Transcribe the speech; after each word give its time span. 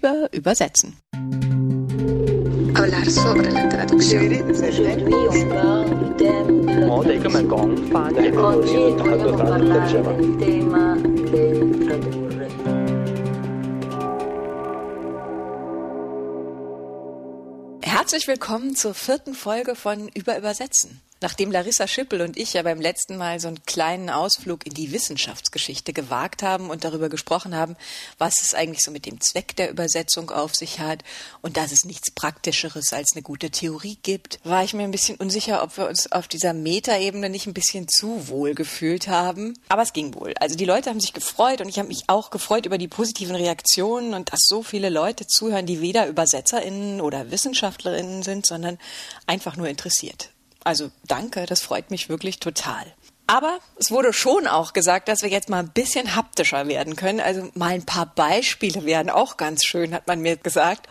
über 0.00 0.32
Übersetzen. 0.32 0.96
Herzlich 17.82 18.26
willkommen 18.26 18.74
zur 18.74 18.94
vierten 18.94 19.34
Folge 19.34 19.74
von 19.74 20.08
Über 20.14 20.38
Übersetzen. 20.38 21.02
Nachdem 21.22 21.52
Larissa 21.52 21.86
Schippel 21.86 22.22
und 22.22 22.38
ich 22.38 22.54
ja 22.54 22.62
beim 22.62 22.80
letzten 22.80 23.18
Mal 23.18 23.40
so 23.40 23.48
einen 23.48 23.62
kleinen 23.64 24.08
Ausflug 24.08 24.64
in 24.64 24.72
die 24.72 24.90
Wissenschaftsgeschichte 24.90 25.92
gewagt 25.92 26.42
haben 26.42 26.70
und 26.70 26.82
darüber 26.82 27.10
gesprochen 27.10 27.54
haben, 27.54 27.76
was 28.16 28.40
es 28.40 28.54
eigentlich 28.54 28.80
so 28.82 28.90
mit 28.90 29.04
dem 29.04 29.20
Zweck 29.20 29.54
der 29.56 29.70
Übersetzung 29.70 30.30
auf 30.30 30.54
sich 30.54 30.80
hat 30.80 31.04
und 31.42 31.58
dass 31.58 31.72
es 31.72 31.84
nichts 31.84 32.10
Praktischeres 32.10 32.94
als 32.94 33.12
eine 33.12 33.20
gute 33.20 33.50
Theorie 33.50 33.98
gibt, 34.02 34.40
war 34.44 34.64
ich 34.64 34.72
mir 34.72 34.84
ein 34.84 34.92
bisschen 34.92 35.16
unsicher, 35.16 35.62
ob 35.62 35.76
wir 35.76 35.88
uns 35.88 36.10
auf 36.10 36.26
dieser 36.26 36.54
Metaebene 36.54 37.28
nicht 37.28 37.46
ein 37.46 37.52
bisschen 37.52 37.86
zu 37.86 38.28
wohl 38.28 38.54
gefühlt 38.54 39.08
haben. 39.08 39.52
Aber 39.68 39.82
es 39.82 39.92
ging 39.92 40.14
wohl. 40.14 40.32
Also 40.40 40.56
die 40.56 40.64
Leute 40.64 40.88
haben 40.88 41.00
sich 41.00 41.12
gefreut 41.12 41.60
und 41.60 41.68
ich 41.68 41.78
habe 41.78 41.88
mich 41.88 42.04
auch 42.06 42.30
gefreut 42.30 42.64
über 42.64 42.78
die 42.78 42.88
positiven 42.88 43.36
Reaktionen 43.36 44.14
und 44.14 44.32
dass 44.32 44.40
so 44.44 44.62
viele 44.62 44.88
Leute 44.88 45.26
zuhören, 45.26 45.66
die 45.66 45.82
weder 45.82 46.08
ÜbersetzerInnen 46.08 47.02
oder 47.02 47.30
WissenschaftlerInnen 47.30 48.22
sind, 48.22 48.46
sondern 48.46 48.78
einfach 49.26 49.58
nur 49.58 49.68
interessiert. 49.68 50.30
Also 50.70 50.92
danke, 51.08 51.46
das 51.46 51.62
freut 51.62 51.90
mich 51.90 52.08
wirklich 52.08 52.38
total. 52.38 52.86
Aber 53.26 53.58
es 53.74 53.90
wurde 53.90 54.12
schon 54.12 54.46
auch 54.46 54.72
gesagt, 54.72 55.08
dass 55.08 55.22
wir 55.22 55.28
jetzt 55.28 55.48
mal 55.48 55.58
ein 55.58 55.72
bisschen 55.72 56.14
haptischer 56.14 56.68
werden 56.68 56.94
können. 56.94 57.18
Also 57.18 57.50
mal 57.54 57.72
ein 57.72 57.84
paar 57.84 58.06
Beispiele 58.06 58.84
werden 58.84 59.10
auch 59.10 59.36
ganz 59.36 59.64
schön, 59.64 59.92
hat 59.92 60.06
man 60.06 60.20
mir 60.20 60.36
gesagt. 60.36 60.88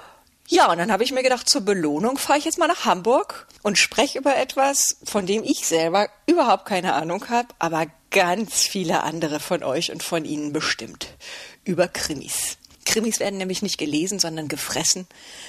Ja, 0.50 0.70
und 0.70 0.80
dann 0.80 0.92
habe 0.92 1.06
ich 1.06 1.14
mir 1.14 1.24
gedacht, 1.24 1.50
zur 1.50 1.62
Belohnung 1.62 2.18
fahre 2.18 2.40
ich 2.40 2.44
jetzt 2.44 2.58
mal 2.58 2.68
nach 2.68 2.84
Hamburg 2.84 3.48
und 3.64 3.78
spreche 3.78 4.20
über 4.20 4.36
etwas, 4.36 4.98
von 5.06 5.26
dem 5.26 5.46
ich 5.46 5.66
selber 5.66 6.10
überhaupt 6.26 6.66
keine 6.66 6.94
Ahnung 6.96 7.30
habe, 7.30 7.48
aber 7.58 7.86
ganz 8.12 8.64
viele 8.64 9.04
andere 9.04 9.40
von 9.40 9.64
euch 9.64 9.94
und 9.94 10.04
von 10.04 10.26
Ihnen 10.26 10.52
bestimmt. 10.52 11.08
Über 11.64 11.88
Krimis. 11.88 12.58
Krimis 12.90 13.20
werden 13.20 13.38
nämlich 13.38 13.62
nicht 13.62 13.78
gelesen, 13.78 14.18
sondern 14.18 14.48
gefressen. 14.48 15.06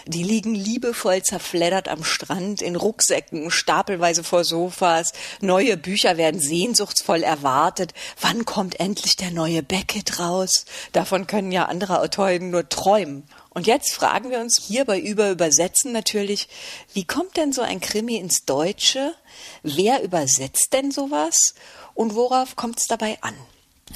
Die 0.07 0.23
liegen 0.23 0.55
liebevoll 0.55 1.23
zerfleddert 1.23 1.89
am 1.89 2.05
Strand, 2.05 2.61
in 2.61 2.77
Rucksäcken, 2.77 3.51
stapelweise 3.51 4.23
vor 4.23 4.45
Sofas. 4.45 5.15
Neue 5.41 5.79
Bücher 5.79 6.19
werden 6.19 6.39
sehnsuchtsvoll 6.39 7.23
erwartet. 7.23 7.95
Wann 8.21 8.45
kommt 8.45 8.79
endlich 8.79 9.17
der 9.17 9.31
neue 9.31 9.63
Beckett 9.63 10.19
raus? 10.19 10.67
Davon 10.93 11.27
können 11.27 11.51
ja 11.51 11.65
andere 11.65 12.01
Autoren 12.01 12.51
nur 12.51 12.69
träumen. 12.69 13.25
Und 13.49 13.67
jetzt 13.67 13.95
fragen 13.95 14.31
wir 14.31 14.41
uns 14.41 14.63
hier 14.63 14.85
bei 14.85 15.01
Überübersetzen 15.01 15.93
natürlich, 15.93 16.47
wie 16.93 17.05
kommt 17.05 17.39
denn 17.39 17.55
so 17.55 17.63
ein 17.63 17.81
Krimi 17.81 18.17
ins 18.17 18.45
Deutsche? 18.45 19.15
Wer 19.63 20.03
übersetzt 20.03 20.69
denn 20.75 20.91
sowas? 20.91 21.55
Und 21.95 22.15
worauf 22.15 22.55
kommt 22.55 22.81
es 22.81 22.87
dabei 22.87 23.17
an? 23.23 23.35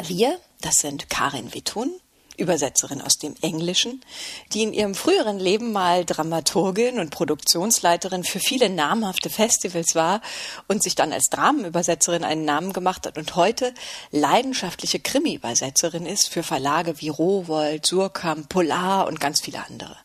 Wir, 0.03 0.41
das 0.63 0.77
sind 0.77 1.11
Karin 1.11 1.53
Wittun, 1.53 1.95
Übersetzerin 2.37 3.01
aus 3.01 3.15
dem 3.15 3.35
Englischen, 3.43 4.05
die 4.53 4.63
in 4.63 4.73
ihrem 4.73 4.95
früheren 4.95 5.39
Leben 5.39 5.73
mal 5.73 6.05
Dramaturgin 6.05 6.99
und 6.99 7.11
Produktionsleiterin 7.11 8.25
für 8.25 8.41
viele 8.41 8.71
namhafte 8.71 9.31
Festivals 9.31 9.95
war 9.95 10.21
und 10.69 10.83
sich 10.83 10.95
dann 10.95 11.13
als 11.13 11.29
Dramenübersetzerin 11.31 12.25
einen 12.25 12.45
Namen 12.45 12.73
gemacht 12.73 13.07
hat 13.07 13.19
und 13.19 13.37
heute 13.37 13.73
leidenschaftliche 14.11 15.01
Krimi-Übersetzerin 15.01 16.07
ist 16.07 16.29
für 16.29 16.43
Verlage 16.43 17.01
wie 17.01 17.09
Rowold, 17.09 17.87
Surkamp, 17.87 18.49
Polar 18.49 19.07
und 19.07 19.21
ganz 19.21 19.41
viele 19.41 19.65
andere. 19.67 19.97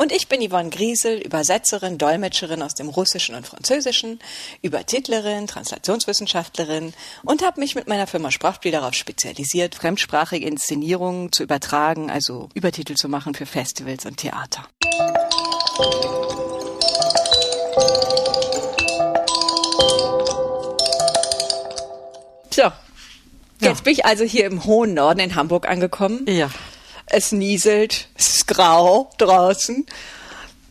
Und 0.00 0.12
ich 0.12 0.28
bin 0.28 0.40
Yvonne 0.40 0.70
Griesel, 0.70 1.18
Übersetzerin, 1.18 1.98
Dolmetscherin 1.98 2.62
aus 2.62 2.72
dem 2.72 2.88
Russischen 2.88 3.34
und 3.34 3.46
Französischen, 3.46 4.18
Übertitlerin, 4.62 5.46
Translationswissenschaftlerin 5.46 6.94
und 7.22 7.44
habe 7.44 7.60
mich 7.60 7.74
mit 7.74 7.86
meiner 7.86 8.06
Firma 8.06 8.30
Sprachspiel 8.30 8.72
darauf 8.72 8.94
spezialisiert, 8.94 9.74
fremdsprachige 9.74 10.46
Inszenierungen 10.46 11.32
zu 11.32 11.42
übertragen, 11.42 12.10
also 12.10 12.48
Übertitel 12.54 12.94
zu 12.94 13.10
machen 13.10 13.34
für 13.34 13.44
Festivals 13.44 14.06
und 14.06 14.16
Theater. 14.16 14.66
So, 22.48 22.62
jetzt 22.62 22.72
ja. 23.60 23.72
bin 23.84 23.92
ich 23.92 24.06
also 24.06 24.24
hier 24.24 24.46
im 24.46 24.64
hohen 24.64 24.94
Norden 24.94 25.20
in 25.20 25.34
Hamburg 25.34 25.68
angekommen. 25.68 26.24
Ja 26.26 26.48
es 27.10 27.32
nieselt, 27.32 28.08
es 28.16 28.36
ist 28.36 28.46
grau 28.46 29.10
draußen. 29.18 29.86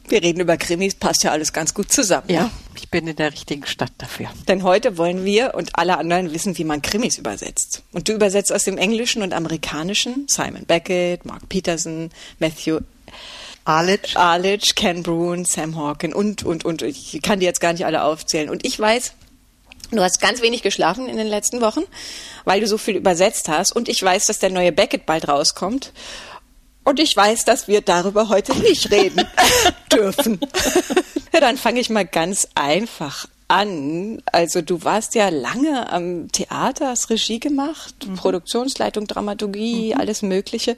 Wir 0.07 0.23
reden 0.23 0.39
über 0.39 0.57
Krimis, 0.57 0.95
passt 0.95 1.23
ja 1.23 1.31
alles 1.31 1.53
ganz 1.53 1.75
gut 1.75 1.91
zusammen. 1.91 2.29
Ja, 2.29 2.49
ich 2.75 2.89
bin 2.89 3.07
in 3.07 3.15
der 3.15 3.31
richtigen 3.31 3.67
Stadt 3.67 3.91
dafür. 3.99 4.27
Denn 4.47 4.63
heute 4.63 4.97
wollen 4.97 5.23
wir 5.23 5.53
und 5.53 5.77
alle 5.77 5.99
anderen 5.99 6.33
wissen, 6.33 6.57
wie 6.57 6.63
man 6.63 6.81
Krimis 6.81 7.19
übersetzt. 7.19 7.83
Und 7.91 8.09
du 8.09 8.13
übersetzt 8.13 8.51
aus 8.51 8.63
dem 8.63 8.79
Englischen 8.79 9.21
und 9.21 9.33
Amerikanischen 9.33 10.25
Simon 10.27 10.65
Beckett, 10.65 11.25
Mark 11.25 11.47
Peterson, 11.47 12.09
Matthew 12.39 12.79
Arledge, 13.65 14.17
Arledge 14.17 14.71
Ken 14.75 15.03
Bruin, 15.03 15.45
Sam 15.45 15.77
Hawken 15.77 16.13
und, 16.13 16.43
und, 16.43 16.65
und. 16.65 16.81
Ich 16.81 17.19
kann 17.21 17.39
die 17.39 17.45
jetzt 17.45 17.61
gar 17.61 17.73
nicht 17.73 17.85
alle 17.85 18.03
aufzählen. 18.03 18.49
Und 18.49 18.65
ich 18.65 18.79
weiß, 18.79 19.13
Du 19.91 20.01
hast 20.01 20.21
ganz 20.21 20.43
wenig 20.43 20.61
geschlafen 20.61 21.07
in 21.09 21.17
den 21.17 21.25
letzten 21.25 21.61
Wochen, 21.61 21.81
weil 22.45 22.61
du 22.61 22.67
so 22.67 22.77
viel 22.77 22.95
übersetzt 22.95 23.49
hast. 23.49 23.75
Und 23.75 23.89
ich 23.89 24.01
weiß, 24.03 24.27
dass 24.27 24.37
der 24.37 24.51
neue 24.51 24.71
Beckett 24.71 25.07
bald 25.07 25.27
rauskommt. 25.27 25.93
Und 26.89 26.99
ich 26.99 27.15
weiß, 27.15 27.45
dass 27.45 27.67
wir 27.67 27.81
darüber 27.81 28.29
heute 28.29 28.57
nicht 28.57 28.89
reden 28.89 29.27
dürfen. 29.93 30.39
ja, 31.31 31.39
dann 31.39 31.55
fange 31.55 31.79
ich 31.81 31.91
mal 31.91 32.03
ganz 32.03 32.47
einfach 32.55 33.27
an. 33.47 34.23
Also 34.31 34.63
du 34.63 34.83
warst 34.83 35.13
ja 35.13 35.29
lange 35.29 35.91
am 35.91 36.31
Theater, 36.31 36.87
hast 36.87 37.11
Regie 37.11 37.39
gemacht, 37.39 38.07
mhm. 38.07 38.15
Produktionsleitung, 38.15 39.05
Dramaturgie, 39.05 39.93
mhm. 39.93 40.01
alles 40.01 40.23
Mögliche. 40.23 40.77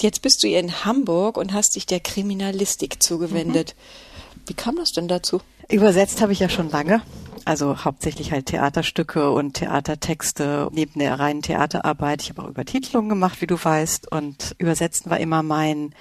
Jetzt 0.00 0.20
bist 0.20 0.42
du 0.42 0.48
hier 0.48 0.58
in 0.58 0.84
Hamburg 0.84 1.36
und 1.36 1.52
hast 1.52 1.76
dich 1.76 1.86
der 1.86 2.00
Kriminalistik 2.00 3.00
zugewendet. 3.00 3.76
Mhm. 3.76 4.40
Wie 4.48 4.54
kam 4.54 4.74
das 4.74 4.90
denn 4.90 5.06
dazu? 5.06 5.40
Übersetzt 5.68 6.20
habe 6.22 6.32
ich 6.32 6.40
ja 6.40 6.48
schon 6.48 6.70
lange. 6.70 7.02
Also 7.46 7.84
hauptsächlich 7.84 8.32
halt 8.32 8.46
Theaterstücke 8.46 9.30
und 9.30 9.54
Theatertexte 9.54 10.68
neben 10.72 10.98
der 10.98 11.20
reinen 11.20 11.42
Theaterarbeit. 11.42 12.20
Ich 12.20 12.30
habe 12.30 12.42
auch 12.42 12.48
Übertitelungen 12.48 13.08
gemacht, 13.08 13.40
wie 13.40 13.46
du 13.46 13.54
weißt. 13.54 14.10
Und 14.10 14.56
Übersetzen 14.58 15.12
war 15.12 15.20
immer 15.20 15.44
mein, 15.44 15.94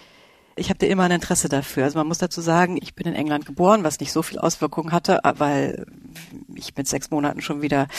ich 0.56 0.72
hatte 0.72 0.88
immer 0.88 1.04
ein 1.04 1.12
Interesse 1.12 1.48
dafür. 1.48 1.84
Also 1.84 2.00
man 2.00 2.08
muss 2.08 2.18
dazu 2.18 2.42
sagen, 2.42 2.80
ich 2.82 2.96
bin 2.96 3.06
in 3.06 3.14
England 3.14 3.46
geboren, 3.46 3.84
was 3.84 4.00
nicht 4.00 4.12
so 4.12 4.24
viel 4.24 4.40
Auswirkungen 4.40 4.92
hatte, 4.92 5.20
weil 5.38 5.86
ich 6.56 6.76
mit 6.76 6.88
sechs 6.88 7.12
Monaten 7.12 7.44
schon 7.44 7.62
wieder 7.62 7.90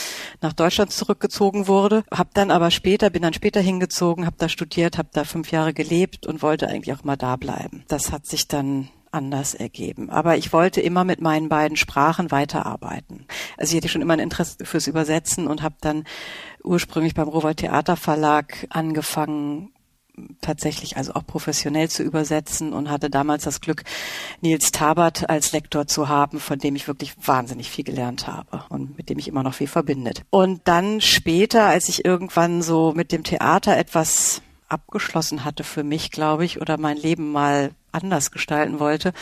nach 0.41 0.53
Deutschland 0.53 0.91
zurückgezogen 0.91 1.69
wurde. 1.69 2.03
Hab 2.11 2.35
dann 2.35 2.51
aber 2.51 2.73
später, 2.73 3.11
bin 3.11 3.23
dann 3.23 3.33
später 3.33 3.61
hingezogen, 3.61 4.27
habe 4.27 4.37
da 4.39 4.49
studiert, 4.49 4.99
habe 4.99 5.11
da 5.13 5.23
fünf 5.23 5.53
Jahre 5.53 5.73
gelebt 5.73 6.27
und 6.27 6.43
wollte 6.43 6.67
eigentlich 6.67 6.97
auch 6.97 7.05
mal 7.05 7.17
da 7.17 7.37
bleiben. 7.37 7.85
Das 7.87 8.11
hat 8.11 8.27
sich 8.27 8.49
dann 8.49 8.89
anders 9.17 9.55
ergeben. 9.55 10.11
Aber 10.11 10.37
ich 10.37 10.53
wollte 10.53 10.81
immer 10.81 11.05
mit 11.05 11.21
meinen 11.21 11.49
beiden 11.49 11.77
Sprachen 11.77 12.31
weiterarbeiten. 12.31 13.27
Also 13.57 13.73
ich 13.73 13.79
hatte 13.79 13.89
schon 13.89 14.03
immer 14.03 14.13
ein 14.13 14.21
Interesse 14.21 14.65
fürs 14.65 14.87
Übersetzen 14.87 15.47
und 15.49 15.63
habe 15.63 15.77
dann 15.81 16.05
ursprünglich 16.63 17.15
beim 17.15 17.29
Rowold 17.29 17.57
Theaterverlag 17.57 18.67
angefangen, 18.69 19.73
tatsächlich 20.41 20.97
also 20.97 21.15
auch 21.15 21.27
professionell 21.27 21.89
zu 21.91 22.03
übersetzen 22.03 22.73
und 22.73 22.91
hatte 22.91 23.11
damals 23.11 23.45
das 23.45 23.61
Glück, 23.61 23.85
Nils 24.41 24.71
Tabert 24.71 25.29
als 25.29 25.53
Lektor 25.53 25.87
zu 25.87 26.09
haben, 26.09 26.41
von 26.41 26.59
dem 26.59 26.75
ich 26.75 26.89
wirklich 26.89 27.15
wahnsinnig 27.27 27.71
viel 27.71 27.85
gelernt 27.85 28.27
habe 28.27 28.65
und 28.69 28.97
mit 28.97 29.11
dem 29.11 29.19
ich 29.19 29.29
immer 29.29 29.43
noch 29.43 29.55
viel 29.55 29.67
verbindet. 29.67 30.23
Und 30.31 30.63
dann 30.65 31.01
später, 31.01 31.67
als 31.67 31.89
ich 31.89 32.05
irgendwann 32.05 32.63
so 32.63 32.93
mit 32.95 33.13
dem 33.13 33.25
Theater 33.25 33.77
etwas 33.77 34.43
abgeschlossen 34.69 35.45
hatte 35.45 35.65
für 35.65 35.85
mich, 35.85 36.11
glaube 36.11 36.45
ich, 36.45 36.61
oder 36.61 36.79
mein 36.79 36.97
Leben 36.97 37.31
mal 37.31 37.71
anders 37.97 38.31
gestalten 38.31 38.79
wollte, 38.79 39.13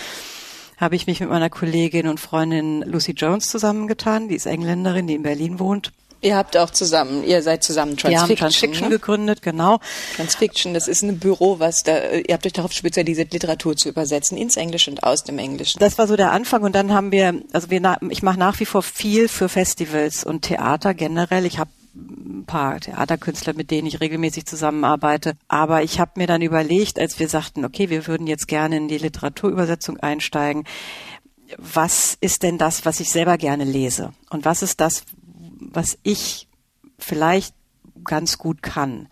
habe 0.77 0.97
ich 0.97 1.07
mich 1.07 1.21
mit 1.21 1.31
meiner 1.31 1.51
Kollegin 1.51 2.09
und 2.09 2.21
Freundin 2.21 2.83
Lucy 2.83 3.13
Jones 3.13 3.49
zusammengetan. 3.49 4.29
Die 4.29 4.35
ist 4.35 4.47
Engländerin, 4.47 5.07
die 5.07 5.15
in 5.15 5.23
Berlin 5.23 5.59
wohnt. 5.59 5.93
Ihr 6.21 6.37
habt 6.37 6.57
auch 6.57 6.71
zusammen, 6.71 7.23
ihr 7.23 7.43
seid 7.43 7.63
zusammen 7.63 7.99
Transfiction, 7.99 8.11
Wir 8.11 8.21
haben 8.21 8.37
Transfiction 8.37 8.89
ne? 8.89 8.95
gegründet, 8.95 9.43
genau. 9.43 9.79
Transfiction, 10.17 10.73
das 10.73 10.89
ist 10.89 11.03
ein 11.03 11.19
Büro, 11.19 11.59
was 11.59 11.83
da, 11.83 12.13
ihr 12.13 12.33
habt 12.33 12.47
euch 12.47 12.55
darauf 12.55 12.73
spezialisiert, 12.73 13.35
Literatur 13.35 13.77
zu 13.77 13.91
übersetzen, 13.91 14.39
ins 14.39 14.57
Englische 14.57 14.91
und 14.91 15.05
aus 15.05 15.25
dem 15.25 15.39
Englischen. 15.39 15.81
Das 15.81 15.99
war 15.99 16.07
so 16.07 16.17
der 16.17 16.33
Anfang 16.33 16.63
und 16.63 16.75
dann 16.75 16.95
haben 16.95 17.13
wir, 17.13 17.43
also 17.53 17.69
wir, 17.69 17.99
ich 18.09 18.23
mache 18.23 18.39
nach 18.39 18.59
wie 18.59 18.65
vor 18.65 18.83
viel 18.83 19.29
für 19.29 19.51
Festivals 19.51 20.25
und 20.25 20.43
Theater 20.43 20.95
generell. 20.95 21.45
Ich 21.45 21.59
habe 21.59 21.71
ein 21.95 22.45
paar 22.47 22.81
Theaterkünstler, 22.81 23.55
mit 23.55 23.71
denen 23.71 23.87
ich 23.87 24.01
regelmäßig 24.01 24.47
zusammenarbeite. 24.47 25.35
Aber 25.49 25.83
ich 25.83 26.01
habe 26.01 26.13
mir 26.17 26.27
dann 26.27 26.43
überlegt, 26.43 26.99
als 26.99 27.19
wir 27.19 27.29
sagten, 27.29 27.65
okay, 27.65 27.91
wir 27.91 28.07
würden 28.07 28.27
jetzt 28.27 28.49
gerne 28.49 28.77
in 28.77 28.89
die 28.89 28.99
Literaturübersetzung 28.99 29.99
einsteigen, 29.99 30.65
was 31.59 32.17
ist 32.21 32.43
denn 32.43 32.59
das, 32.59 32.85
was 32.85 33.01
ich 33.01 33.11
selber 33.11 33.39
gerne 33.39 33.65
lese? 33.65 34.13
Und 34.31 34.45
was 34.45 34.63
ist 34.63 34.81
das, 34.81 35.05
was 35.61 35.99
ich 36.03 36.49
vielleicht 36.99 37.55
ganz 38.03 38.39
gut 38.39 38.63
kann? 38.63 39.09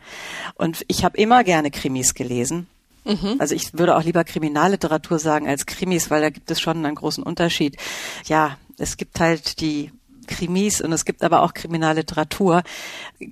Und 0.55 0.85
ich 0.89 1.05
habe 1.05 1.17
immer 1.19 1.45
gerne 1.45 1.71
Krimis 1.71 2.15
gelesen 2.15 2.67
Mhm. 3.05 3.37
Also 3.39 3.55
ich 3.55 3.75
würde 3.75 3.97
auch 3.97 4.05
lieber 4.05 4.25
Kriminalliteratur 4.25 5.19
sagen 5.19 5.49
als 5.49 5.67
Krimis, 5.67 6.11
weil 6.11 6.21
da 6.21 6.31
gibt 6.31 6.51
es 6.51 6.61
schon 6.61 6.85
einen 6.85 6.95
großen 6.95 7.23
Unterschied. 7.23 7.77
Ja, 8.27 8.59
es 8.79 8.97
gibt 8.97 9.21
halt 9.21 9.61
die 9.61 9.93
Krimis 10.33 10.81
und 10.81 10.93
es 10.93 11.05
gibt 11.05 11.23
aber 11.23 11.43
auch 11.43 11.53
Kriminalliteratur. 11.53 12.63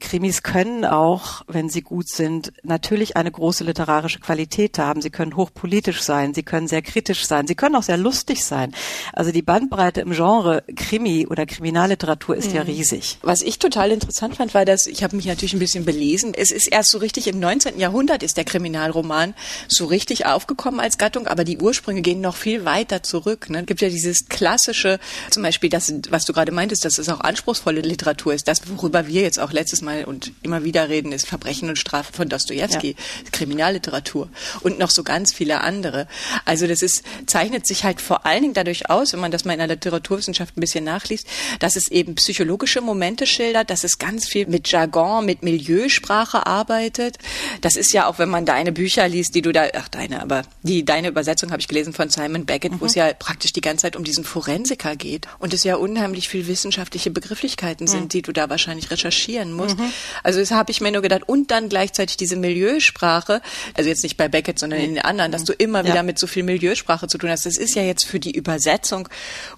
Krimis 0.01 0.43
können 0.43 0.85
auch, 0.85 1.43
wenn 1.49 1.69
sie 1.69 1.81
gut 1.81 2.09
sind, 2.09 2.53
natürlich 2.63 3.17
eine 3.17 3.31
große 3.31 3.65
literarische 3.65 4.21
Qualität 4.21 4.79
haben. 4.79 5.01
Sie 5.01 5.11
können 5.11 5.37
hochpolitisch 5.37 6.03
sein, 6.03 6.35
sie 6.35 6.43
können 6.43 6.69
sehr 6.69 6.83
kritisch 6.83 7.27
sein, 7.27 7.47
sie 7.47 7.55
können 7.55 7.75
auch 7.75 7.83
sehr 7.83 7.97
lustig 7.97 8.45
sein. 8.45 8.75
Also 9.13 9.33
die 9.33 9.43
Bandbreite 9.43 10.03
im 10.03 10.13
Genre 10.13 10.63
Krimi 10.77 11.27
oder 11.27 11.47
Kriminalliteratur 11.47 12.37
ist 12.37 12.51
mhm. 12.51 12.57
ja 12.57 12.63
riesig. 12.63 13.19
Was 13.23 13.43
ich 13.43 13.59
total 13.59 13.91
interessant 13.91 14.37
fand, 14.37 14.55
war, 14.55 14.65
dass 14.65 14.87
ich 14.87 15.03
habe 15.03 15.17
mich 15.17 15.27
natürlich 15.27 15.55
ein 15.55 15.59
bisschen 15.59 15.85
belesen. 15.85 16.35
Es 16.35 16.51
ist 16.51 16.69
erst 16.71 16.91
so 16.91 16.99
richtig 16.99 17.27
im 17.27 17.41
19. 17.41 17.79
Jahrhundert 17.79 18.23
ist 18.23 18.37
der 18.37 18.45
Kriminalroman 18.45 19.35
so 19.69 19.87
richtig 19.87 20.27
aufgekommen 20.27 20.81
als 20.81 20.99
Gattung, 20.99 21.27
aber 21.27 21.45
die 21.45 21.59
Ursprünge 21.59 22.03
gehen 22.03 22.21
noch 22.21 22.37
viel 22.37 22.65
weiter 22.65 23.03
zurück. 23.03 23.49
Ne? 23.49 23.61
Es 23.61 23.67
gibt 23.67 23.81
ja 23.81 23.89
dieses 23.89 24.27
klassische, 24.29 24.99
zum 25.31 25.43
Beispiel 25.43 25.71
das, 25.71 25.93
was 26.11 26.25
du 26.25 26.33
gerade 26.33 26.53
meintest, 26.53 26.85
dass 26.91 27.07
es 27.07 27.09
auch 27.09 27.21
anspruchsvolle 27.21 27.83
Literatur 27.83 28.35
ist. 28.35 28.49
Das, 28.49 28.63
worüber 28.69 29.07
wir 29.07 29.23
jetzt 29.23 29.39
auch 29.39 29.53
letztes 29.53 29.81
Mal 29.81 30.05
und 30.05 30.33
immer 30.43 30.65
wieder 30.65 30.89
reden, 30.89 31.13
ist 31.13 31.27
Verbrechen 31.27 31.69
und 31.69 31.77
Strafe 31.77 32.13
von 32.13 32.29
Dostoevsky, 32.29 32.91
ja. 32.91 33.31
Kriminalliteratur 33.31 34.29
und 34.63 34.79
noch 34.79 34.91
so 34.91 35.05
ganz 35.05 35.33
viele 35.33 35.61
andere. 35.61 36.09
Also 36.45 36.67
das 36.67 36.83
ist, 36.83 37.05
zeichnet 37.27 37.67
sich 37.67 37.85
halt 37.85 38.01
vor 38.01 38.27
allen 38.27 38.43
Dingen 38.43 38.55
dadurch 38.55 38.91
aus, 38.91 39.13
wenn 39.13 39.21
man 39.21 39.31
das 39.31 39.45
mal 39.45 39.53
in 39.53 39.59
der 39.61 39.69
Literaturwissenschaft 39.69 40.57
ein 40.57 40.61
bisschen 40.61 40.85
nachliest, 40.85 41.27
dass 41.61 41.77
es 41.77 41.89
eben 41.89 42.17
psychologische 42.17 42.81
Momente 42.81 43.27
schildert, 43.27 43.71
dass 43.71 43.85
es 43.85 43.99
ganz 43.99 44.27
viel 44.27 44.47
mit 44.47 44.69
Jargon, 44.69 45.25
mit 45.25 45.43
Milieusprache 45.43 46.47
arbeitet. 46.47 47.19
Das 47.61 47.77
ist 47.77 47.93
ja 47.93 48.07
auch, 48.07 48.19
wenn 48.19 48.31
man 48.31 48.47
deine 48.47 48.73
Bücher 48.73 49.07
liest, 49.07 49.35
die 49.37 49.43
du 49.43 49.53
da, 49.53 49.69
ach 49.75 49.89
deine, 49.89 50.23
aber 50.23 50.43
die, 50.63 50.85
deine 50.85 51.09
Übersetzung 51.09 51.53
habe 51.53 51.61
ich 51.61 51.69
gelesen 51.69 51.93
von 51.93 52.11
Simon 52.11 52.47
Beckett, 52.47 52.73
mhm. 52.73 52.81
wo 52.81 52.87
es 52.87 52.97
ja 52.97 53.13
praktisch 53.13 53.53
die 53.53 53.61
ganze 53.61 53.83
Zeit 53.83 53.97
um 53.97 54.03
diesen 54.03 54.25
Forensiker 54.25 54.97
geht 54.97 55.29
und 55.39 55.55
es 55.55 55.63
ja 55.63 55.77
unheimlich 55.77 56.29
viel 56.29 56.49
wissenschaftliche 56.71 57.11
Begrifflichkeiten 57.11 57.89
sind, 57.89 58.05
mhm. 58.05 58.09
die 58.09 58.23
du 58.23 58.33
da 58.33 58.49
wahrscheinlich 58.49 58.91
recherchieren 58.91 59.53
musst. 59.53 59.77
Mhm. 59.77 59.93
Also 60.23 60.39
das 60.39 60.53
habe 60.53 60.71
ich 60.71 60.81
mir 60.81 60.93
nur 60.93 61.03
gedacht. 61.03 61.23
Und 61.27 61.51
dann 61.51 61.69
gleichzeitig 61.69 62.17
diese 62.17 62.37
Milieusprache, 62.37 63.43
also 63.75 63.89
jetzt 63.89 64.05
nicht 64.05 64.17
bei 64.17 64.29
Beckett, 64.29 64.59
sondern 64.59 64.81
in 64.81 64.95
den 64.95 65.05
anderen, 65.05 65.33
dass 65.33 65.45
du 65.45 65.53
immer 65.53 65.85
wieder 65.85 66.05
mit 66.05 66.19
so 66.19 66.29
viel 66.29 66.45
Milieusprache 66.45 67.09
zu 67.09 67.19
tun 67.19 67.31
hast. 67.31 67.45
Das 67.45 67.57
ist 67.57 67.75
ja 67.75 67.83
jetzt 67.83 68.05
für 68.05 68.21
die 68.21 68.31
Übersetzung 68.31 69.09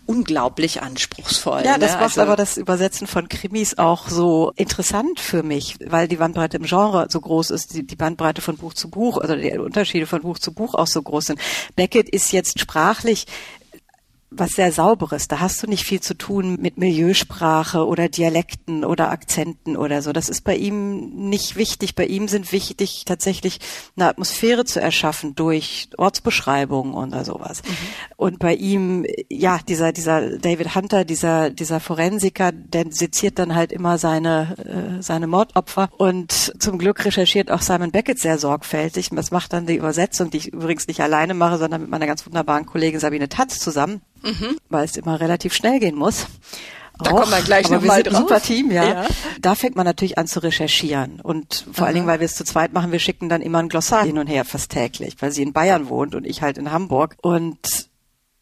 unglaublich 0.06 0.80
anspruchsvoll. 0.80 1.62
Ja, 1.64 1.76
das 1.76 1.92
ne? 1.92 1.96
macht 1.98 2.18
also, 2.18 2.22
aber 2.22 2.36
das 2.36 2.56
Übersetzen 2.56 3.06
von 3.06 3.28
Krimis 3.28 3.76
auch 3.76 4.08
so 4.08 4.52
interessant 4.56 5.20
für 5.20 5.42
mich, 5.42 5.76
weil 5.84 6.08
die 6.08 6.16
Bandbreite 6.16 6.56
im 6.56 6.64
Genre 6.64 7.08
so 7.10 7.20
groß 7.20 7.50
ist, 7.50 7.74
die, 7.74 7.86
die 7.86 7.96
Bandbreite 7.96 8.40
von 8.40 8.56
Buch 8.56 8.72
zu 8.72 8.88
Buch, 8.88 9.18
also 9.18 9.36
die 9.36 9.58
Unterschiede 9.58 10.06
von 10.06 10.22
Buch 10.22 10.38
zu 10.38 10.52
Buch 10.52 10.74
auch 10.74 10.86
so 10.86 11.02
groß 11.02 11.26
sind. 11.26 11.40
Beckett 11.76 12.08
ist 12.08 12.32
jetzt 12.32 12.58
sprachlich 12.58 13.26
was 14.36 14.50
sehr 14.52 14.72
Sauberes. 14.72 15.28
Da 15.28 15.40
hast 15.40 15.62
du 15.62 15.66
nicht 15.66 15.84
viel 15.84 16.00
zu 16.00 16.14
tun 16.14 16.58
mit 16.60 16.78
Milieusprache 16.78 17.86
oder 17.86 18.08
Dialekten 18.08 18.84
oder 18.84 19.10
Akzenten 19.10 19.76
oder 19.76 20.02
so. 20.02 20.12
Das 20.12 20.28
ist 20.28 20.42
bei 20.42 20.56
ihm 20.56 21.28
nicht 21.28 21.56
wichtig. 21.56 21.94
Bei 21.94 22.06
ihm 22.06 22.28
sind 22.28 22.52
wichtig, 22.52 23.04
tatsächlich 23.04 23.60
eine 23.96 24.08
Atmosphäre 24.08 24.64
zu 24.64 24.80
erschaffen 24.80 25.34
durch 25.34 25.88
Ortsbeschreibungen 25.96 26.94
oder 26.94 27.24
sowas. 27.24 27.62
Mhm. 27.62 27.76
Und 28.16 28.38
bei 28.38 28.54
ihm, 28.54 29.04
ja, 29.28 29.58
dieser, 29.66 29.92
dieser 29.92 30.38
David 30.38 30.74
Hunter, 30.74 31.04
dieser, 31.04 31.50
dieser 31.50 31.80
Forensiker, 31.80 32.52
der 32.52 32.86
seziert 32.90 33.38
dann 33.38 33.54
halt 33.54 33.72
immer 33.72 33.98
seine, 33.98 34.98
äh, 34.98 35.02
seine 35.02 35.26
Mordopfer. 35.26 35.88
Und 35.96 36.52
zum 36.58 36.78
Glück 36.78 37.04
recherchiert 37.04 37.50
auch 37.50 37.62
Simon 37.62 37.90
Beckett 37.90 38.18
sehr 38.18 38.38
sorgfältig. 38.38 39.10
Das 39.10 39.30
macht 39.30 39.52
dann 39.52 39.66
die 39.66 39.76
Übersetzung, 39.76 40.30
die 40.30 40.38
ich 40.38 40.52
übrigens 40.52 40.86
nicht 40.86 41.00
alleine 41.00 41.34
mache, 41.34 41.58
sondern 41.58 41.82
mit 41.82 41.90
meiner 41.90 42.06
ganz 42.06 42.24
wunderbaren 42.26 42.66
Kollegin 42.66 43.00
Sabine 43.00 43.28
Tatz 43.28 43.58
zusammen 43.58 44.00
mhm. 44.22 44.58
weil 44.68 44.84
es 44.84 44.96
immer 44.96 45.20
relativ 45.20 45.52
schnell 45.54 45.80
gehen 45.80 45.96
muss. 45.96 46.26
Da 46.98 47.10
Och, 47.10 47.20
kommen 47.20 47.32
wir 47.32 47.42
gleich 47.42 47.68
nochmal 47.70 48.02
drauf. 48.02 48.18
Super 48.18 48.40
Team, 48.40 48.70
ja. 48.70 48.84
ja. 48.84 49.06
Da 49.40 49.54
fängt 49.54 49.76
man 49.76 49.86
natürlich 49.86 50.18
an 50.18 50.26
zu 50.26 50.40
recherchieren. 50.40 51.20
Und 51.20 51.66
vor 51.72 51.82
Aha. 51.82 51.86
allen 51.86 51.94
Dingen, 51.94 52.06
weil 52.06 52.20
wir 52.20 52.26
es 52.26 52.36
zu 52.36 52.44
zweit 52.44 52.72
machen, 52.72 52.92
wir 52.92 52.98
schicken 52.98 53.28
dann 53.28 53.40
immer 53.40 53.58
ein 53.58 53.68
Glossar 53.68 54.04
hin 54.04 54.18
und 54.18 54.26
her 54.26 54.44
fast 54.44 54.70
täglich, 54.70 55.16
weil 55.20 55.32
sie 55.32 55.42
in 55.42 55.52
Bayern 55.52 55.88
wohnt 55.88 56.14
und 56.14 56.26
ich 56.26 56.42
halt 56.42 56.58
in 56.58 56.70
Hamburg. 56.70 57.16
Und 57.22 57.90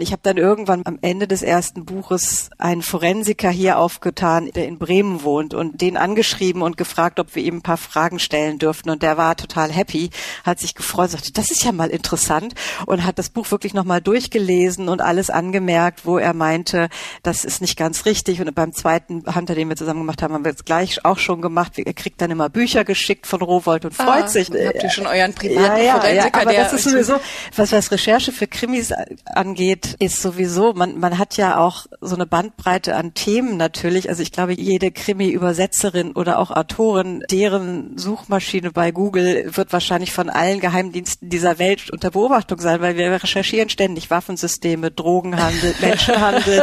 ich 0.00 0.12
habe 0.12 0.20
dann 0.22 0.36
irgendwann 0.36 0.82
am 0.84 0.98
Ende 1.02 1.28
des 1.28 1.42
ersten 1.42 1.84
Buches 1.84 2.50
einen 2.58 2.82
Forensiker 2.82 3.50
hier 3.50 3.78
aufgetan, 3.78 4.50
der 4.54 4.66
in 4.66 4.78
Bremen 4.78 5.22
wohnt 5.22 5.54
und 5.54 5.80
den 5.80 5.96
angeschrieben 5.96 6.62
und 6.62 6.76
gefragt, 6.76 7.20
ob 7.20 7.34
wir 7.34 7.42
ihm 7.42 7.56
ein 7.56 7.62
paar 7.62 7.76
Fragen 7.76 8.18
stellen 8.18 8.58
dürften. 8.58 8.90
Und 8.90 9.02
der 9.02 9.16
war 9.16 9.36
total 9.36 9.70
happy, 9.70 10.10
hat 10.44 10.58
sich 10.58 10.74
gefreut, 10.74 11.10
sagte, 11.10 11.32
das 11.32 11.50
ist 11.50 11.64
ja 11.64 11.72
mal 11.72 11.90
interessant 11.90 12.54
und 12.86 13.04
hat 13.04 13.18
das 13.18 13.30
Buch 13.30 13.50
wirklich 13.50 13.74
nochmal 13.74 14.00
durchgelesen 14.00 14.88
und 14.88 15.00
alles 15.00 15.30
angemerkt, 15.30 16.06
wo 16.06 16.18
er 16.18 16.34
meinte, 16.34 16.88
das 17.22 17.44
ist 17.44 17.60
nicht 17.60 17.76
ganz 17.76 18.04
richtig. 18.06 18.40
Und 18.40 18.54
beim 18.54 18.72
zweiten 18.72 19.24
Hunter, 19.34 19.54
den 19.54 19.68
wir 19.68 19.76
zusammen 19.76 20.00
gemacht 20.00 20.22
haben, 20.22 20.34
haben 20.34 20.44
wir 20.44 20.52
es 20.52 20.64
gleich 20.64 21.04
auch 21.04 21.18
schon 21.18 21.42
gemacht. 21.42 21.78
Er 21.78 21.94
kriegt 21.94 22.20
dann 22.20 22.30
immer 22.30 22.48
Bücher 22.48 22.84
geschickt 22.84 23.26
von 23.26 23.42
Rowold 23.42 23.84
und 23.84 23.94
freut 23.94 24.24
ah, 24.24 24.28
sich. 24.28 24.50
Habt 24.50 24.82
ihr 24.82 24.90
schon 24.90 25.06
euren 25.06 25.34
privaten 25.34 25.76
ja, 25.78 25.82
ja, 25.82 26.00
Forensiker? 26.00 26.38
Ja, 26.38 26.42
aber 26.42 26.52
das 26.52 26.72
ist 26.72 26.84
sowieso, 26.84 27.20
was, 27.56 27.72
was 27.72 27.90
Recherche 27.90 28.32
für 28.32 28.46
Krimis 28.46 28.92
angeht, 29.26 29.89
ist 29.98 30.22
sowieso, 30.22 30.72
man, 30.72 30.98
man 30.98 31.18
hat 31.18 31.36
ja 31.36 31.58
auch 31.58 31.86
so 32.00 32.14
eine 32.14 32.26
Bandbreite 32.26 32.96
an 32.96 33.14
Themen 33.14 33.56
natürlich. 33.56 34.08
Also 34.08 34.22
ich 34.22 34.32
glaube, 34.32 34.52
jede 34.52 34.90
Krimi-Übersetzerin 34.90 36.12
oder 36.12 36.38
auch 36.38 36.50
Autorin, 36.50 37.22
deren 37.30 37.96
Suchmaschine 37.98 38.70
bei 38.70 38.90
Google 38.90 39.50
wird 39.54 39.72
wahrscheinlich 39.72 40.12
von 40.12 40.30
allen 40.30 40.60
Geheimdiensten 40.60 41.28
dieser 41.28 41.58
Welt 41.58 41.90
unter 41.90 42.10
Beobachtung 42.10 42.60
sein, 42.60 42.80
weil 42.80 42.96
wir 42.96 43.10
recherchieren 43.10 43.68
ständig 43.68 44.10
Waffensysteme, 44.10 44.90
Drogenhandel, 44.90 45.74
Menschenhandel, 45.80 46.62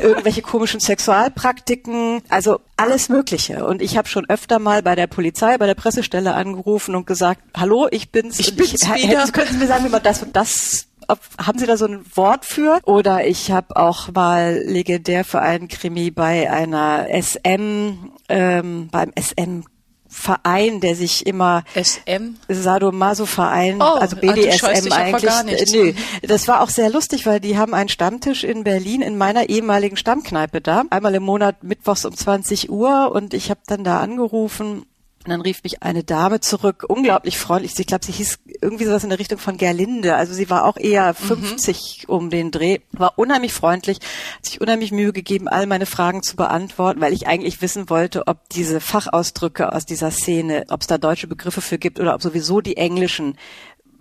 irgendwelche 0.00 0.42
komischen 0.42 0.80
Sexualpraktiken, 0.80 2.22
also 2.28 2.60
alles 2.76 3.08
Mögliche. 3.08 3.64
Und 3.64 3.82
ich 3.82 3.96
habe 3.96 4.08
schon 4.08 4.28
öfter 4.28 4.58
mal 4.58 4.82
bei 4.82 4.94
der 4.94 5.06
Polizei, 5.06 5.58
bei 5.58 5.66
der 5.66 5.74
Pressestelle 5.74 6.34
angerufen 6.34 6.94
und 6.94 7.06
gesagt, 7.06 7.40
hallo, 7.56 7.88
ich 7.90 8.10
bin's. 8.10 8.38
Ich 8.38 8.56
bin's 8.56 8.74
ich, 8.82 8.88
wieder. 8.88 9.26
Können 9.28 9.50
Sie 9.50 9.58
mir 9.58 9.66
sagen, 9.66 9.84
wie 9.84 9.90
man 9.90 10.02
das 10.02 10.22
und 10.22 10.34
das 10.34 10.87
ob, 11.08 11.18
haben 11.44 11.58
Sie 11.58 11.66
da 11.66 11.76
so 11.76 11.86
ein 11.86 12.04
Wort 12.14 12.44
für? 12.44 12.80
Oder 12.84 13.26
ich 13.26 13.50
habe 13.50 13.76
auch 13.76 14.12
mal 14.12 14.62
legendär 14.64 15.24
für 15.24 15.40
einen 15.40 15.68
Krimi 15.68 16.10
bei 16.10 16.50
einer 16.50 17.06
SM, 17.10 18.12
ähm, 18.28 18.88
beim 18.90 19.12
SM 19.18 19.62
Verein, 20.10 20.80
der 20.80 20.96
sich 20.96 21.26
immer 21.26 21.64
SM 21.74 22.36
Sadomaso 22.48 23.26
Verein, 23.26 23.80
oh, 23.80 23.84
also 23.84 24.16
BDSM 24.16 24.90
eigentlich. 24.90 25.72
Nö, 25.72 25.92
das 26.22 26.48
war 26.48 26.62
auch 26.62 26.70
sehr 26.70 26.88
lustig, 26.88 27.26
weil 27.26 27.40
die 27.40 27.58
haben 27.58 27.74
einen 27.74 27.90
Stammtisch 27.90 28.42
in 28.42 28.64
Berlin 28.64 29.02
in 29.02 29.18
meiner 29.18 29.50
ehemaligen 29.50 29.98
Stammkneipe 29.98 30.62
da, 30.62 30.84
einmal 30.88 31.14
im 31.14 31.24
Monat 31.24 31.62
mittwochs 31.62 32.06
um 32.06 32.16
20 32.16 32.70
Uhr 32.70 33.12
und 33.12 33.34
ich 33.34 33.50
habe 33.50 33.60
dann 33.66 33.84
da 33.84 34.00
angerufen 34.00 34.86
und 35.28 35.32
dann 35.32 35.40
rief 35.42 35.62
mich 35.62 35.82
eine 35.82 36.04
Dame 36.04 36.40
zurück, 36.40 36.86
unglaublich 36.88 37.36
freundlich. 37.36 37.78
Ich 37.78 37.86
glaube, 37.86 38.02
sie 38.06 38.12
hieß 38.12 38.38
irgendwie 38.62 38.86
sowas 38.86 39.04
in 39.04 39.10
der 39.10 39.18
Richtung 39.18 39.38
von 39.38 39.58
Gerlinde. 39.58 40.16
Also 40.16 40.32
sie 40.32 40.48
war 40.48 40.64
auch 40.64 40.78
eher 40.78 41.12
50 41.12 42.06
mhm. 42.08 42.14
um 42.14 42.30
den 42.30 42.50
Dreh, 42.50 42.78
war 42.92 43.18
unheimlich 43.18 43.52
freundlich, 43.52 43.98
hat 44.36 44.46
sich 44.46 44.62
unheimlich 44.62 44.90
Mühe 44.90 45.12
gegeben, 45.12 45.46
all 45.46 45.66
meine 45.66 45.84
Fragen 45.84 46.22
zu 46.22 46.34
beantworten, 46.34 47.02
weil 47.02 47.12
ich 47.12 47.26
eigentlich 47.26 47.60
wissen 47.60 47.90
wollte, 47.90 48.26
ob 48.26 48.48
diese 48.48 48.80
Fachausdrücke 48.80 49.70
aus 49.70 49.84
dieser 49.84 50.10
Szene, 50.10 50.64
ob 50.70 50.80
es 50.80 50.86
da 50.86 50.96
deutsche 50.96 51.26
Begriffe 51.26 51.60
für 51.60 51.76
gibt 51.76 52.00
oder 52.00 52.14
ob 52.14 52.22
sowieso 52.22 52.62
die 52.62 52.78
englischen 52.78 53.36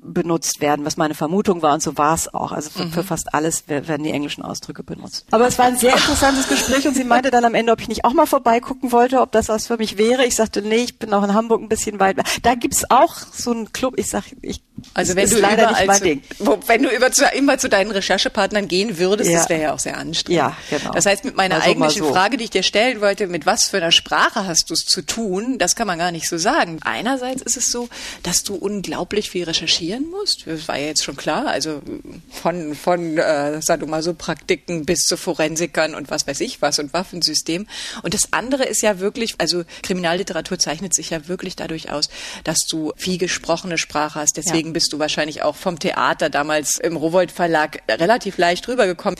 benutzt 0.01 0.61
werden, 0.61 0.85
was 0.85 0.97
meine 0.97 1.13
Vermutung 1.15 1.61
war 1.61 1.73
und 1.73 1.81
so 1.81 1.97
war 1.97 2.13
es 2.13 2.33
auch. 2.33 2.51
Also 2.51 2.69
für, 2.69 2.85
mhm. 2.85 2.91
für, 2.91 3.03
fast 3.03 3.33
alles 3.33 3.67
werden 3.67 4.03
die 4.03 4.11
englischen 4.11 4.43
Ausdrücke 4.43 4.83
benutzt. 4.83 5.25
Aber 5.31 5.47
es 5.47 5.57
war 5.57 5.65
ein 5.65 5.77
sehr 5.77 5.93
interessantes 5.93 6.47
Gespräch 6.47 6.87
und 6.87 6.95
sie 6.95 7.03
meinte 7.03 7.31
dann 7.31 7.45
am 7.45 7.55
Ende, 7.55 7.71
ob 7.71 7.81
ich 7.81 7.87
nicht 7.87 8.05
auch 8.05 8.13
mal 8.13 8.25
vorbeigucken 8.25 8.91
wollte, 8.91 9.21
ob 9.21 9.31
das 9.31 9.49
was 9.49 9.67
für 9.67 9.77
mich 9.77 9.97
wäre. 9.97 10.25
Ich 10.25 10.35
sagte, 10.35 10.61
nee, 10.61 10.77
ich 10.77 10.99
bin 10.99 11.13
auch 11.13 11.23
in 11.23 11.33
Hamburg 11.33 11.61
ein 11.61 11.69
bisschen 11.69 11.99
weit. 11.99 12.17
Da 12.43 12.55
gibt's 12.55 12.89
auch 12.89 13.15
so 13.15 13.51
einen 13.51 13.71
Club. 13.73 13.95
Ich 13.97 14.09
sag, 14.09 14.23
ich 14.41 14.61
also 14.93 15.15
wenn 15.15 15.29
du 15.29 15.41
mein 15.41 16.01
Ding. 16.01 16.21
Wo, 16.39 16.59
wenn 16.67 16.83
du 16.83 16.89
über 16.89 17.11
zu, 17.11 17.25
immer 17.35 17.57
zu 17.57 17.69
deinen 17.69 17.91
Recherchepartnern 17.91 18.67
gehen 18.67 18.97
würdest, 18.97 19.29
ja. 19.29 19.39
das 19.39 19.49
wäre 19.49 19.61
ja 19.61 19.73
auch 19.73 19.79
sehr 19.79 19.97
anstrengend. 19.97 20.37
Ja, 20.37 20.57
genau. 20.69 20.91
Das 20.91 21.05
heißt, 21.05 21.25
mit 21.25 21.35
meiner 21.35 21.55
also 21.55 21.69
eigentlichen 21.69 22.03
so. 22.03 22.13
Frage, 22.13 22.37
die 22.37 22.45
ich 22.45 22.49
dir 22.49 22.63
stellen 22.63 23.01
wollte, 23.01 23.27
mit 23.27 23.45
was 23.45 23.65
für 23.65 23.77
einer 23.77 23.91
Sprache 23.91 24.45
hast 24.45 24.69
du 24.69 24.73
es 24.73 24.85
zu 24.85 25.01
tun, 25.01 25.57
das 25.57 25.75
kann 25.75 25.87
man 25.87 25.97
gar 25.97 26.11
nicht 26.11 26.27
so 26.27 26.37
sagen. 26.37 26.79
Einerseits 26.83 27.41
ist 27.41 27.57
es 27.57 27.71
so, 27.71 27.89
dass 28.23 28.43
du 28.43 28.55
unglaublich 28.55 29.29
viel 29.29 29.45
recherchieren 29.45 30.09
musst. 30.09 30.45
Das 30.45 30.67
war 30.67 30.77
ja 30.77 30.87
jetzt 30.87 31.03
schon 31.03 31.15
klar. 31.17 31.47
Also 31.47 31.81
von, 32.31 32.75
von 32.75 33.17
äh, 33.17 33.61
sag 33.61 33.79
du 33.79 33.87
mal 33.87 34.03
so, 34.03 34.13
Praktiken 34.13 34.85
bis 34.85 35.03
zu 35.03 35.17
Forensikern 35.17 35.95
und 35.95 36.09
was 36.09 36.27
weiß 36.27 36.39
ich 36.41 36.61
was 36.61 36.79
und 36.79 36.93
Waffensystem. 36.93 37.67
Und 38.03 38.13
das 38.13 38.33
andere 38.33 38.65
ist 38.65 38.81
ja 38.81 38.99
wirklich, 38.99 39.35
also 39.37 39.63
Kriminalliteratur 39.83 40.59
zeichnet 40.59 40.93
sich 40.93 41.09
ja 41.09 41.27
wirklich 41.27 41.55
dadurch 41.55 41.91
aus, 41.91 42.09
dass 42.43 42.65
du 42.69 42.93
viel 42.95 43.17
gesprochene 43.17 43.77
Sprache 43.77 44.19
hast. 44.19 44.37
Deswegen 44.37 44.66
deswegen 44.67 44.73
bist 44.73 44.93
du 44.93 44.99
wahrscheinlich 44.99 45.41
auch 45.43 45.55
vom 45.55 45.79
Theater 45.79 46.29
damals 46.29 46.79
im 46.79 46.95
Rowold 46.95 47.31
Verlag 47.31 47.83
relativ 47.89 48.37
leicht 48.37 48.67
rübergekommen, 48.67 49.17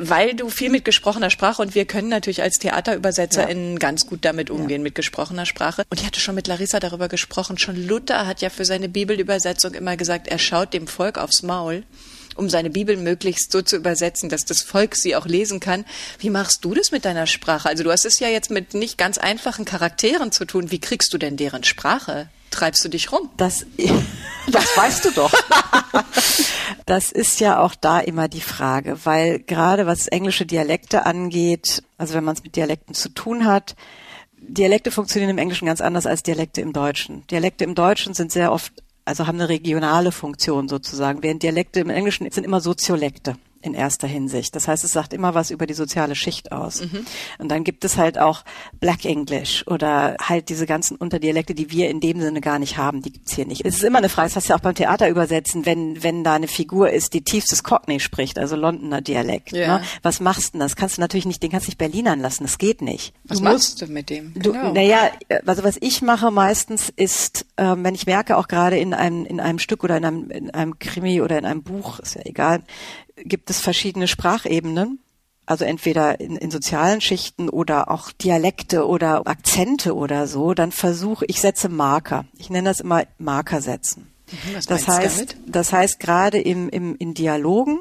weil 0.00 0.34
du 0.34 0.48
viel 0.48 0.70
mit 0.70 0.84
gesprochener 0.84 1.30
Sprache 1.30 1.62
und 1.62 1.74
wir 1.74 1.84
können 1.84 2.08
natürlich 2.08 2.42
als 2.42 2.58
TheaterübersetzerInnen 2.58 3.72
ja. 3.72 3.78
ganz 3.78 4.06
gut 4.06 4.24
damit 4.24 4.50
umgehen, 4.50 4.80
ja. 4.80 4.84
mit 4.84 4.94
gesprochener 4.94 5.46
Sprache. 5.46 5.84
Und 5.90 6.00
ich 6.00 6.06
hatte 6.06 6.20
schon 6.20 6.34
mit 6.34 6.46
Larissa 6.46 6.80
darüber 6.80 7.08
gesprochen, 7.08 7.58
schon 7.58 7.76
Luther 7.76 8.26
hat 8.26 8.40
ja 8.40 8.50
für 8.50 8.64
seine 8.64 8.88
Bibelübersetzung 8.88 9.74
immer 9.74 9.96
gesagt, 9.96 10.28
er 10.28 10.38
schaut 10.38 10.72
dem 10.74 10.86
Volk 10.86 11.18
aufs 11.18 11.42
Maul 11.42 11.84
um 12.40 12.48
seine 12.48 12.70
Bibel 12.70 12.96
möglichst 12.96 13.52
so 13.52 13.62
zu 13.62 13.76
übersetzen, 13.76 14.30
dass 14.30 14.46
das 14.46 14.62
Volk 14.62 14.96
sie 14.96 15.14
auch 15.14 15.26
lesen 15.26 15.60
kann. 15.60 15.84
Wie 16.18 16.30
machst 16.30 16.64
du 16.64 16.74
das 16.74 16.90
mit 16.90 17.04
deiner 17.04 17.26
Sprache? 17.26 17.68
Also 17.68 17.84
du 17.84 17.92
hast 17.92 18.06
es 18.06 18.18
ja 18.18 18.28
jetzt 18.28 18.50
mit 18.50 18.74
nicht 18.74 18.98
ganz 18.98 19.18
einfachen 19.18 19.66
Charakteren 19.66 20.32
zu 20.32 20.46
tun. 20.46 20.70
Wie 20.70 20.80
kriegst 20.80 21.12
du 21.12 21.18
denn 21.18 21.36
deren 21.36 21.62
Sprache? 21.62 22.30
Treibst 22.50 22.84
du 22.84 22.88
dich 22.88 23.12
rum? 23.12 23.30
Das, 23.36 23.66
das 24.50 24.76
weißt 24.76 25.04
du 25.04 25.10
doch. 25.10 25.32
das 26.86 27.12
ist 27.12 27.40
ja 27.40 27.60
auch 27.60 27.74
da 27.74 28.00
immer 28.00 28.26
die 28.26 28.40
Frage, 28.40 28.98
weil 29.04 29.40
gerade 29.40 29.86
was 29.86 30.08
englische 30.08 30.46
Dialekte 30.46 31.04
angeht, 31.04 31.82
also 31.98 32.14
wenn 32.14 32.24
man 32.24 32.34
es 32.34 32.42
mit 32.42 32.56
Dialekten 32.56 32.94
zu 32.94 33.10
tun 33.10 33.44
hat, 33.44 33.76
Dialekte 34.38 34.90
funktionieren 34.90 35.30
im 35.30 35.38
Englischen 35.38 35.66
ganz 35.66 35.82
anders 35.82 36.06
als 36.06 36.22
Dialekte 36.22 36.62
im 36.62 36.72
Deutschen. 36.72 37.26
Dialekte 37.26 37.64
im 37.64 37.74
Deutschen 37.74 38.14
sind 38.14 38.32
sehr 38.32 38.50
oft 38.50 38.72
also 39.04 39.26
haben 39.26 39.38
eine 39.40 39.48
regionale 39.48 40.12
Funktion 40.12 40.68
sozusagen, 40.68 41.22
während 41.22 41.42
Dialekte 41.42 41.80
im 41.80 41.90
Englischen 41.90 42.30
sind 42.30 42.44
immer 42.44 42.60
Soziolekte 42.60 43.36
in 43.62 43.74
erster 43.74 44.06
Hinsicht. 44.06 44.56
Das 44.56 44.68
heißt, 44.68 44.84
es 44.84 44.92
sagt 44.92 45.12
immer 45.12 45.34
was 45.34 45.50
über 45.50 45.66
die 45.66 45.74
soziale 45.74 46.14
Schicht 46.14 46.52
aus. 46.52 46.82
Mhm. 46.82 47.04
Und 47.38 47.48
dann 47.50 47.64
gibt 47.64 47.84
es 47.84 47.96
halt 47.96 48.18
auch 48.18 48.42
Black 48.78 49.04
English 49.04 49.66
oder 49.66 50.16
halt 50.20 50.48
diese 50.48 50.66
ganzen 50.66 50.96
Unterdialekte, 50.96 51.54
die 51.54 51.70
wir 51.70 51.90
in 51.90 52.00
dem 52.00 52.20
Sinne 52.20 52.40
gar 52.40 52.58
nicht 52.58 52.78
haben, 52.78 53.02
die 53.02 53.12
gibt's 53.12 53.34
hier 53.34 53.46
nicht. 53.46 53.64
Es 53.64 53.76
ist 53.76 53.84
immer 53.84 53.98
eine 53.98 54.08
Frage, 54.08 54.28
das 54.28 54.36
hast 54.36 54.48
du 54.48 54.52
ja 54.52 54.56
auch 54.56 54.62
beim 54.62 54.74
Theater 54.74 55.08
übersetzen, 55.08 55.66
wenn, 55.66 56.02
wenn 56.02 56.24
da 56.24 56.34
eine 56.34 56.48
Figur 56.48 56.90
ist, 56.90 57.12
die 57.12 57.22
tiefstes 57.22 57.62
Cockney 57.62 58.00
spricht, 58.00 58.38
also 58.38 58.56
Londoner 58.56 59.00
Dialekt. 59.00 59.52
Ja. 59.52 59.78
Ne? 59.78 59.84
Was 60.02 60.20
machst 60.20 60.48
du 60.48 60.52
denn 60.52 60.60
das? 60.60 60.76
Kannst 60.76 60.96
du 60.96 61.00
natürlich 61.00 61.26
nicht, 61.26 61.42
den 61.42 61.50
kannst 61.50 61.66
du 61.66 61.70
nicht 61.70 61.78
Berlinern 61.78 62.20
lassen, 62.20 62.44
das 62.44 62.58
geht 62.58 62.80
nicht. 62.80 63.12
Was 63.24 63.38
du 63.38 63.44
machst 63.44 63.82
du 63.82 63.86
mit 63.86 64.10
dem? 64.10 64.32
Du, 64.34 64.52
genau. 64.52 64.72
Naja, 64.72 65.10
also 65.46 65.64
was 65.64 65.76
ich 65.80 66.02
mache 66.02 66.30
meistens 66.30 66.90
ist, 66.96 67.46
ähm, 67.56 67.84
wenn 67.84 67.94
ich 67.94 68.06
merke, 68.06 68.36
auch 68.36 68.48
gerade 68.48 68.78
in 68.78 68.94
einem, 68.94 69.26
in 69.26 69.40
einem 69.40 69.58
Stück 69.58 69.84
oder 69.84 69.96
in 69.96 70.04
einem, 70.04 70.30
in 70.30 70.50
einem 70.50 70.78
Krimi 70.78 71.20
oder 71.20 71.38
in 71.38 71.44
einem 71.44 71.62
Buch, 71.62 71.98
ist 72.00 72.14
ja 72.14 72.22
egal, 72.24 72.62
gibt 73.24 73.50
es 73.50 73.60
verschiedene 73.60 74.08
Sprachebenen. 74.08 75.00
Also 75.46 75.64
entweder 75.64 76.20
in, 76.20 76.36
in 76.36 76.50
sozialen 76.50 77.00
Schichten 77.00 77.48
oder 77.48 77.90
auch 77.90 78.12
Dialekte 78.12 78.86
oder 78.86 79.26
Akzente 79.26 79.96
oder 79.96 80.28
so, 80.28 80.54
dann 80.54 80.70
versuche 80.70 81.24
ich 81.26 81.40
setze 81.40 81.68
Marker. 81.68 82.24
Ich 82.38 82.50
nenne 82.50 82.68
das 82.68 82.78
immer 82.78 83.04
Marker 83.18 83.60
setzen. 83.60 84.12
Mhm, 84.30 84.56
was 84.56 84.66
das 84.66 84.86
heißt, 84.86 85.36
das 85.46 85.72
heißt 85.72 85.98
gerade 85.98 86.40
im, 86.40 86.68
im, 86.68 86.94
in 86.96 87.14
Dialogen 87.14 87.80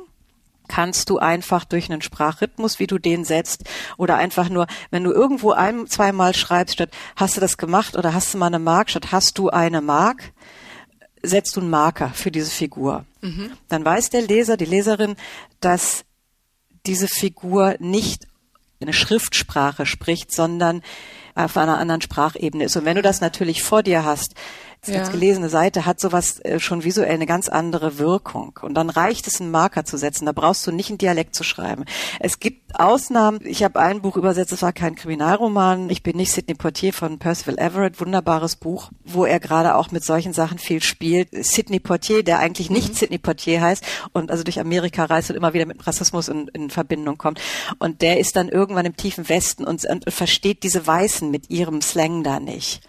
kannst 0.69 1.09
du 1.09 1.17
einfach 1.17 1.65
durch 1.65 1.91
einen 1.91 2.01
Sprachrhythmus, 2.01 2.79
wie 2.79 2.87
du 2.87 2.97
den 2.97 3.25
setzt, 3.25 3.63
oder 3.97 4.15
einfach 4.15 4.47
nur, 4.47 4.67
wenn 4.91 5.03
du 5.03 5.11
irgendwo 5.11 5.51
ein, 5.51 5.87
zweimal 5.87 6.33
schreibst, 6.33 6.75
statt 6.75 6.91
hast 7.17 7.35
du 7.35 7.41
das 7.41 7.57
gemacht 7.57 7.97
oder 7.97 8.13
hast 8.13 8.33
du 8.33 8.37
mal 8.37 8.47
eine 8.47 8.59
Mark, 8.59 8.89
statt 8.89 9.11
hast 9.11 9.37
du 9.37 9.49
eine 9.49 9.81
Mark, 9.81 10.31
setzt 11.21 11.55
du 11.55 11.61
einen 11.61 11.69
Marker 11.69 12.09
für 12.09 12.31
diese 12.31 12.51
Figur. 12.51 13.05
Mhm. 13.21 13.51
Dann 13.67 13.83
weiß 13.83 14.09
der 14.09 14.21
Leser, 14.21 14.57
die 14.57 14.65
Leserin, 14.65 15.15
dass 15.59 16.05
diese 16.85 17.07
Figur 17.07 17.75
nicht 17.79 18.27
eine 18.81 18.93
Schriftsprache 18.93 19.85
spricht, 19.85 20.33
sondern 20.33 20.81
auf 21.35 21.57
einer 21.57 21.77
anderen 21.77 22.01
Sprachebene 22.01 22.65
ist. 22.65 22.75
Und 22.77 22.85
wenn 22.85 22.95
du 22.95 23.01
das 23.01 23.21
natürlich 23.21 23.63
vor 23.63 23.83
dir 23.83 24.03
hast, 24.03 24.35
ja. 24.87 24.99
als 24.99 25.11
gelesene 25.11 25.49
Seite 25.49 25.85
hat 25.85 25.99
sowas 25.99 26.39
äh, 26.39 26.59
schon 26.59 26.83
visuell 26.83 27.13
eine 27.13 27.25
ganz 27.25 27.49
andere 27.49 27.97
Wirkung. 27.97 28.57
Und 28.61 28.75
dann 28.75 28.89
reicht 28.89 29.27
es, 29.27 29.41
einen 29.41 29.51
Marker 29.51 29.83
zu 29.83 29.97
setzen. 29.97 30.25
Da 30.25 30.31
brauchst 30.31 30.65
du 30.65 30.71
nicht 30.71 30.89
einen 30.89 30.97
Dialekt 30.97 31.35
zu 31.35 31.43
schreiben. 31.43 31.85
Es 32.19 32.39
gibt 32.39 32.79
Ausnahmen. 32.79 33.39
Ich 33.43 33.63
habe 33.63 33.79
ein 33.79 34.01
Buch 34.01 34.15
übersetzt, 34.15 34.53
es 34.53 34.61
war 34.61 34.73
kein 34.73 34.95
Kriminalroman. 34.95 35.89
Ich 35.89 36.03
bin 36.03 36.17
nicht 36.17 36.31
Sidney 36.31 36.55
Portier 36.55 36.93
von 36.93 37.19
Percival 37.19 37.57
Everett, 37.57 37.99
wunderbares 37.99 38.55
Buch, 38.55 38.91
wo 39.03 39.25
er 39.25 39.39
gerade 39.39 39.75
auch 39.75 39.91
mit 39.91 40.03
solchen 40.03 40.33
Sachen 40.33 40.59
viel 40.59 40.81
spielt. 40.81 41.29
Sidney 41.31 41.79
Portier, 41.79 42.23
der 42.23 42.39
eigentlich 42.39 42.69
nicht 42.69 42.89
mhm. 42.89 42.95
Sidney 42.95 43.17
Portier 43.17 43.61
heißt 43.61 43.83
und 44.13 44.31
also 44.31 44.43
durch 44.43 44.59
Amerika 44.59 45.05
reist 45.05 45.29
und 45.29 45.35
immer 45.35 45.53
wieder 45.53 45.65
mit 45.65 45.85
Rassismus 45.85 46.29
in, 46.29 46.47
in 46.49 46.69
Verbindung 46.69 47.17
kommt. 47.17 47.41
Und 47.79 48.01
der 48.01 48.19
ist 48.19 48.35
dann 48.35 48.49
irgendwann 48.49 48.85
im 48.85 48.95
tiefen 48.95 49.27
Westen 49.27 49.65
und, 49.65 49.83
und 49.85 50.11
versteht 50.11 50.63
diese 50.63 50.85
Weißen 50.87 51.29
mit 51.29 51.49
ihrem 51.49 51.81
Slang 51.81 52.23
da 52.23 52.39
nicht. 52.39 52.81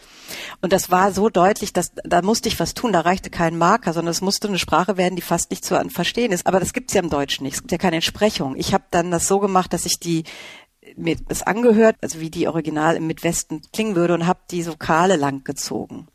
Und 0.60 0.72
das 0.72 0.90
war 0.90 1.12
so 1.12 1.28
deutlich, 1.28 1.72
dass 1.72 1.92
da 2.04 2.22
musste 2.22 2.48
ich 2.48 2.60
was 2.60 2.74
tun. 2.74 2.92
Da 2.92 3.00
reichte 3.00 3.30
kein 3.30 3.58
Marker, 3.58 3.92
sondern 3.92 4.12
es 4.12 4.20
musste 4.20 4.48
eine 4.48 4.58
Sprache 4.58 4.96
werden, 4.96 5.16
die 5.16 5.22
fast 5.22 5.50
nicht 5.50 5.64
zu 5.64 5.80
verstehen 5.90 6.32
ist. 6.32 6.46
Aber 6.46 6.60
das 6.60 6.72
gibt's 6.72 6.94
ja 6.94 7.02
im 7.02 7.10
Deutschen 7.10 7.44
nicht. 7.44 7.54
Es 7.54 7.60
gibt 7.60 7.72
ja 7.72 7.78
keine 7.78 7.96
Entsprechung. 7.96 8.56
Ich 8.56 8.74
habe 8.74 8.84
dann 8.90 9.10
das 9.10 9.28
so 9.28 9.38
gemacht, 9.38 9.72
dass 9.72 9.86
ich 9.86 9.98
die 9.98 10.24
mir 10.96 11.16
das 11.28 11.42
angehört, 11.42 11.96
also 12.00 12.20
wie 12.20 12.30
die 12.30 12.48
Original 12.48 12.96
im 12.96 13.06
Midwesten 13.06 13.62
klingen 13.72 13.96
würde 13.96 14.14
und 14.14 14.26
habe 14.26 14.40
die 14.50 14.66
Vokale 14.66 15.16
lang 15.16 15.44
gezogen 15.44 16.08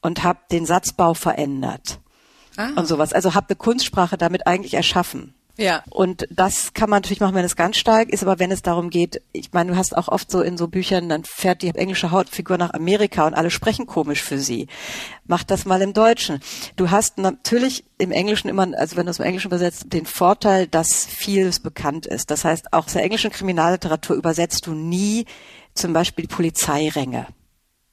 und 0.00 0.22
habe 0.22 0.40
den 0.50 0.66
Satzbau 0.66 1.14
verändert 1.14 2.00
ah. 2.56 2.70
und 2.76 2.86
sowas. 2.86 3.12
Also 3.12 3.34
habe 3.34 3.48
eine 3.50 3.56
Kunstsprache 3.56 4.16
damit 4.16 4.46
eigentlich 4.46 4.74
erschaffen. 4.74 5.34
Ja. 5.58 5.82
Und 5.90 6.26
das 6.30 6.72
kann 6.72 6.88
man 6.88 6.98
natürlich 6.98 7.20
machen, 7.20 7.34
wenn 7.34 7.44
es 7.44 7.56
ganz 7.56 7.76
stark 7.76 8.08
ist, 8.08 8.22
aber 8.22 8.38
wenn 8.38 8.50
es 8.50 8.62
darum 8.62 8.88
geht, 8.88 9.20
ich 9.32 9.52
meine, 9.52 9.72
du 9.72 9.76
hast 9.76 9.96
auch 9.96 10.08
oft 10.08 10.30
so 10.30 10.40
in 10.40 10.56
so 10.56 10.68
Büchern, 10.68 11.08
dann 11.08 11.24
fährt 11.24 11.62
die 11.62 11.68
englische 11.68 12.10
Hautfigur 12.10 12.56
nach 12.56 12.72
Amerika 12.72 13.26
und 13.26 13.34
alle 13.34 13.50
sprechen 13.50 13.86
komisch 13.86 14.22
für 14.22 14.38
sie. 14.38 14.68
Mach 15.26 15.44
das 15.44 15.66
mal 15.66 15.82
im 15.82 15.92
Deutschen. 15.92 16.40
Du 16.76 16.90
hast 16.90 17.18
natürlich 17.18 17.84
im 17.98 18.12
Englischen 18.12 18.48
immer, 18.48 18.66
also 18.76 18.96
wenn 18.96 19.06
du 19.06 19.10
es 19.10 19.18
im 19.18 19.26
Englischen 19.26 19.48
übersetzt, 19.48 19.92
den 19.92 20.06
Vorteil, 20.06 20.66
dass 20.66 21.04
vieles 21.04 21.60
bekannt 21.60 22.06
ist. 22.06 22.30
Das 22.30 22.44
heißt, 22.44 22.72
auch 22.72 22.86
aus 22.86 22.94
der 22.94 23.04
englischen 23.04 23.30
Kriminalliteratur 23.30 24.16
übersetzt 24.16 24.66
du 24.66 24.72
nie 24.72 25.26
zum 25.74 25.92
Beispiel 25.92 26.26
Polizeiränge. 26.28 27.26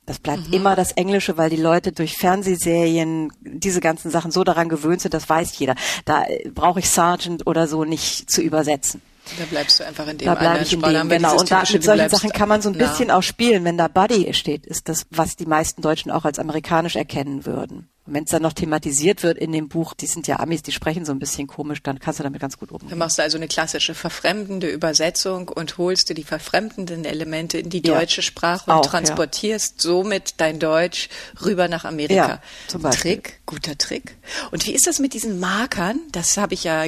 Das 0.09 0.17
bleibt 0.17 0.47
mhm. 0.47 0.53
immer 0.55 0.75
das 0.75 0.91
Englische, 0.93 1.37
weil 1.37 1.51
die 1.51 1.55
Leute 1.55 1.91
durch 1.91 2.17
Fernsehserien 2.17 3.31
diese 3.41 3.79
ganzen 3.79 4.09
Sachen 4.09 4.31
so 4.31 4.43
daran 4.43 4.67
gewöhnt 4.67 5.01
sind, 5.01 5.13
das 5.13 5.29
weiß 5.29 5.59
jeder. 5.59 5.75
Da 6.05 6.23
äh, 6.23 6.49
brauche 6.49 6.79
ich 6.79 6.89
Sergeant 6.89 7.45
oder 7.45 7.67
so 7.67 7.83
nicht 7.83 8.31
zu 8.31 8.41
übersetzen. 8.41 9.03
Da 9.37 9.45
bleibst 9.45 9.79
du 9.79 9.85
einfach 9.85 10.07
in 10.07 10.17
dem 10.17 10.25
da 10.25 10.35
bleib 10.35 10.61
ich 10.61 10.73
in 10.73 10.81
dem, 10.81 11.09
genau. 11.09 11.37
Und 11.37 11.51
da, 11.51 11.63
mit 11.71 11.83
solchen 11.83 12.09
Sachen 12.09 12.31
kann 12.31 12.49
man 12.49 12.61
so 12.61 12.69
ein 12.69 12.77
bisschen 12.77 13.11
auch 13.11 13.23
spielen. 13.23 13.63
Wenn 13.63 13.77
da 13.77 13.87
Buddy 13.87 14.33
steht, 14.33 14.65
ist 14.65 14.89
das, 14.89 15.05
was 15.09 15.35
die 15.35 15.45
meisten 15.45 15.81
Deutschen 15.81 16.11
auch 16.11 16.25
als 16.25 16.39
amerikanisch 16.39 16.95
erkennen 16.95 17.45
würden. 17.45 17.89
Wenn 18.11 18.23
es 18.23 18.31
dann 18.31 18.41
noch 18.41 18.53
thematisiert 18.53 19.21
wird 19.21 19.37
in 19.37 19.51
dem 19.51 19.69
Buch, 19.69 19.93
die 19.93 20.07
sind 20.07 20.27
ja 20.27 20.39
Amis, 20.39 20.63
die 20.63 20.71
sprechen 20.71 21.05
so 21.05 21.11
ein 21.11 21.19
bisschen 21.19 21.45
komisch, 21.47 21.83
dann 21.83 21.99
kannst 21.99 22.19
du 22.19 22.23
damit 22.23 22.41
ganz 22.41 22.57
gut 22.57 22.71
umgehen. 22.71 22.89
Dann 22.89 22.97
machst 22.97 23.19
du 23.19 23.21
also 23.21 23.37
eine 23.37 23.47
klassische 23.47 23.93
verfremdende 23.93 24.67
Übersetzung 24.67 25.47
und 25.47 25.77
holst 25.77 26.09
dir 26.09 26.15
die 26.15 26.23
verfremdenden 26.23 27.05
Elemente 27.05 27.59
in 27.59 27.69
die 27.69 27.85
ja. 27.85 27.93
deutsche 27.99 28.23
Sprache 28.23 28.71
und 28.71 28.77
Auch, 28.77 28.85
transportierst 28.87 29.83
ja. 29.83 29.91
somit 29.91 30.35
dein 30.37 30.59
Deutsch 30.59 31.09
rüber 31.45 31.67
nach 31.67 31.85
Amerika. 31.85 32.27
Ja, 32.27 32.41
zum 32.67 32.81
Beispiel. 32.81 33.13
Trick, 33.15 33.41
guter 33.45 33.77
Trick. 33.77 34.17
Und 34.49 34.65
wie 34.65 34.73
ist 34.73 34.87
das 34.87 34.97
mit 34.97 35.13
diesen 35.13 35.39
Markern? 35.39 35.99
Das 36.11 36.37
habe 36.37 36.55
ich 36.55 36.63
ja 36.63 36.85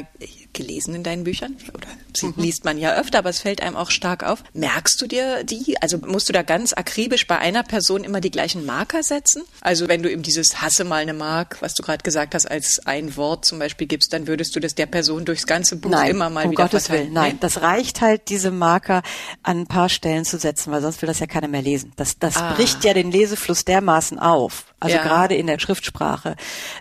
gelesen 0.53 0.95
in 0.95 1.03
deinen 1.03 1.23
Büchern 1.23 1.57
oder 1.73 1.87
mhm. 2.21 2.33
liest 2.37 2.65
man 2.65 2.77
ja 2.77 2.95
öfter, 2.95 3.19
aber 3.19 3.29
es 3.29 3.39
fällt 3.39 3.61
einem 3.61 3.75
auch 3.75 3.91
stark 3.91 4.23
auf. 4.23 4.43
Merkst 4.53 5.01
du 5.01 5.07
dir 5.07 5.43
die? 5.43 5.81
Also 5.81 5.97
musst 5.97 6.29
du 6.29 6.33
da 6.33 6.43
ganz 6.43 6.73
akribisch 6.73 7.27
bei 7.27 7.37
einer 7.37 7.63
Person 7.63 8.03
immer 8.03 8.21
die 8.21 8.31
gleichen 8.31 8.65
Marker 8.65 9.03
setzen? 9.03 9.43
Also 9.61 9.87
wenn 9.87 10.03
du 10.03 10.11
eben 10.11 10.23
dieses 10.23 10.61
Hasse 10.61 10.83
mal 10.83 11.01
eine 11.01 11.13
Mark, 11.13 11.57
was 11.61 11.73
du 11.73 11.83
gerade 11.83 12.03
gesagt 12.03 12.35
hast, 12.35 12.45
als 12.45 12.85
ein 12.85 13.15
Wort 13.15 13.45
zum 13.45 13.59
Beispiel 13.59 13.87
gibst, 13.87 14.13
dann 14.13 14.27
würdest 14.27 14.55
du 14.55 14.59
das 14.59 14.75
der 14.75 14.85
Person 14.85 15.25
durchs 15.25 15.45
ganze 15.45 15.75
Buch 15.75 15.91
Nein, 15.91 16.11
immer 16.11 16.29
mal 16.29 16.45
um 16.45 16.51
wieder 16.51 16.63
Gottes 16.63 16.87
verteilen. 16.87 17.07
Willen. 17.07 17.13
Nein, 17.13 17.37
das 17.39 17.61
reicht 17.61 18.01
halt, 18.01 18.29
diese 18.29 18.51
Marker 18.51 19.01
an 19.43 19.61
ein 19.61 19.67
paar 19.67 19.89
Stellen 19.89 20.25
zu 20.25 20.37
setzen, 20.37 20.71
weil 20.71 20.81
sonst 20.81 21.01
will 21.01 21.07
das 21.07 21.19
ja 21.19 21.27
keiner 21.27 21.47
mehr 21.47 21.61
lesen. 21.61 21.93
Das, 21.95 22.17
das 22.19 22.37
ah. 22.37 22.53
bricht 22.53 22.83
ja 22.83 22.93
den 22.93 23.11
Lesefluss 23.11 23.65
dermaßen 23.65 24.19
auf. 24.19 24.70
Also 24.81 24.95
ja. 24.97 25.03
gerade 25.03 25.35
in 25.35 25.45
der 25.45 25.59
Schriftsprache. 25.59 26.35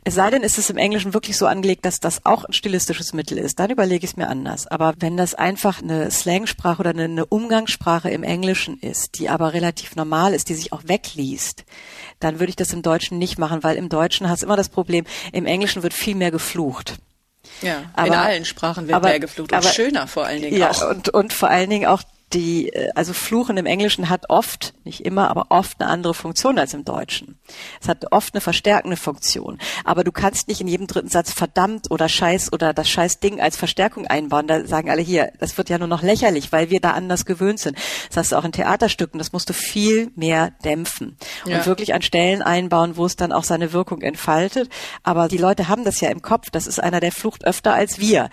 Es 0.05 0.15
sei 0.15 0.31
denn, 0.31 0.43
ist 0.43 0.57
es 0.57 0.71
im 0.71 0.79
Englischen 0.79 1.13
wirklich 1.13 1.37
so 1.37 1.47
angelegt, 1.47 1.85
dass 1.85 2.01
das 2.01 2.25
auch 2.25 2.45
ein 2.45 2.55
stilistisches 2.55 3.13
Mittel 3.13 3.37
ist. 3.37 3.61
Dann 3.61 3.69
überlege 3.69 4.05
ich 4.05 4.13
es 4.13 4.17
mir 4.17 4.29
anders. 4.29 4.67
Aber 4.67 4.95
wenn 4.99 5.19
das 5.19 5.35
einfach 5.35 5.83
eine 5.83 6.11
Slangsprache 6.11 6.81
oder 6.81 6.91
eine 6.91 7.27
Umgangssprache 7.27 8.09
im 8.09 8.23
Englischen 8.23 8.79
ist, 8.79 9.19
die 9.19 9.29
aber 9.29 9.53
relativ 9.53 9.97
normal 9.97 10.33
ist, 10.33 10.49
die 10.49 10.55
sich 10.55 10.73
auch 10.73 10.81
wegliest, 10.87 11.65
dann 12.21 12.41
würde 12.41 12.49
ich 12.49 12.57
das 12.57 12.73
im 12.73 12.81
Deutschen 12.81 13.19
nicht 13.19 13.39
machen, 13.39 13.63
weil 13.63 13.77
im 13.77 13.91
Deutschen 13.91 14.31
hast 14.31 14.43
du 14.43 14.47
immer 14.47 14.57
das 14.57 14.71
Problem, 14.71 15.05
im 15.33 15.45
Englischen 15.45 15.83
wird 15.83 15.93
viel 15.93 16.15
mehr 16.15 16.31
geflucht. 16.31 16.95
Ja, 17.61 17.83
aber, 17.93 18.07
in 18.07 18.15
allen 18.15 18.45
Sprachen 18.47 18.87
wird 18.87 18.97
aber, 18.97 19.09
mehr 19.09 19.21
geflucht 19.21 19.53
und 19.53 19.59
aber, 19.59 19.69
schöner 19.69 20.07
vor 20.07 20.25
allen 20.25 20.41
Dingen 20.41 20.57
ja, 20.57 20.71
auch. 20.71 20.89
Und, 20.89 21.11
und 21.11 21.35
vor 21.35 21.51
allen 21.51 21.69
Dingen 21.69 21.87
auch 21.87 22.03
die, 22.33 22.69
äh, 22.69 22.91
also 22.95 23.13
Fluchen 23.13 23.57
im 23.57 23.67
Englischen 23.67 24.09
hat 24.09 24.31
oft, 24.31 24.75
nicht 24.85 25.05
immer, 25.05 25.31
aber 25.31 25.47
oft 25.49 25.81
eine 25.81 25.91
andere 25.91 26.15
Funktion 26.15 26.59
als 26.59 26.75
im 26.75 26.85
Deutschen. 26.85 27.39
Es 27.81 27.89
hat 27.89 28.13
oft 28.13 28.35
eine 28.35 28.41
verstärkende 28.41 28.97
Funktion. 28.97 29.59
Aber 29.85 30.05
du 30.05 30.13
kannst 30.13 30.49
nicht 30.49 30.61
in 30.61 30.69
jedem 30.69 30.87
dritten 30.87 31.09
Satz 31.09 31.33
verdammt 31.33 31.91
oder 31.91 32.09
Scheiß 32.09 32.53
oder 32.53 32.73
das 32.73 32.89
Scheiß-Ding 32.89 33.41
als 33.41 33.57
Verstärkung 33.57 34.07
einbauen. 34.07 34.47
Da 34.47 34.67
sagen 34.67 34.91
alle 34.91 35.03
hier, 35.03 35.33
das 35.39 35.59
wird 35.59 35.69
ja 35.69 35.79
nur 35.79 35.89
noch 35.89 36.03
lächerlich, 36.03 36.53
weil 36.53 36.71
wir 36.71 36.81
da 36.81 36.93
anders 36.93 37.25
gewöhnt 37.25 37.59
sind. 37.59 37.77
Das 38.09 38.17
hast 38.17 38.33
du 38.33 38.37
auch 38.37 38.45
in 38.45 38.53
Theaterstücken, 38.53 39.19
das 39.19 39.33
musst 39.33 39.49
du 39.49 39.53
viel 39.53 40.11
mehr 40.15 40.53
dämpfen 40.65 41.17
und 41.45 41.53
ja. 41.53 41.67
wirklich 41.67 41.95
an 41.95 42.03
Stellen 42.03 42.43
einbauen, 42.43 42.97
wo 42.97 43.07
es 43.07 43.17
dann 43.17 43.33
auch 43.33 43.45
seine 43.45 43.73
Wirkung 43.73 44.03
entfaltet. 44.03 44.69
Aber 45.03 45.29
die 45.29 45.39
Leute 45.39 45.69
haben 45.69 45.85
das 45.85 46.01
ja 46.01 46.11
im 46.11 46.23
Kopf. 46.23 46.51
Das 46.51 46.67
ist 46.67 46.81
einer, 46.81 47.01
der 47.01 47.13
flucht 47.13 47.45
öfter 47.45 47.75
als 47.75 47.99
wir. 47.99 48.31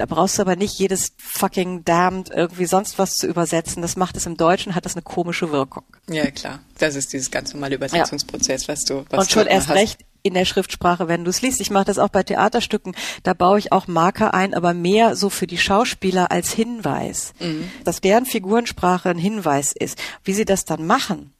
Da 0.00 0.06
brauchst 0.06 0.38
du 0.38 0.42
aber 0.42 0.56
nicht 0.56 0.78
jedes 0.78 1.12
fucking 1.18 1.84
damned 1.84 2.30
irgendwie 2.34 2.64
sonst 2.64 2.98
was 2.98 3.12
zu 3.12 3.26
übersetzen. 3.26 3.82
Das 3.82 3.96
macht 3.96 4.16
es 4.16 4.24
im 4.24 4.38
Deutschen, 4.38 4.74
hat 4.74 4.86
das 4.86 4.94
eine 4.94 5.02
komische 5.02 5.52
Wirkung. 5.52 5.84
Ja, 6.08 6.30
klar. 6.30 6.60
Das 6.78 6.94
ist 6.94 7.12
dieses 7.12 7.30
ganz 7.30 7.52
normale 7.52 7.74
Übersetzungsprozess, 7.74 8.66
ja. 8.66 8.72
was 8.72 8.84
du 8.84 9.04
was 9.10 9.20
Und 9.20 9.30
schon 9.30 9.46
erst 9.46 9.68
hast. 9.68 9.76
recht 9.76 10.00
in 10.22 10.32
der 10.32 10.46
Schriftsprache, 10.46 11.06
wenn 11.06 11.24
du 11.24 11.28
es 11.28 11.42
liest. 11.42 11.60
Ich 11.60 11.70
mache 11.70 11.84
das 11.84 11.98
auch 11.98 12.08
bei 12.08 12.22
Theaterstücken. 12.22 12.96
Da 13.24 13.34
baue 13.34 13.58
ich 13.58 13.72
auch 13.72 13.88
Marker 13.88 14.32
ein, 14.32 14.54
aber 14.54 14.72
mehr 14.72 15.16
so 15.16 15.28
für 15.28 15.46
die 15.46 15.58
Schauspieler 15.58 16.32
als 16.32 16.50
Hinweis. 16.50 17.34
Mhm. 17.38 17.70
Dass 17.84 18.00
deren 18.00 18.24
Figurensprache 18.24 19.10
ein 19.10 19.18
Hinweis 19.18 19.74
ist. 19.78 19.98
Wie 20.24 20.32
sie 20.32 20.46
das 20.46 20.64
dann 20.64 20.86
machen, 20.86 21.34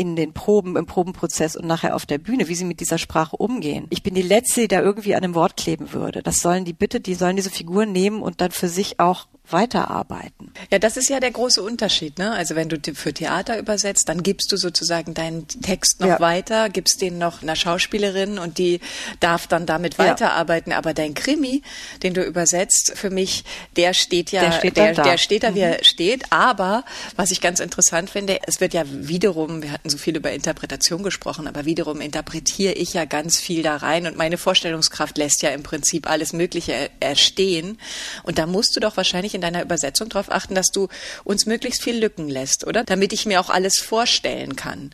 in 0.00 0.16
den 0.16 0.32
Proben, 0.32 0.76
im 0.76 0.86
Probenprozess 0.86 1.56
und 1.56 1.66
nachher 1.66 1.94
auf 1.94 2.06
der 2.06 2.16
Bühne, 2.16 2.48
wie 2.48 2.54
sie 2.54 2.64
mit 2.64 2.80
dieser 2.80 2.96
Sprache 2.96 3.36
umgehen. 3.36 3.86
Ich 3.90 4.02
bin 4.02 4.14
die 4.14 4.22
Letzte, 4.22 4.62
die 4.62 4.68
da 4.68 4.80
irgendwie 4.80 5.14
an 5.14 5.22
einem 5.22 5.34
Wort 5.34 5.58
kleben 5.58 5.92
würde. 5.92 6.22
Das 6.22 6.40
sollen 6.40 6.64
die 6.64 6.72
bitte, 6.72 7.00
die 7.00 7.12
sollen 7.12 7.36
diese 7.36 7.50
Figuren 7.50 7.92
nehmen 7.92 8.22
und 8.22 8.40
dann 8.40 8.50
für 8.50 8.68
sich 8.68 8.98
auch 8.98 9.26
weiterarbeiten. 9.52 10.52
Ja, 10.70 10.78
das 10.78 10.96
ist 10.96 11.08
ja 11.08 11.20
der 11.20 11.30
große 11.30 11.62
Unterschied. 11.62 12.18
Ne? 12.18 12.32
Also 12.32 12.54
wenn 12.54 12.68
du 12.68 12.78
für 12.94 13.12
Theater 13.12 13.58
übersetzt, 13.58 14.08
dann 14.08 14.22
gibst 14.22 14.52
du 14.52 14.56
sozusagen 14.56 15.14
deinen 15.14 15.46
Text 15.48 16.00
noch 16.00 16.08
ja. 16.08 16.20
weiter, 16.20 16.68
gibst 16.68 17.00
den 17.00 17.18
noch 17.18 17.42
einer 17.42 17.56
Schauspielerin 17.56 18.38
und 18.38 18.58
die 18.58 18.80
darf 19.20 19.46
dann 19.46 19.66
damit 19.66 19.98
ja. 19.98 20.06
weiterarbeiten. 20.06 20.72
Aber 20.72 20.94
dein 20.94 21.14
Krimi, 21.14 21.62
den 22.02 22.14
du 22.14 22.22
übersetzt, 22.22 22.92
für 22.94 23.10
mich, 23.10 23.44
der 23.76 23.94
steht 23.94 24.32
ja, 24.32 24.42
der 24.42 24.52
steht, 24.52 24.76
der, 24.76 24.94
da. 24.94 25.02
der 25.02 25.18
steht 25.18 25.42
da, 25.42 25.54
wie 25.54 25.60
er 25.60 25.78
mhm. 25.78 25.84
steht. 25.84 26.24
Aber 26.30 26.84
was 27.16 27.30
ich 27.30 27.40
ganz 27.40 27.60
interessant 27.60 28.10
finde, 28.10 28.38
es 28.46 28.60
wird 28.60 28.74
ja 28.74 28.84
wiederum, 28.86 29.62
wir 29.62 29.72
hatten 29.72 29.90
so 29.90 29.98
viel 29.98 30.16
über 30.16 30.32
Interpretation 30.32 31.02
gesprochen, 31.02 31.46
aber 31.46 31.64
wiederum 31.64 32.00
interpretiere 32.00 32.72
ich 32.72 32.94
ja 32.94 33.04
ganz 33.04 33.38
viel 33.38 33.62
da 33.62 33.76
rein 33.76 34.06
und 34.06 34.16
meine 34.16 34.38
Vorstellungskraft 34.38 35.18
lässt 35.18 35.42
ja 35.42 35.50
im 35.50 35.62
Prinzip 35.62 36.08
alles 36.08 36.32
Mögliche 36.32 36.90
erstehen. 37.00 37.78
Und 38.22 38.38
da 38.38 38.46
musst 38.46 38.76
du 38.76 38.80
doch 38.80 38.96
wahrscheinlich 38.96 39.34
in 39.34 39.39
deiner 39.40 39.62
Übersetzung 39.62 40.08
darauf 40.08 40.30
achten, 40.30 40.54
dass 40.54 40.70
du 40.70 40.88
uns 41.24 41.46
möglichst 41.46 41.82
viel 41.82 41.98
Lücken 41.98 42.28
lässt, 42.28 42.66
oder? 42.66 42.84
Damit 42.84 43.12
ich 43.12 43.26
mir 43.26 43.40
auch 43.40 43.50
alles 43.50 43.78
vorstellen 43.78 44.56
kann. 44.56 44.90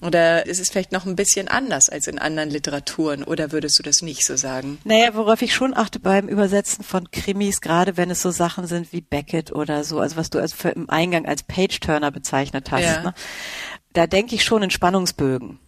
Oder 0.00 0.46
ist 0.46 0.60
es 0.60 0.70
vielleicht 0.70 0.92
noch 0.92 1.06
ein 1.06 1.16
bisschen 1.16 1.48
anders 1.48 1.88
als 1.88 2.06
in 2.06 2.20
anderen 2.20 2.50
Literaturen? 2.50 3.24
Oder 3.24 3.50
würdest 3.50 3.78
du 3.78 3.82
das 3.82 4.00
nicht 4.00 4.24
so 4.24 4.36
sagen? 4.36 4.78
Naja, 4.84 5.14
worauf 5.14 5.42
ich 5.42 5.52
schon 5.52 5.76
achte 5.76 5.98
beim 5.98 6.28
Übersetzen 6.28 6.84
von 6.84 7.10
Krimis, 7.10 7.60
gerade 7.60 7.96
wenn 7.96 8.10
es 8.10 8.22
so 8.22 8.30
Sachen 8.30 8.68
sind 8.68 8.92
wie 8.92 9.00
Beckett 9.00 9.50
oder 9.50 9.82
so, 9.82 9.98
also 9.98 10.16
was 10.16 10.30
du 10.30 10.38
als 10.38 10.52
für, 10.52 10.68
im 10.68 10.88
Eingang 10.88 11.26
als 11.26 11.42
Page-Turner 11.42 12.12
bezeichnet 12.12 12.70
hast, 12.70 12.84
ja. 12.84 13.02
ne? 13.02 13.14
da 13.92 14.06
denke 14.06 14.36
ich 14.36 14.44
schon 14.44 14.62
in 14.62 14.70
Spannungsbögen. 14.70 15.58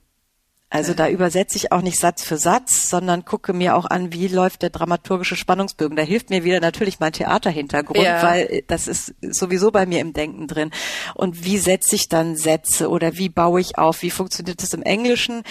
Also 0.72 0.94
da 0.94 1.08
übersetze 1.08 1.56
ich 1.56 1.72
auch 1.72 1.82
nicht 1.82 1.98
Satz 1.98 2.22
für 2.22 2.38
Satz, 2.38 2.88
sondern 2.88 3.24
gucke 3.24 3.52
mir 3.52 3.74
auch 3.74 3.86
an, 3.86 4.12
wie 4.12 4.28
läuft 4.28 4.62
der 4.62 4.70
dramaturgische 4.70 5.34
Spannungsbögen. 5.34 5.96
Da 5.96 6.04
hilft 6.04 6.30
mir 6.30 6.44
wieder 6.44 6.60
natürlich 6.60 7.00
mein 7.00 7.12
Theaterhintergrund, 7.12 8.04
ja. 8.04 8.22
weil 8.22 8.62
das 8.68 8.86
ist 8.86 9.12
sowieso 9.20 9.72
bei 9.72 9.84
mir 9.84 9.98
im 9.98 10.12
Denken 10.12 10.46
drin. 10.46 10.70
Und 11.14 11.44
wie 11.44 11.58
setze 11.58 11.96
ich 11.96 12.08
dann 12.08 12.36
Sätze 12.36 12.88
oder 12.88 13.16
wie 13.16 13.28
baue 13.28 13.60
ich 13.60 13.78
auf? 13.78 14.02
Wie 14.02 14.10
funktioniert 14.10 14.62
das 14.62 14.72
im 14.72 14.82
Englischen? 14.82 15.42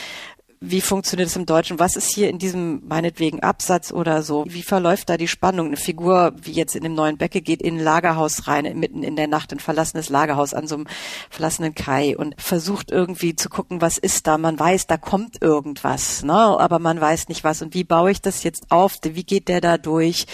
Wie 0.61 0.81
funktioniert 0.81 1.29
es 1.29 1.37
im 1.37 1.45
Deutschen? 1.45 1.79
Was 1.79 1.95
ist 1.95 2.13
hier 2.13 2.29
in 2.29 2.37
diesem 2.37 2.85
meinetwegen 2.85 3.39
Absatz 3.39 3.93
oder 3.93 4.23
so? 4.23 4.43
Wie 4.45 4.61
verläuft 4.61 5.09
da 5.09 5.15
die 5.15 5.29
Spannung? 5.29 5.67
Eine 5.67 5.77
Figur, 5.77 6.33
wie 6.41 6.51
jetzt 6.51 6.75
in 6.75 6.83
dem 6.83 6.95
neuen 6.95 7.17
Becke, 7.17 7.41
geht 7.41 7.61
in 7.61 7.77
ein 7.77 7.83
Lagerhaus 7.83 8.45
rein, 8.47 8.77
mitten 8.77 9.01
in 9.01 9.15
der 9.15 9.27
Nacht, 9.27 9.53
ein 9.53 9.59
verlassenes 9.59 10.09
Lagerhaus 10.09 10.53
an 10.53 10.67
so 10.67 10.75
einem 10.75 10.87
verlassenen 11.29 11.75
Kai 11.75 12.17
und 12.17 12.35
versucht 12.41 12.91
irgendwie 12.91 13.37
zu 13.37 13.47
gucken, 13.47 13.79
was 13.79 13.97
ist 13.97 14.27
da? 14.27 14.37
Man 14.37 14.59
weiß, 14.59 14.87
da 14.87 14.97
kommt 14.97 15.41
irgendwas, 15.41 16.23
ne? 16.23 16.33
aber 16.33 16.79
man 16.79 16.99
weiß 16.99 17.29
nicht 17.29 17.45
was. 17.45 17.61
Und 17.61 17.73
wie 17.73 17.85
baue 17.85 18.11
ich 18.11 18.21
das 18.21 18.43
jetzt 18.43 18.69
auf? 18.69 18.97
Wie 19.01 19.23
geht 19.23 19.47
der 19.47 19.61
da 19.61 19.77
durch? 19.77 20.27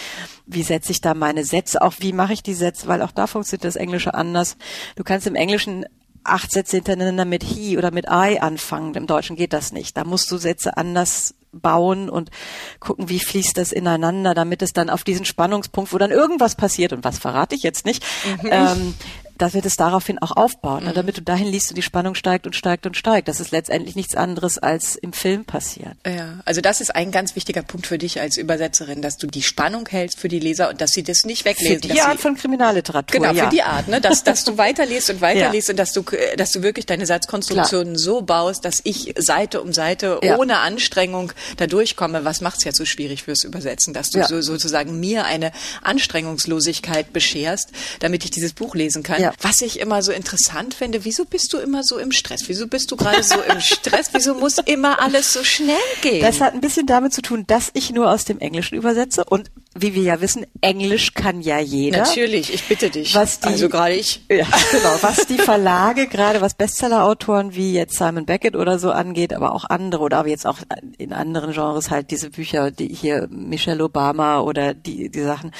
Wie 0.48 0.63
setze 0.63 0.91
ich 0.91 1.01
da 1.01 1.13
meine 1.13 1.46
Sätze? 1.46 1.84
Auch 1.84 1.94
wie 2.00 2.13
mache 2.13 2.34
ich 2.34 2.41
die 2.41 2.55
Sätze? 2.55 2.88
Weil 2.88 3.03
auch 3.03 3.12
da 3.12 3.27
funktioniert 3.27 3.65
das 3.65 3.75
Englische 3.75 4.15
anders. 4.15 4.58
Du 4.96 5.03
kannst 5.03 5.27
im 5.27 5.36
Englischen 5.36 5.86
acht 6.25 6.51
Sätze 6.51 6.77
hintereinander 6.77 7.25
mit 7.25 7.44
he 7.44 7.77
oder 7.77 7.91
mit 7.91 8.05
I 8.05 8.39
anfangen. 8.39 8.94
Im 8.96 9.08
Deutschen 9.08 9.36
geht 9.36 9.53
das 9.53 9.72
nicht. 9.72 9.96
Da 9.98 10.03
musst 10.03 10.29
du 10.32 10.38
Sätze 10.38 10.77
anders 10.77 11.36
bauen 11.51 12.10
und 12.10 12.32
gucken, 12.79 13.10
wie 13.10 13.20
fließt 13.20 13.58
das 13.58 13.72
ineinander, 13.72 14.34
damit 14.34 14.62
es 14.62 14.74
dann 14.74 14.89
auf 14.89 15.03
diesen 15.03 15.25
Spannungspunkt, 15.25 15.94
wo 15.94 15.98
dann 15.98 16.12
irgendwas 16.12 16.55
passiert 16.55 16.94
und 16.94 17.03
was 17.03 17.17
verrate 17.17 17.55
ich 17.55 17.63
jetzt 17.63 17.86
nicht, 17.86 18.03
mhm. 18.41 18.50
ähm, 18.51 18.94
dass 19.38 19.54
wir 19.54 19.62
das 19.62 19.76
daraufhin 19.76 20.20
auch 20.20 20.32
aufbauen, 20.32 20.84
ne? 20.84 20.92
mhm. 20.92 20.96
damit 20.96 21.18
du 21.18 21.22
dahin 21.22 21.48
liest 21.48 21.70
und 21.70 21.76
die 21.76 21.82
Spannung 21.82 22.16
steigt 22.16 22.46
und 22.46 22.56
steigt 22.56 22.86
und 22.86 22.96
steigt. 22.96 23.28
Das 23.28 23.40
ist 23.40 23.52
letztendlich 23.52 23.96
nichts 23.96 24.16
anderes 24.16 24.58
als 24.58 24.96
im 24.96 25.14
Film 25.14 25.46
passiert. 25.46 25.96
Ja, 26.06 26.40
also 26.46 26.62
das 26.62 26.82
ist 26.82 26.96
ein 26.96 27.12
ganz 27.12 27.36
wichtiger 27.36 27.64
Punkt 27.64 27.88
für 27.88 27.98
dich 27.98 28.22
als 28.22 28.38
Übersetzerin, 28.38 29.02
dass 29.02 29.18
du 29.18 29.28
die 29.28 29.44
Spannung 29.44 29.88
hältst 29.88 30.20
für 30.20 30.28
die 30.28 30.40
Leser 30.40 30.70
und 30.70 30.82
dass 30.82 30.92
sie 30.92 31.04
das 31.04 31.26
nicht 31.26 31.46
weglesen. 31.46 31.82
Für 31.82 31.94
die 31.94 32.02
Art 32.02 32.20
von 32.20 32.36
Kriminalliteratur. 32.36 33.20
Genau, 33.20 33.34
ja. 33.34 33.46
für 33.46 33.50
die 33.50 33.64
Art, 33.64 33.88
ne? 33.88 34.00
dass, 34.00 34.24
dass 34.24 34.44
du 34.44 34.58
weiterliest 34.58 35.10
und 35.10 35.22
weiterliest 35.22 35.68
ja. 35.68 35.74
und 35.74 35.78
dass 35.78 35.92
du, 35.92 36.04
dass 36.38 36.52
du 36.52 36.62
wirklich 36.64 36.86
deine 36.86 37.06
Satzkonstruktionen 37.06 37.94
Klar. 37.94 38.04
so 38.04 38.22
baust, 38.22 38.66
dass 38.66 38.82
ich 38.84 39.14
Seite 39.18 39.62
um 39.62 39.74
Seite 39.74 40.20
ja. 40.24 40.38
ohne 40.38 40.60
Anstrengung 40.60 41.32
da 41.58 41.68
durchkomme. 41.68 42.26
Was 42.26 42.42
macht 42.42 42.60
es 42.60 42.64
ja 42.64 42.72
so 42.72 42.86
schwierig 42.86 43.24
fürs 43.24 43.44
Übersetzen, 43.44 43.94
dass 43.94 44.12
du 44.12 44.26
so, 44.26 44.42
sozusagen 44.42 45.00
mir 45.00 45.26
eine 45.26 45.52
Anstrengungslosigkeit 45.82 47.12
bescherst, 47.12 47.72
damit 48.00 48.24
ich 48.24 48.32
dieses 48.32 48.54
Buch 48.54 48.76
lesen 48.76 49.04
kann. 49.04 49.25
Ja. 49.25 49.33
Was 49.42 49.61
ich 49.61 49.79
immer 49.79 50.03
so 50.03 50.11
interessant 50.11 50.75
finde, 50.75 51.03
wieso 51.03 51.25
bist 51.25 51.51
du 51.51 51.57
immer 51.57 51.83
so 51.83 51.98
im 51.98 52.11
Stress? 52.11 52.44
Wieso 52.48 52.68
bist 52.68 52.92
du 52.92 52.96
gerade 52.96 53.24
so 53.24 53.42
im 53.42 53.59
Stress? 53.59 54.09
Wieso 54.11 54.35
muss 54.35 54.57
immer 54.59 55.01
alles 55.01 55.33
so 55.33 55.44
schnell 55.44 55.75
gehen? 56.01 56.22
Das 56.22 56.42
hat 56.42 56.53
ein 56.53 56.61
bisschen 56.61 56.85
damit 56.85 57.14
zu 57.14 57.22
tun, 57.22 57.46
dass 57.48 57.72
ich 57.74 57.92
nur 57.92 58.11
aus 58.11 58.25
dem 58.25 58.40
Englischen 58.40 58.75
übersetze 58.75 59.25
und 59.25 59.50
wie 59.77 59.94
wir 59.94 60.03
ja 60.03 60.22
wissen, 60.22 60.46
Englisch 60.61 61.16
kann 61.16 61.42
ja 61.42 61.59
jeder. 61.59 62.00
Natürlich, 62.00 62.53
ich 62.53 62.64
bitte 62.66 62.90
dich. 62.90 63.14
Was 63.16 63.40
die, 63.40 63.48
also 63.48 63.68
gerade 63.68 63.96
ich. 63.96 64.22
Ja, 64.29 64.46
genau. 64.72 64.98
Was 65.01 65.25
die 65.25 65.38
Verlage, 65.38 66.07
gerade 66.07 66.40
was 66.40 66.53
Bestsellerautoren 66.53 67.55
wie 67.55 67.74
jetzt 67.74 67.98
Simon 67.98 68.25
Beckett 68.25 68.55
oder 68.55 68.79
so 68.79 68.92
angeht, 68.92 69.33
aber 69.33 69.53
auch 69.53 69.66
andere 69.66 70.03
oder 70.03 70.20
aber 70.20 70.29
jetzt 70.29 70.46
auch 70.46 70.59
in 70.98 71.14
anderen 71.14 71.51
Genres 71.51 71.90
halt 71.90 72.11
diese 72.11 72.29
Bücher, 72.29 72.72
die 72.72 72.88
hier 72.88 73.27
Michelle 73.29 73.83
Obama 73.83 74.40
oder 74.40 74.74
die, 74.74 75.09
die 75.09 75.24
Sachen 75.24 75.51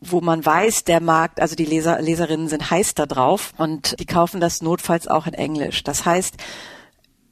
wo 0.00 0.20
man 0.20 0.44
weiß, 0.44 0.84
der 0.84 1.00
Markt, 1.00 1.40
also 1.40 1.56
die 1.56 1.64
Leser, 1.64 2.00
Leserinnen 2.00 2.48
sind 2.48 2.70
heiß 2.70 2.94
da 2.94 3.06
drauf 3.06 3.52
und 3.56 3.98
die 4.00 4.06
kaufen 4.06 4.40
das 4.40 4.62
notfalls 4.62 5.08
auch 5.08 5.26
in 5.26 5.34
Englisch. 5.34 5.82
Das 5.84 6.04
heißt, 6.04 6.36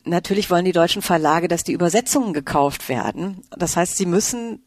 natürlich 0.05 0.51
wollen 0.51 0.65
die 0.65 0.73
deutschen 0.73 1.03
Verlage, 1.03 1.49
dass 1.49 1.65
die 1.65 1.73
Übersetzungen 1.73 2.33
gekauft 2.33 2.89
werden. 2.89 3.43
Das 3.57 3.77
heißt, 3.77 3.97
sie 3.97 4.07
müssen 4.07 4.65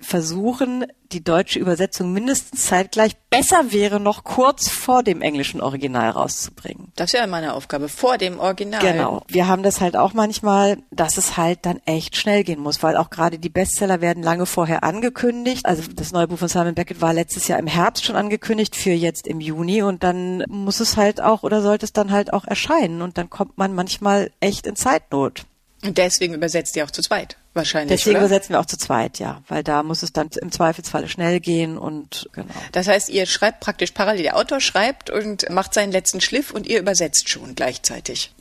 versuchen, 0.00 0.86
die 1.12 1.24
deutsche 1.24 1.58
Übersetzung 1.58 2.12
mindestens 2.12 2.66
zeitgleich 2.66 3.16
besser 3.30 3.72
wäre, 3.72 3.98
noch 3.98 4.24
kurz 4.24 4.68
vor 4.68 5.02
dem 5.02 5.22
englischen 5.22 5.60
Original 5.60 6.10
rauszubringen. 6.10 6.92
Das 6.96 7.12
ist 7.12 7.18
ja 7.18 7.26
meine 7.26 7.54
Aufgabe, 7.54 7.88
vor 7.88 8.18
dem 8.18 8.38
Original. 8.38 8.80
Genau. 8.80 9.22
Wir 9.28 9.48
haben 9.48 9.62
das 9.62 9.80
halt 9.80 9.96
auch 9.96 10.12
manchmal, 10.12 10.78
dass 10.90 11.16
es 11.16 11.36
halt 11.36 11.60
dann 11.62 11.80
echt 11.86 12.16
schnell 12.16 12.44
gehen 12.44 12.60
muss, 12.60 12.82
weil 12.82 12.96
auch 12.96 13.10
gerade 13.10 13.38
die 13.38 13.48
Bestseller 13.48 14.00
werden 14.00 14.22
lange 14.22 14.46
vorher 14.46 14.84
angekündigt. 14.84 15.66
Also 15.66 15.82
das 15.94 16.12
neue 16.12 16.28
Buch 16.28 16.38
von 16.38 16.48
Simon 16.48 16.74
Beckett 16.74 17.00
war 17.00 17.14
letztes 17.14 17.48
Jahr 17.48 17.58
im 17.58 17.66
Herbst 17.66 18.04
schon 18.04 18.16
angekündigt 18.16 18.76
für 18.76 18.90
jetzt 18.90 19.26
im 19.26 19.40
Juni 19.40 19.82
und 19.82 20.02
dann 20.02 20.44
muss 20.48 20.80
es 20.80 20.96
halt 20.96 21.20
auch 21.20 21.42
oder 21.42 21.62
sollte 21.62 21.86
es 21.86 21.92
dann 21.92 22.10
halt 22.10 22.32
auch 22.32 22.44
erscheinen 22.44 23.02
und 23.02 23.18
dann 23.18 23.30
kommt 23.30 23.56
man 23.56 23.74
manchmal 23.74 24.30
echt 24.40 24.66
in 24.66 24.76
Zeitnot. 24.76 25.44
Und 25.84 25.96
deswegen 25.96 26.34
übersetzt 26.34 26.76
ihr 26.76 26.84
auch 26.84 26.90
zu 26.90 27.02
zweit 27.02 27.36
wahrscheinlich. 27.58 27.98
Deswegen 27.98 28.16
oder? 28.16 28.26
übersetzen 28.26 28.54
wir 28.54 28.60
auch 28.60 28.66
zu 28.66 28.78
zweit, 28.78 29.18
ja, 29.18 29.42
weil 29.48 29.62
da 29.62 29.82
muss 29.82 30.02
es 30.02 30.12
dann 30.12 30.30
im 30.40 30.50
Zweifelsfalle 30.50 31.08
schnell 31.08 31.40
gehen 31.40 31.76
und 31.76 32.30
genau. 32.32 32.48
Das 32.72 32.88
heißt, 32.88 33.10
ihr 33.10 33.26
schreibt 33.26 33.60
praktisch 33.60 33.90
parallel, 33.90 34.22
der 34.22 34.36
Autor 34.36 34.60
schreibt 34.60 35.10
und 35.10 35.48
macht 35.50 35.74
seinen 35.74 35.92
letzten 35.92 36.22
Schliff 36.22 36.50
und 36.50 36.66
ihr 36.66 36.78
übersetzt 36.80 37.28
schon 37.28 37.54
gleichzeitig. 37.54 38.32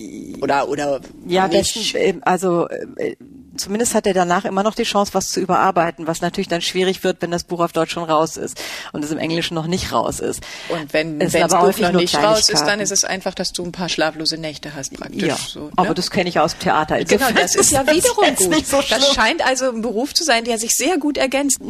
Oder 0.41 0.69
oder 0.69 1.01
ja, 1.27 1.47
nicht. 1.49 1.93
Besten, 1.93 2.23
also 2.23 2.69
äh, 2.69 3.15
zumindest 3.59 3.93
hat 3.95 4.07
er 4.07 4.13
danach 4.13 4.45
immer 4.45 4.63
noch 4.63 4.75
die 4.75 4.83
Chance, 4.83 5.13
was 5.13 5.29
zu 5.29 5.39
überarbeiten, 5.39 6.07
was 6.07 6.21
natürlich 6.21 6.47
dann 6.47 6.61
schwierig 6.61 7.03
wird, 7.03 7.21
wenn 7.21 7.31
das 7.31 7.43
Buch 7.43 7.59
auf 7.59 7.71
Deutsch 7.71 7.91
schon 7.91 8.03
raus 8.03 8.37
ist 8.37 8.61
und 8.93 9.03
es 9.03 9.11
im 9.11 9.17
Englischen 9.17 9.55
noch 9.55 9.67
nicht 9.67 9.91
raus 9.91 10.19
ist. 10.19 10.41
Und 10.69 10.93
wenn 10.93 11.21
es 11.21 11.33
das 11.33 11.51
Buch 11.51 11.77
noch 11.79 11.91
nicht 11.93 12.15
raus 12.15 12.49
ist, 12.49 12.63
dann 12.65 12.79
ist 12.79 12.91
es 12.91 13.03
einfach, 13.03 13.33
dass 13.33 13.53
du 13.53 13.63
ein 13.63 13.71
paar 13.71 13.89
schlaflose 13.89 14.37
Nächte 14.37 14.73
hast 14.75 14.93
praktisch. 14.93 15.23
Ja, 15.23 15.35
so, 15.35 15.65
ne? 15.65 15.71
aber 15.75 15.93
das 15.93 16.11
kenne 16.11 16.29
ich 16.29 16.39
aus 16.39 16.53
dem 16.53 16.61
Theater. 16.61 16.97
Insofern 16.99 17.29
genau, 17.29 17.41
das 17.41 17.55
ist 17.55 17.71
ja 17.71 17.85
wiederum 17.91 18.35
gut. 18.35 18.65
So 18.65 18.81
das 18.89 19.13
scheint 19.13 19.45
also 19.45 19.69
ein 19.69 19.81
Beruf 19.81 20.13
zu 20.13 20.23
sein, 20.23 20.43
der 20.43 20.57
sich 20.57 20.75
sehr 20.75 20.97
gut 20.97 21.17
ergänzt. 21.17 21.59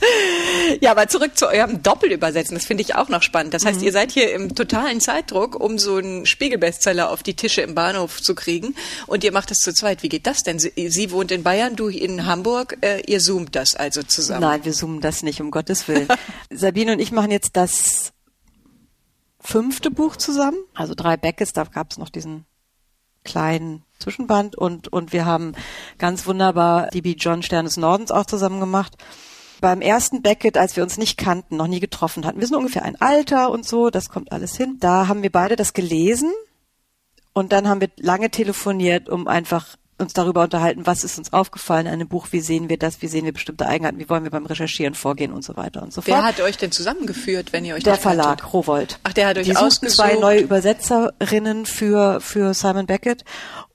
ja, 0.80 0.90
aber 0.90 1.08
zurück 1.08 1.36
zu 1.36 1.48
eurem 1.48 1.82
Doppelübersetzen, 1.82 2.54
das 2.54 2.66
finde 2.66 2.82
ich 2.82 2.94
auch 2.94 3.08
noch 3.08 3.22
spannend. 3.22 3.54
Das 3.54 3.64
heißt, 3.64 3.80
mhm. 3.80 3.86
ihr 3.86 3.92
seid 3.92 4.12
hier 4.12 4.32
im 4.32 4.54
totalen 4.54 5.00
Zeitdruck, 5.00 5.58
um 5.58 5.78
so 5.78 5.96
einen 5.96 6.26
Spiegelbestseller 6.26 7.10
auf 7.10 7.22
die 7.22 7.34
Tische 7.34 7.62
im 7.62 7.74
Bahnhof 7.74 8.22
zu 8.22 8.34
kriegen 8.34 8.74
und 9.06 9.24
ihr 9.24 9.32
macht 9.32 9.50
das 9.50 9.58
zu 9.58 9.72
zweit. 9.72 10.02
Wie 10.02 10.08
geht 10.08 10.26
das 10.26 10.42
denn? 10.42 10.58
Sie, 10.58 10.72
sie 10.88 11.10
wohnt 11.10 11.30
in 11.30 11.42
Bayern, 11.42 11.76
du 11.76 11.88
in 11.88 12.26
Hamburg, 12.26 12.78
äh, 12.80 13.00
ihr 13.06 13.20
zoomt 13.20 13.54
das 13.56 13.74
also 13.74 14.02
zusammen? 14.02 14.42
Nein, 14.42 14.64
wir 14.64 14.72
zoomen 14.72 15.00
das 15.00 15.22
nicht, 15.22 15.40
um 15.40 15.50
Gottes 15.50 15.88
Willen. 15.88 16.08
Sabine 16.50 16.92
und 16.92 17.00
ich 17.00 17.12
machen 17.12 17.30
jetzt 17.30 17.56
das 17.56 18.12
fünfte 19.40 19.90
Buch 19.90 20.16
zusammen, 20.16 20.58
also 20.74 20.94
drei 20.94 21.16
Beckes, 21.16 21.52
da 21.52 21.64
gab 21.64 21.90
es 21.90 21.98
noch 21.98 22.10
diesen 22.10 22.44
kleinen 23.24 23.84
Zwischenband 23.98 24.56
und, 24.56 24.88
und 24.88 25.12
wir 25.12 25.26
haben 25.26 25.52
ganz 25.98 26.26
wunderbar 26.26 26.88
die 26.88 27.02
B. 27.02 27.14
John 27.18 27.42
Stern 27.42 27.64
des 27.64 27.76
Nordens 27.76 28.10
auch 28.10 28.26
zusammen 28.26 28.60
gemacht. 28.60 28.96
Beim 29.60 29.80
ersten 29.80 30.22
Beckett, 30.22 30.56
als 30.56 30.76
wir 30.76 30.82
uns 30.82 30.98
nicht 30.98 31.18
kannten, 31.18 31.56
noch 31.56 31.66
nie 31.66 31.80
getroffen 31.80 32.24
hatten, 32.24 32.40
wir 32.40 32.46
sind 32.46 32.56
ungefähr 32.56 32.84
ein 32.84 33.00
Alter 33.00 33.50
und 33.50 33.66
so, 33.66 33.90
das 33.90 34.08
kommt 34.08 34.32
alles 34.32 34.56
hin. 34.56 34.76
Da 34.80 35.08
haben 35.08 35.22
wir 35.22 35.32
beide 35.32 35.56
das 35.56 35.72
gelesen 35.72 36.32
und 37.32 37.52
dann 37.52 37.68
haben 37.68 37.80
wir 37.80 37.90
lange 37.96 38.30
telefoniert, 38.30 39.08
um 39.08 39.26
einfach 39.26 39.76
uns 39.98 40.12
darüber 40.12 40.42
unterhalten, 40.44 40.86
was 40.86 41.02
ist 41.04 41.18
uns 41.18 41.32
aufgefallen 41.32 41.86
in 41.86 41.92
einem 41.92 42.08
Buch, 42.08 42.28
wie 42.30 42.40
sehen 42.40 42.68
wir 42.68 42.78
das, 42.78 43.02
wie 43.02 43.08
sehen 43.08 43.24
wir 43.24 43.32
bestimmte 43.32 43.66
Eigenheiten, 43.66 43.98
wie 43.98 44.08
wollen 44.08 44.22
wir 44.24 44.30
beim 44.30 44.46
Recherchieren 44.46 44.94
vorgehen 44.94 45.32
und 45.32 45.44
so 45.44 45.56
weiter 45.56 45.82
und 45.82 45.92
so 45.92 46.00
fort. 46.00 46.16
Wer 46.16 46.22
hat 46.24 46.40
euch 46.40 46.56
denn 46.56 46.70
zusammengeführt, 46.72 47.52
wenn 47.52 47.64
ihr 47.64 47.74
euch 47.74 47.82
Der 47.82 47.96
Verlag, 47.96 48.38
kanntet? 48.38 48.52
Rowold. 48.52 48.98
Ach, 49.02 49.12
der 49.12 49.26
hat 49.28 49.38
euch 49.38 49.46
Die 49.46 49.56
ausgesucht. 49.56 49.96
zwei 49.96 50.14
neue 50.14 50.40
Übersetzerinnen 50.40 51.66
für, 51.66 52.20
für 52.20 52.54
Simon 52.54 52.86
Beckett 52.86 53.24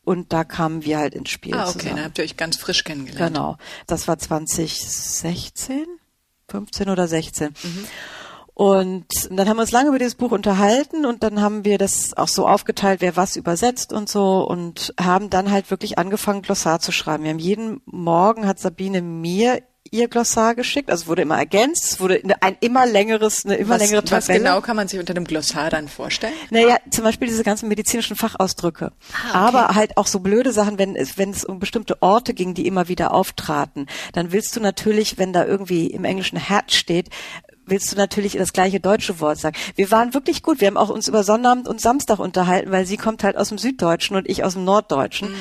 und 0.06 0.32
da 0.34 0.44
kamen 0.44 0.84
wir 0.86 0.98
halt 0.98 1.14
ins 1.14 1.30
Spiel 1.30 1.54
Ah, 1.56 1.64
okay, 1.70 1.80
zusammen. 1.80 1.96
dann 1.98 2.06
habt 2.06 2.18
ihr 2.18 2.24
euch 2.24 2.38
ganz 2.38 2.58
frisch 2.58 2.84
kennengelernt. 2.84 3.34
Genau. 3.36 3.58
Das 3.88 4.08
war 4.08 4.18
2016, 4.18 5.86
15 6.50 6.90
oder 6.90 7.08
16. 7.08 7.50
Mhm. 7.64 7.86
Und 8.54 9.06
dann 9.32 9.50
haben 9.50 9.58
wir 9.58 9.62
uns 9.62 9.72
lange 9.72 9.90
über 9.90 9.98
dieses 9.98 10.16
Buch 10.16 10.32
unterhalten 10.32 11.06
und 11.06 11.24
dann 11.24 11.42
haben 11.42 11.66
wir 11.66 11.80
das 11.80 12.16
auch 12.16 12.28
so 12.28 12.48
aufgeteilt, 12.48 13.02
wer 13.02 13.16
was 13.16 13.36
übersetzt 13.36 13.92
und 13.92 14.08
so 14.08 14.48
und 14.48 14.94
haben 15.00 15.32
dann 15.32 15.52
halt 15.52 15.72
wirklich 15.72 15.98
angefangen, 15.98 16.44
Glossar 16.44 16.80
zu 16.80 16.92
schreiben. 16.92 17.24
Wir 17.24 17.32
haben 17.32 17.40
jeden 17.40 17.82
Morgen 17.86 18.46
hat 18.46 18.60
Sabine 18.60 19.02
mir 19.02 19.64
ihr 19.94 20.08
Glossar 20.08 20.56
geschickt, 20.56 20.90
also 20.90 21.08
wurde 21.08 21.22
immer 21.22 21.38
ergänzt, 21.38 21.84
es 21.84 22.00
wurde 22.00 22.22
ein 22.42 22.58
immer 22.62 22.86
längeres, 22.86 23.46
eine 23.46 23.56
immer 23.56 23.76
was, 23.76 23.82
längere 23.82 24.04
Tabelle. 24.04 24.22
Was 24.22 24.28
genau 24.28 24.62
kann 24.62 24.76
man 24.76 24.88
sich 24.88 25.00
unter 25.00 25.14
dem 25.14 25.24
Glossar 25.24 25.70
dann 25.70 25.88
vorstellen? 25.88 26.34
Naja, 26.50 26.78
zum 26.90 27.04
Beispiel 27.04 27.28
diese 27.28 27.44
ganzen 27.44 27.70
medizinischen 27.70 28.16
Fachausdrücke. 28.16 28.92
Ah, 29.12 29.30
okay. 29.30 29.38
Aber 29.38 29.76
halt 29.76 29.98
auch 29.98 30.08
so 30.08 30.20
blöde 30.20 30.52
Sachen, 30.52 30.80
wenn 30.80 30.96
es, 30.96 31.18
wenn 31.18 31.30
es 31.30 31.46
um 31.46 31.60
bestimmte 31.60 32.02
Orte 32.02 32.34
ging, 32.34 32.56
die 32.56 32.66
immer 32.66 32.88
wieder 32.88 33.14
auftraten, 33.14 33.88
dann 34.14 34.32
willst 34.32 34.56
du 34.56 34.60
natürlich, 34.60 35.20
wenn 35.20 35.32
da 35.32 35.46
irgendwie 35.46 35.88
im 35.88 36.06
Englischen 36.06 36.38
Herz 36.38 36.74
steht, 36.74 37.10
willst 37.66 37.92
du 37.92 37.96
natürlich 37.96 38.34
das 38.34 38.54
gleiche 38.54 38.80
deutsche 38.80 39.20
Wort 39.20 39.40
sagen. 39.40 39.56
Wir 39.76 39.92
waren 39.92 40.14
wirklich 40.14 40.44
gut. 40.44 40.62
Wir 40.62 40.68
haben 40.68 40.78
auch 40.78 40.90
uns 40.90 41.08
über 41.08 41.24
Sonnabend 41.24 41.68
und 41.68 41.82
Samstag 41.82 42.20
unterhalten, 42.20 42.72
weil 42.72 42.86
sie 42.86 42.98
kommt 42.98 43.24
halt 43.24 43.38
aus 43.38 43.50
dem 43.50 43.58
Süddeutschen 43.58 44.16
und 44.16 44.30
ich 44.30 44.44
aus 44.44 44.54
dem 44.54 44.66
Norddeutschen. 44.66 45.32
Mhm. 45.32 45.36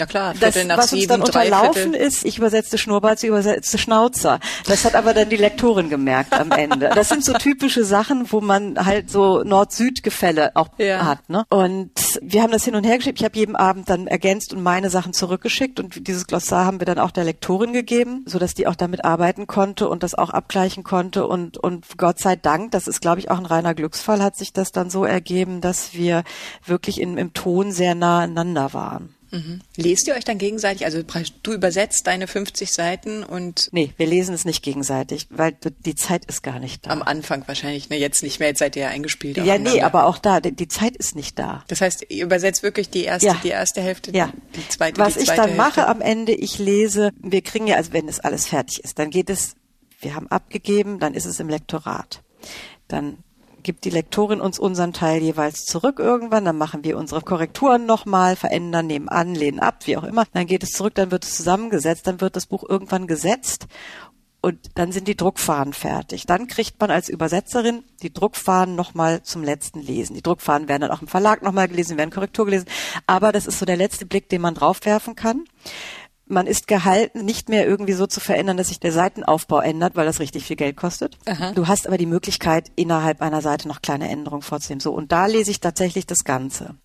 Ja 0.00 0.06
klar, 0.06 0.34
Viertel 0.34 0.66
das, 0.66 0.78
was 0.78 0.90
sieben, 0.90 1.02
uns 1.20 1.30
dann 1.30 1.44
unterlaufen 1.44 1.92
ist, 1.92 2.24
ich 2.24 2.38
übersetzte 2.38 2.78
Schnurrbart, 2.78 3.18
sie 3.18 3.26
übersetzte 3.26 3.76
Schnauzer. 3.76 4.40
Das 4.66 4.86
hat 4.86 4.94
aber 4.94 5.12
dann 5.12 5.28
die 5.28 5.36
Lektorin 5.36 5.90
gemerkt 5.90 6.32
am 6.32 6.52
Ende. 6.52 6.90
Das 6.94 7.10
sind 7.10 7.22
so 7.22 7.34
typische 7.34 7.84
Sachen, 7.84 8.32
wo 8.32 8.40
man 8.40 8.82
halt 8.86 9.10
so 9.10 9.42
Nord-Süd-Gefälle 9.42 10.52
auch 10.54 10.68
ja. 10.78 11.04
hat. 11.04 11.28
Ne? 11.28 11.44
Und 11.50 11.90
wir 12.22 12.42
haben 12.42 12.50
das 12.50 12.64
hin 12.64 12.76
und 12.76 12.84
her 12.84 12.96
geschickt. 12.96 13.18
Ich 13.18 13.24
habe 13.26 13.36
jeden 13.36 13.56
Abend 13.56 13.90
dann 13.90 14.06
ergänzt 14.06 14.54
und 14.54 14.62
meine 14.62 14.88
Sachen 14.88 15.12
zurückgeschickt 15.12 15.78
und 15.78 16.08
dieses 16.08 16.26
Glossar 16.26 16.64
haben 16.64 16.80
wir 16.80 16.86
dann 16.86 16.98
auch 16.98 17.10
der 17.10 17.24
Lektorin 17.24 17.74
gegeben, 17.74 18.24
so 18.26 18.38
dass 18.38 18.54
die 18.54 18.66
auch 18.66 18.76
damit 18.76 19.04
arbeiten 19.04 19.46
konnte 19.46 19.86
und 19.86 20.02
das 20.02 20.14
auch 20.14 20.30
abgleichen 20.30 20.82
konnte 20.82 21.26
und 21.26 21.58
und 21.58 21.98
Gott 21.98 22.18
sei 22.18 22.36
Dank, 22.36 22.70
das 22.70 22.88
ist 22.88 23.02
glaube 23.02 23.20
ich 23.20 23.30
auch 23.30 23.38
ein 23.38 23.44
reiner 23.44 23.74
Glücksfall, 23.74 24.22
hat 24.22 24.36
sich 24.36 24.54
das 24.54 24.72
dann 24.72 24.88
so 24.88 25.04
ergeben, 25.04 25.60
dass 25.60 25.92
wir 25.92 26.24
wirklich 26.64 27.02
in, 27.02 27.18
im 27.18 27.34
Ton 27.34 27.70
sehr 27.70 27.94
nah 27.94 28.20
aneinander 28.20 28.72
waren. 28.72 29.14
Mhm. 29.30 29.60
Lest 29.76 30.08
ihr 30.08 30.14
euch 30.14 30.24
dann 30.24 30.38
gegenseitig? 30.38 30.84
Also 30.84 31.02
du 31.42 31.52
übersetzt 31.52 32.06
deine 32.06 32.26
50 32.26 32.72
Seiten 32.72 33.22
und. 33.22 33.68
Nee, 33.72 33.92
wir 33.96 34.06
lesen 34.06 34.34
es 34.34 34.44
nicht 34.44 34.62
gegenseitig, 34.62 35.28
weil 35.30 35.56
die 35.84 35.94
Zeit 35.94 36.24
ist 36.24 36.42
gar 36.42 36.58
nicht 36.58 36.86
da. 36.86 36.90
Am 36.90 37.02
Anfang 37.02 37.46
wahrscheinlich, 37.46 37.90
ne? 37.90 37.96
Jetzt 37.96 38.22
nicht 38.22 38.40
mehr, 38.40 38.48
jetzt 38.48 38.58
seid 38.58 38.76
ihr 38.76 38.82
ja 38.82 38.88
eingespielt. 38.88 39.36
Ja, 39.36 39.58
nee, 39.58 39.82
aber 39.82 40.06
auch 40.06 40.18
da, 40.18 40.40
die, 40.40 40.68
Zeit 40.68 40.96
ist 40.96 41.14
nicht 41.14 41.38
da. 41.38 41.64
Das 41.68 41.80
heißt, 41.80 42.06
ihr 42.08 42.24
übersetzt 42.24 42.62
wirklich 42.62 42.90
die 42.90 43.04
erste, 43.04 43.28
ja. 43.28 43.40
die 43.42 43.48
erste 43.48 43.80
Hälfte, 43.80 44.10
ja. 44.12 44.32
die 44.56 44.68
zweite, 44.68 45.00
Was 45.00 45.14
die 45.14 45.20
zweite 45.20 45.30
ich 45.30 45.36
dann 45.36 45.44
Hälfte. 45.46 45.56
mache 45.56 45.86
am 45.86 46.00
Ende, 46.00 46.32
ich 46.32 46.58
lese, 46.58 47.12
wir 47.20 47.42
kriegen 47.42 47.66
ja, 47.66 47.76
also 47.76 47.92
wenn 47.92 48.08
es 48.08 48.20
alles 48.20 48.46
fertig 48.46 48.82
ist, 48.82 48.98
dann 48.98 49.10
geht 49.10 49.30
es, 49.30 49.54
wir 50.00 50.14
haben 50.14 50.28
abgegeben, 50.28 50.98
dann 50.98 51.14
ist 51.14 51.26
es 51.26 51.40
im 51.40 51.48
Lektorat. 51.48 52.22
Dann 52.88 53.18
gibt 53.62 53.84
die 53.84 53.90
Lektorin 53.90 54.40
uns 54.40 54.58
unseren 54.58 54.92
Teil 54.92 55.22
jeweils 55.22 55.64
zurück 55.64 55.98
irgendwann, 55.98 56.44
dann 56.44 56.58
machen 56.58 56.84
wir 56.84 56.96
unsere 56.96 57.20
Korrekturen 57.20 57.86
nochmal, 57.86 58.36
verändern, 58.36 58.86
nehmen 58.86 59.08
an, 59.08 59.34
lehnen 59.34 59.60
ab, 59.60 59.86
wie 59.86 59.96
auch 59.96 60.04
immer. 60.04 60.24
Dann 60.32 60.46
geht 60.46 60.62
es 60.62 60.70
zurück, 60.70 60.94
dann 60.94 61.10
wird 61.10 61.24
es 61.24 61.36
zusammengesetzt, 61.36 62.06
dann 62.06 62.20
wird 62.20 62.36
das 62.36 62.46
Buch 62.46 62.64
irgendwann 62.68 63.06
gesetzt 63.06 63.66
und 64.42 64.70
dann 64.74 64.90
sind 64.90 65.06
die 65.06 65.16
Druckfahnen 65.16 65.74
fertig. 65.74 66.24
Dann 66.26 66.46
kriegt 66.46 66.80
man 66.80 66.90
als 66.90 67.08
Übersetzerin 67.08 67.84
die 68.02 68.12
Druckfahnen 68.12 68.74
nochmal 68.74 69.22
zum 69.22 69.44
letzten 69.44 69.80
Lesen. 69.80 70.14
Die 70.14 70.22
Druckfahnen 70.22 70.66
werden 70.66 70.82
dann 70.82 70.90
auch 70.90 71.02
im 71.02 71.08
Verlag 71.08 71.42
nochmal 71.42 71.68
gelesen, 71.68 71.98
werden 71.98 72.10
Korrektur 72.10 72.46
gelesen. 72.46 72.66
Aber 73.06 73.32
das 73.32 73.46
ist 73.46 73.58
so 73.58 73.66
der 73.66 73.76
letzte 73.76 74.06
Blick, 74.06 74.28
den 74.30 74.40
man 74.40 74.54
draufwerfen 74.54 75.14
kann 75.14 75.44
man 76.30 76.46
ist 76.46 76.66
gehalten, 76.66 77.24
nicht 77.24 77.48
mehr 77.48 77.66
irgendwie 77.66 77.92
so 77.92 78.06
zu 78.06 78.20
verändern, 78.20 78.56
dass 78.56 78.68
sich 78.68 78.80
der 78.80 78.92
Seitenaufbau 78.92 79.60
ändert, 79.60 79.96
weil 79.96 80.06
das 80.06 80.20
richtig 80.20 80.44
viel 80.44 80.56
Geld 80.56 80.76
kostet. 80.76 81.18
Aha. 81.26 81.52
Du 81.52 81.68
hast 81.68 81.86
aber 81.86 81.98
die 81.98 82.06
Möglichkeit, 82.06 82.70
innerhalb 82.76 83.20
einer 83.20 83.42
Seite 83.42 83.68
noch 83.68 83.82
kleine 83.82 84.08
Änderungen 84.08 84.42
vorzunehmen. 84.42 84.80
So, 84.80 84.92
und 84.92 85.12
da 85.12 85.26
lese 85.26 85.50
ich 85.50 85.60
tatsächlich 85.60 86.06
das 86.06 86.24
Ganze. 86.24 86.76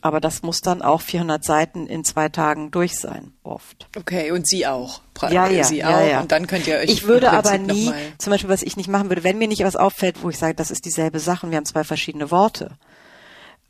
Aber 0.00 0.20
das 0.20 0.42
muss 0.42 0.60
dann 0.60 0.82
auch 0.82 1.00
400 1.00 1.42
Seiten 1.42 1.86
in 1.86 2.04
zwei 2.04 2.28
Tagen 2.28 2.70
durch 2.70 2.98
sein, 2.98 3.32
oft. 3.42 3.88
Okay, 3.96 4.32
und 4.32 4.46
Sie 4.46 4.66
auch? 4.66 5.00
Ja, 5.30 5.48
ja, 5.48 5.64
Sie 5.64 5.78
ja, 5.78 5.96
auch. 5.96 6.06
ja. 6.06 6.20
Und 6.20 6.30
dann 6.30 6.46
könnt 6.46 6.66
ihr 6.66 6.76
euch. 6.76 6.90
Ich 6.90 7.04
würde 7.04 7.32
aber 7.32 7.56
nie, 7.56 7.90
zum 8.18 8.30
Beispiel, 8.30 8.50
was 8.50 8.62
ich 8.62 8.76
nicht 8.76 8.88
machen 8.88 9.08
würde, 9.08 9.24
wenn 9.24 9.38
mir 9.38 9.48
nicht 9.48 9.64
was 9.64 9.76
auffällt, 9.76 10.22
wo 10.22 10.28
ich 10.28 10.38
sage, 10.38 10.54
das 10.54 10.70
ist 10.70 10.84
dieselbe 10.84 11.20
Sache, 11.20 11.46
und 11.46 11.52
wir 11.52 11.56
haben 11.56 11.64
zwei 11.64 11.84
verschiedene 11.84 12.30
Worte 12.30 12.76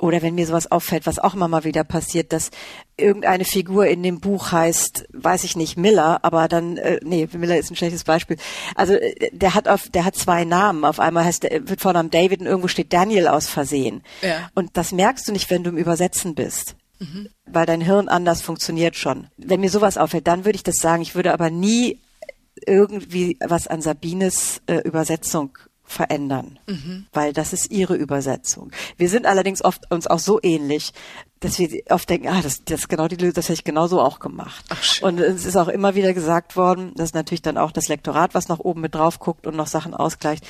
oder 0.04 0.20
wenn 0.20 0.34
mir 0.34 0.46
sowas 0.46 0.70
auffällt, 0.70 1.06
was 1.06 1.18
auch 1.18 1.32
immer 1.32 1.48
mal 1.48 1.64
wieder 1.64 1.82
passiert, 1.82 2.34
dass 2.34 2.50
irgendeine 2.98 3.46
Figur 3.46 3.86
in 3.86 4.02
dem 4.02 4.20
Buch 4.20 4.52
heißt, 4.52 5.06
weiß 5.14 5.44
ich 5.44 5.56
nicht, 5.56 5.78
Miller, 5.78 6.22
aber 6.22 6.46
dann, 6.46 6.76
äh, 6.76 7.00
nee, 7.02 7.26
Miller 7.32 7.56
ist 7.56 7.70
ein 7.70 7.76
schlechtes 7.76 8.04
Beispiel. 8.04 8.36
Also 8.74 8.92
äh, 8.92 9.30
der 9.32 9.54
hat 9.54 9.66
auf, 9.66 9.88
der 9.88 10.04
hat 10.04 10.14
zwei 10.14 10.44
Namen. 10.44 10.84
Auf 10.84 11.00
einmal 11.00 11.24
heißt 11.24 11.44
der, 11.44 11.70
wird 11.70 11.80
Vornamen 11.80 12.10
David 12.10 12.40
und 12.40 12.46
irgendwo 12.46 12.68
steht 12.68 12.92
Daniel 12.92 13.28
aus 13.28 13.48
Versehen. 13.48 14.02
Ja. 14.20 14.50
Und 14.54 14.76
das 14.76 14.92
merkst 14.92 15.26
du 15.26 15.32
nicht, 15.32 15.48
wenn 15.48 15.64
du 15.64 15.70
im 15.70 15.78
Übersetzen 15.78 16.34
bist. 16.34 16.76
Mhm. 16.98 17.30
Weil 17.46 17.64
dein 17.64 17.80
Hirn 17.80 18.08
anders 18.08 18.42
funktioniert 18.42 18.96
schon. 18.96 19.28
Wenn 19.38 19.60
mir 19.60 19.70
sowas 19.70 19.96
auffällt, 19.96 20.26
dann 20.26 20.44
würde 20.44 20.56
ich 20.56 20.62
das 20.62 20.76
sagen. 20.76 21.00
Ich 21.00 21.14
würde 21.14 21.32
aber 21.32 21.48
nie 21.48 22.02
irgendwie 22.66 23.38
was 23.40 23.68
an 23.68 23.80
Sabines 23.80 24.60
äh, 24.66 24.80
Übersetzung 24.80 25.56
verändern, 25.84 26.58
mhm. 26.66 27.06
weil 27.12 27.32
das 27.32 27.52
ist 27.52 27.70
ihre 27.70 27.94
Übersetzung. 27.94 28.70
Wir 28.96 29.08
sind 29.08 29.26
allerdings 29.26 29.62
oft 29.62 29.90
uns 29.90 30.06
auch 30.06 30.18
so 30.18 30.40
ähnlich, 30.42 30.92
dass 31.40 31.58
wir 31.58 31.82
oft 31.90 32.08
denken, 32.08 32.28
ah, 32.28 32.40
das, 32.42 32.64
das 32.64 32.88
genau 32.88 33.06
die 33.06 33.16
das 33.16 33.44
hätte 33.44 33.52
ich 33.52 33.64
genauso 33.64 34.00
auch 34.00 34.18
gemacht. 34.18 34.64
Ach, 34.70 35.02
und 35.02 35.20
es 35.20 35.44
ist 35.44 35.56
auch 35.56 35.68
immer 35.68 35.94
wieder 35.94 36.14
gesagt 36.14 36.56
worden, 36.56 36.92
dass 36.96 37.12
natürlich 37.12 37.42
dann 37.42 37.58
auch 37.58 37.70
das 37.70 37.88
Lektorat, 37.88 38.34
was 38.34 38.48
nach 38.48 38.60
oben 38.60 38.80
mit 38.80 38.94
drauf 38.94 39.18
guckt 39.18 39.46
und 39.46 39.56
noch 39.56 39.66
Sachen 39.66 39.94
ausgleicht, 39.94 40.44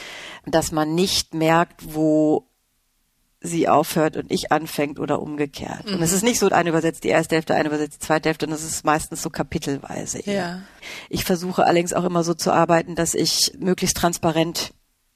dass 0.46 0.70
man 0.70 0.94
nicht 0.94 1.34
merkt, 1.34 1.94
wo 1.94 2.46
sie 3.40 3.68
aufhört 3.68 4.16
und 4.16 4.30
ich 4.32 4.52
anfängt 4.52 4.98
oder 4.98 5.20
umgekehrt. 5.20 5.86
Mhm. 5.86 5.94
Und 5.94 6.02
es 6.02 6.10
mhm. 6.10 6.16
ist 6.16 6.22
nicht 6.22 6.38
so, 6.38 6.48
eine 6.48 6.70
übersetzt 6.70 7.04
die 7.04 7.08
erste 7.08 7.34
Hälfte, 7.34 7.54
eine 7.54 7.68
übersetzt 7.68 8.02
die 8.02 8.06
zweite 8.06 8.28
Hälfte, 8.28 8.46
und 8.46 8.52
es 8.52 8.64
ist 8.64 8.84
meistens 8.84 9.22
so 9.22 9.30
kapitelweise. 9.30 10.20
Eher. 10.20 10.34
Ja. 10.34 10.62
Ich 11.10 11.24
versuche 11.24 11.64
allerdings 11.64 11.92
auch 11.92 12.04
immer 12.04 12.24
so 12.24 12.34
zu 12.34 12.52
arbeiten, 12.52 12.94
dass 12.94 13.14
ich 13.14 13.52
möglichst 13.58 13.96
transparent 13.96 14.72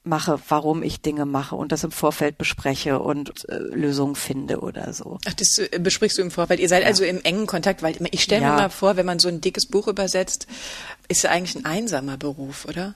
mache, 0.09 0.39
warum 0.49 0.83
ich 0.83 1.01
Dinge 1.01 1.25
mache 1.25 1.55
und 1.55 1.71
das 1.71 1.83
im 1.83 1.91
Vorfeld 1.91 2.37
bespreche 2.37 2.99
und 2.99 3.47
äh, 3.47 3.55
Lösungen 3.55 4.15
finde 4.15 4.59
oder 4.59 4.91
so. 4.93 5.19
Ach, 5.25 5.33
das 5.33 5.57
äh, 5.57 5.79
besprichst 5.79 6.17
du 6.17 6.21
im 6.21 6.31
Vorfeld. 6.31 6.59
Ihr 6.59 6.67
seid 6.67 6.81
ja. 6.81 6.87
also 6.87 7.03
im 7.05 7.23
engen 7.23 7.47
Kontakt, 7.47 7.81
weil 7.81 7.95
ich 8.11 8.23
stelle 8.23 8.41
ja. 8.41 8.51
mir 8.51 8.57
mal 8.57 8.69
vor, 8.69 8.97
wenn 8.97 9.05
man 9.05 9.19
so 9.19 9.29
ein 9.29 9.39
dickes 9.39 9.67
Buch 9.67 9.87
übersetzt, 9.87 10.47
ist 11.07 11.23
es 11.23 11.25
eigentlich 11.25 11.55
ein 11.55 11.65
einsamer 11.65 12.17
Beruf, 12.17 12.65
oder? 12.65 12.95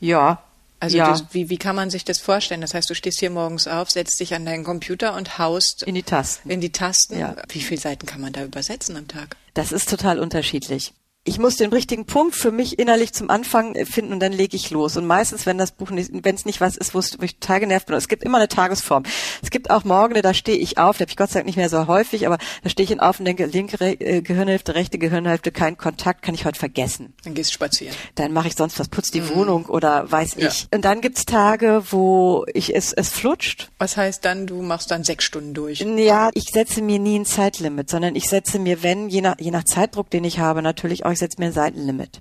Ja. 0.00 0.42
Also 0.80 0.96
ja. 0.96 1.10
das, 1.10 1.24
wie, 1.32 1.50
wie 1.50 1.58
kann 1.58 1.76
man 1.76 1.90
sich 1.90 2.04
das 2.04 2.18
vorstellen? 2.18 2.60
Das 2.60 2.74
heißt, 2.74 2.88
du 2.88 2.94
stehst 2.94 3.20
hier 3.20 3.30
morgens 3.30 3.66
auf, 3.66 3.90
setzt 3.90 4.18
dich 4.20 4.34
an 4.34 4.44
deinen 4.44 4.64
Computer 4.64 5.16
und 5.16 5.38
haust 5.38 5.82
in 5.82 5.94
die 5.94 6.02
Tasten. 6.02 6.50
In 6.50 6.60
die 6.60 6.70
Tasten. 6.70 7.18
Ja. 7.18 7.36
Wie 7.48 7.60
viele 7.60 7.80
Seiten 7.80 8.06
kann 8.06 8.20
man 8.20 8.32
da 8.32 8.44
übersetzen 8.44 8.96
am 8.96 9.08
Tag? 9.08 9.36
Das 9.54 9.72
ist 9.72 9.88
total 9.88 10.18
unterschiedlich 10.20 10.92
ich 11.28 11.38
muss 11.38 11.56
den 11.56 11.70
richtigen 11.70 12.06
Punkt 12.06 12.34
für 12.34 12.50
mich 12.50 12.78
innerlich 12.78 13.12
zum 13.12 13.28
Anfang 13.28 13.74
finden 13.84 14.14
und 14.14 14.20
dann 14.20 14.32
lege 14.32 14.56
ich 14.56 14.70
los. 14.70 14.96
Und 14.96 15.06
meistens, 15.06 15.44
wenn 15.44 15.58
das 15.58 15.72
Buch 15.72 15.90
nicht, 15.90 16.10
wenn 16.12 16.34
es 16.34 16.46
nicht 16.46 16.60
was 16.62 16.76
ist, 16.76 16.94
wo 16.94 17.00
ich 17.00 17.36
total 17.38 17.60
genervt 17.60 17.86
bin, 17.86 17.96
es 17.96 18.08
gibt 18.08 18.24
immer 18.24 18.38
eine 18.38 18.48
Tagesform. 18.48 19.02
Es 19.42 19.50
gibt 19.50 19.70
auch 19.70 19.84
Morgen, 19.84 20.20
da 20.22 20.32
stehe 20.32 20.56
ich 20.56 20.78
auf, 20.78 20.96
da 20.96 21.02
habe 21.02 21.10
ich 21.10 21.16
Gott 21.18 21.30
sei 21.30 21.40
Dank 21.40 21.46
nicht 21.46 21.56
mehr 21.56 21.68
so 21.68 21.86
häufig, 21.86 22.26
aber 22.26 22.38
da 22.62 22.70
stehe 22.70 22.88
ich 22.88 22.98
auf 22.98 23.18
und 23.18 23.26
denke, 23.26 23.44
linke 23.44 23.78
Re 23.78 23.92
äh, 24.00 24.22
Gehirnhälfte, 24.22 24.74
rechte 24.74 24.98
Gehirnhälfte, 24.98 25.52
kein 25.52 25.76
Kontakt, 25.76 26.22
kann 26.22 26.34
ich 26.34 26.46
heute 26.46 26.58
vergessen. 26.58 27.12
Dann 27.24 27.34
gehst 27.34 27.50
du 27.50 27.54
spazieren. 27.54 27.94
Dann 28.14 28.32
mache 28.32 28.48
ich 28.48 28.56
sonst 28.56 28.78
was, 28.78 28.88
putz 28.88 29.10
die 29.10 29.20
mhm. 29.20 29.34
Wohnung 29.34 29.66
oder 29.66 30.10
weiß 30.10 30.36
ja. 30.38 30.48
ich. 30.48 30.66
Und 30.72 30.86
dann 30.86 31.02
gibt's 31.02 31.26
Tage, 31.26 31.82
wo 31.90 32.46
ich 32.54 32.74
es, 32.74 32.94
es 32.94 33.10
flutscht. 33.10 33.68
Was 33.78 33.98
heißt 33.98 34.24
dann, 34.24 34.46
du 34.46 34.62
machst 34.62 34.90
dann 34.90 35.04
sechs 35.04 35.24
Stunden 35.24 35.52
durch? 35.52 35.80
Ja, 35.80 36.30
ich 36.32 36.46
setze 36.52 36.80
mir 36.80 36.98
nie 36.98 37.18
ein 37.18 37.26
Zeitlimit, 37.26 37.90
sondern 37.90 38.16
ich 38.16 38.30
setze 38.30 38.58
mir, 38.58 38.82
wenn, 38.82 39.10
je 39.10 39.20
nach, 39.20 39.38
je 39.38 39.50
nach 39.50 39.64
Zeitdruck, 39.64 40.08
den 40.08 40.24
ich 40.24 40.38
habe, 40.38 40.62
natürlich 40.62 41.04
auch, 41.04 41.17
ich 41.18 41.20
setze 41.20 41.40
mir 41.40 41.46
ein 41.46 41.52
Seitenlimit. 41.52 42.20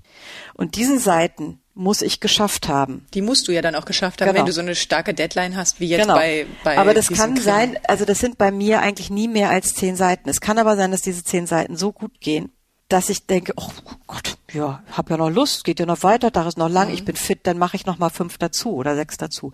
Und 0.56 0.76
diesen 0.76 0.98
Seiten 0.98 1.60
muss 1.76 2.02
ich 2.02 2.20
geschafft 2.20 2.68
haben. 2.68 3.06
Die 3.14 3.22
musst 3.22 3.48
du 3.48 3.52
ja 3.52 3.62
dann 3.62 3.76
auch 3.76 3.86
geschafft 3.86 4.22
haben, 4.22 4.30
genau. 4.30 4.40
wenn 4.40 4.46
du 4.48 4.52
so 4.52 4.62
eine 4.62 4.74
starke 4.74 5.14
Deadline 5.14 5.56
hast, 5.56 5.80
wie 5.80 5.88
jetzt 5.88 6.02
genau. 6.02 6.16
bei, 6.16 6.48
bei 6.64 6.78
Aber 6.78 6.96
das 6.96 7.10
kann 7.10 7.36
Krim. 7.36 7.44
sein, 7.44 7.80
also 7.88 8.04
das 8.04 8.20
sind 8.20 8.40
bei 8.40 8.50
mir 8.52 8.82
eigentlich 8.82 9.12
nie 9.12 9.28
mehr 9.28 9.52
als 9.52 9.76
zehn 9.76 9.96
Seiten. 9.96 10.28
Es 10.30 10.42
kann 10.42 10.58
aber 10.58 10.76
sein, 10.76 10.92
dass 10.92 11.02
diese 11.02 11.24
zehn 11.24 11.46
Seiten 11.46 11.78
so 11.78 11.92
gut 11.92 12.20
gehen, 12.20 12.52
dass 12.90 13.10
ich 13.10 13.26
denke, 13.26 13.54
oh 13.58 13.70
Gott, 14.08 14.38
ja, 14.54 14.82
hab 14.94 15.10
ja 15.10 15.18
noch 15.18 15.30
Lust, 15.30 15.66
geht 15.66 15.80
ja 15.80 15.86
noch 15.86 16.04
weiter, 16.04 16.32
da 16.32 16.48
ist 16.48 16.58
noch 16.58 16.70
lang, 16.70 16.88
mhm. 16.88 16.94
ich 16.94 17.04
bin 17.04 17.18
fit, 17.18 17.40
dann 17.44 17.58
mache 17.58 17.76
ich 17.76 17.86
noch 17.86 17.98
mal 17.98 18.10
fünf 18.10 18.38
dazu 18.38 18.76
oder 18.76 18.96
sechs 18.96 19.18
dazu. 19.18 19.52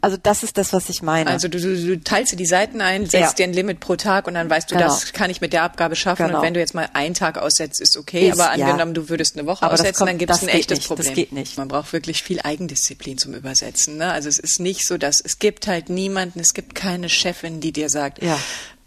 Also 0.00 0.16
das 0.16 0.44
ist 0.44 0.56
das, 0.56 0.72
was 0.72 0.88
ich 0.88 1.02
meine. 1.02 1.28
Also 1.28 1.48
du, 1.48 1.60
du, 1.60 1.74
du 1.74 2.00
teilst 2.00 2.32
dir 2.32 2.36
die 2.36 2.46
Seiten 2.46 2.80
ein, 2.80 3.06
setzt 3.06 3.12
ja. 3.14 3.32
dir 3.32 3.44
ein 3.44 3.52
Limit 3.52 3.80
pro 3.80 3.96
Tag 3.96 4.28
und 4.28 4.34
dann 4.34 4.48
weißt 4.48 4.70
du, 4.70 4.76
genau. 4.76 4.86
das 4.86 5.12
kann 5.12 5.30
ich 5.30 5.40
mit 5.40 5.52
der 5.52 5.64
Abgabe 5.64 5.96
schaffen 5.96 6.26
genau. 6.26 6.38
und 6.38 6.44
wenn 6.44 6.54
du 6.54 6.60
jetzt 6.60 6.74
mal 6.74 6.88
einen 6.92 7.14
Tag 7.14 7.38
aussetzt, 7.38 7.80
ist 7.80 7.96
okay, 7.96 8.28
ist, 8.28 8.38
aber 8.38 8.52
angenommen, 8.52 8.94
ja. 8.94 9.02
du 9.02 9.08
würdest 9.08 9.36
eine 9.36 9.48
Woche 9.48 9.64
aber 9.64 9.74
aussetzen, 9.74 9.98
kommt, 9.98 10.10
dann 10.10 10.18
gibt 10.18 10.30
es 10.30 10.42
ein 10.42 10.48
echtes 10.48 10.78
nicht, 10.78 10.86
Problem. 10.86 11.06
Das 11.06 11.14
geht 11.14 11.32
nicht. 11.32 11.58
Man 11.58 11.66
braucht 11.66 11.92
wirklich 11.92 12.22
viel 12.22 12.40
Eigendisziplin 12.40 13.18
zum 13.18 13.34
Übersetzen. 13.34 13.96
Ne? 13.96 14.12
Also 14.12 14.28
es 14.28 14.38
ist 14.38 14.60
nicht 14.60 14.86
so, 14.86 14.96
dass 14.96 15.20
es 15.20 15.40
gibt 15.40 15.66
halt 15.66 15.88
niemanden, 15.88 16.38
es 16.38 16.54
gibt 16.54 16.76
keine 16.76 17.08
Chefin, 17.08 17.60
die 17.60 17.72
dir 17.72 17.90
sagt, 17.90 18.22
ja. 18.22 18.38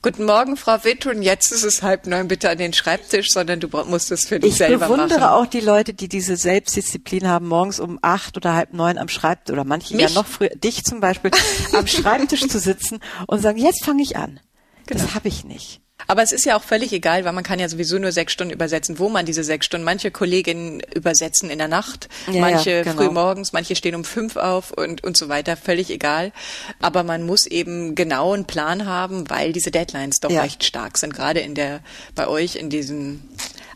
Guten 0.01 0.23
Morgen, 0.23 0.55
Frau 0.55 0.81
Witt, 0.85 1.05
und 1.07 1.23
jetzt 1.23 1.51
ist 1.51 1.63
es 1.63 1.83
halb 1.83 2.07
neun, 2.07 2.29
bitte 2.29 2.49
an 2.49 2.57
den 2.57 2.71
Schreibtisch, 2.71 3.31
sondern 3.31 3.59
du 3.59 3.67
musst 3.67 4.11
es 4.11 4.25
für 4.25 4.39
dich 4.39 4.51
ich 4.51 4.57
selber 4.57 4.87
machen. 4.87 4.91
Ich 4.91 4.95
bewundere 4.95 5.33
auch 5.33 5.45
die 5.45 5.59
Leute, 5.59 5.93
die 5.93 6.07
diese 6.07 6.37
Selbstdisziplin 6.37 7.27
haben, 7.27 7.49
morgens 7.49 7.81
um 7.81 7.99
acht 8.01 8.37
oder 8.37 8.53
halb 8.53 8.71
neun 8.71 8.97
am 8.97 9.09
Schreibtisch, 9.09 9.51
oder 9.51 9.65
manche 9.65 9.97
Mich? 9.97 10.07
ja 10.07 10.11
noch 10.11 10.25
früher, 10.25 10.51
dich 10.51 10.85
zum 10.85 11.01
Beispiel, 11.01 11.31
am 11.73 11.85
Schreibtisch 11.87 12.47
zu 12.47 12.59
sitzen 12.59 12.99
und 13.27 13.41
sagen, 13.41 13.57
jetzt 13.57 13.83
fange 13.83 14.01
ich 14.01 14.15
an. 14.15 14.39
Genau. 14.85 15.03
Das 15.03 15.15
habe 15.15 15.27
ich 15.27 15.43
nicht. 15.43 15.81
Aber 16.07 16.23
es 16.23 16.31
ist 16.31 16.45
ja 16.45 16.57
auch 16.57 16.63
völlig 16.63 16.91
egal, 16.93 17.25
weil 17.25 17.33
man 17.33 17.43
kann 17.43 17.59
ja 17.59 17.69
sowieso 17.69 17.99
nur 17.99 18.11
sechs 18.11 18.33
Stunden 18.33 18.53
übersetzen, 18.53 18.99
wo 18.99 19.09
man 19.09 19.25
diese 19.25 19.43
sechs 19.43 19.65
Stunden. 19.65 19.85
Manche 19.85 20.11
Kolleginnen 20.11 20.81
übersetzen 20.95 21.49
in 21.49 21.57
der 21.57 21.67
Nacht, 21.67 22.09
ja, 22.31 22.41
manche 22.41 22.71
ja, 22.71 22.83
genau. 22.83 22.95
früh 22.95 23.09
morgens, 23.09 23.53
manche 23.53 23.75
stehen 23.75 23.95
um 23.95 24.03
fünf 24.03 24.35
auf 24.35 24.71
und, 24.71 25.03
und 25.03 25.17
so 25.17 25.29
weiter. 25.29 25.57
Völlig 25.57 25.89
egal. 25.89 26.31
Aber 26.79 27.03
man 27.03 27.23
muss 27.25 27.45
eben 27.45 27.95
genau 27.95 28.33
einen 28.33 28.45
Plan 28.45 28.85
haben, 28.85 29.29
weil 29.29 29.53
diese 29.53 29.71
Deadlines 29.71 30.19
doch 30.19 30.31
ja. 30.31 30.41
recht 30.41 30.63
stark 30.63 30.97
sind. 30.97 31.13
Gerade 31.13 31.41
in 31.41 31.53
der, 31.55 31.81
bei 32.15 32.27
euch 32.27 32.55
in 32.55 32.69
diesen 32.69 33.29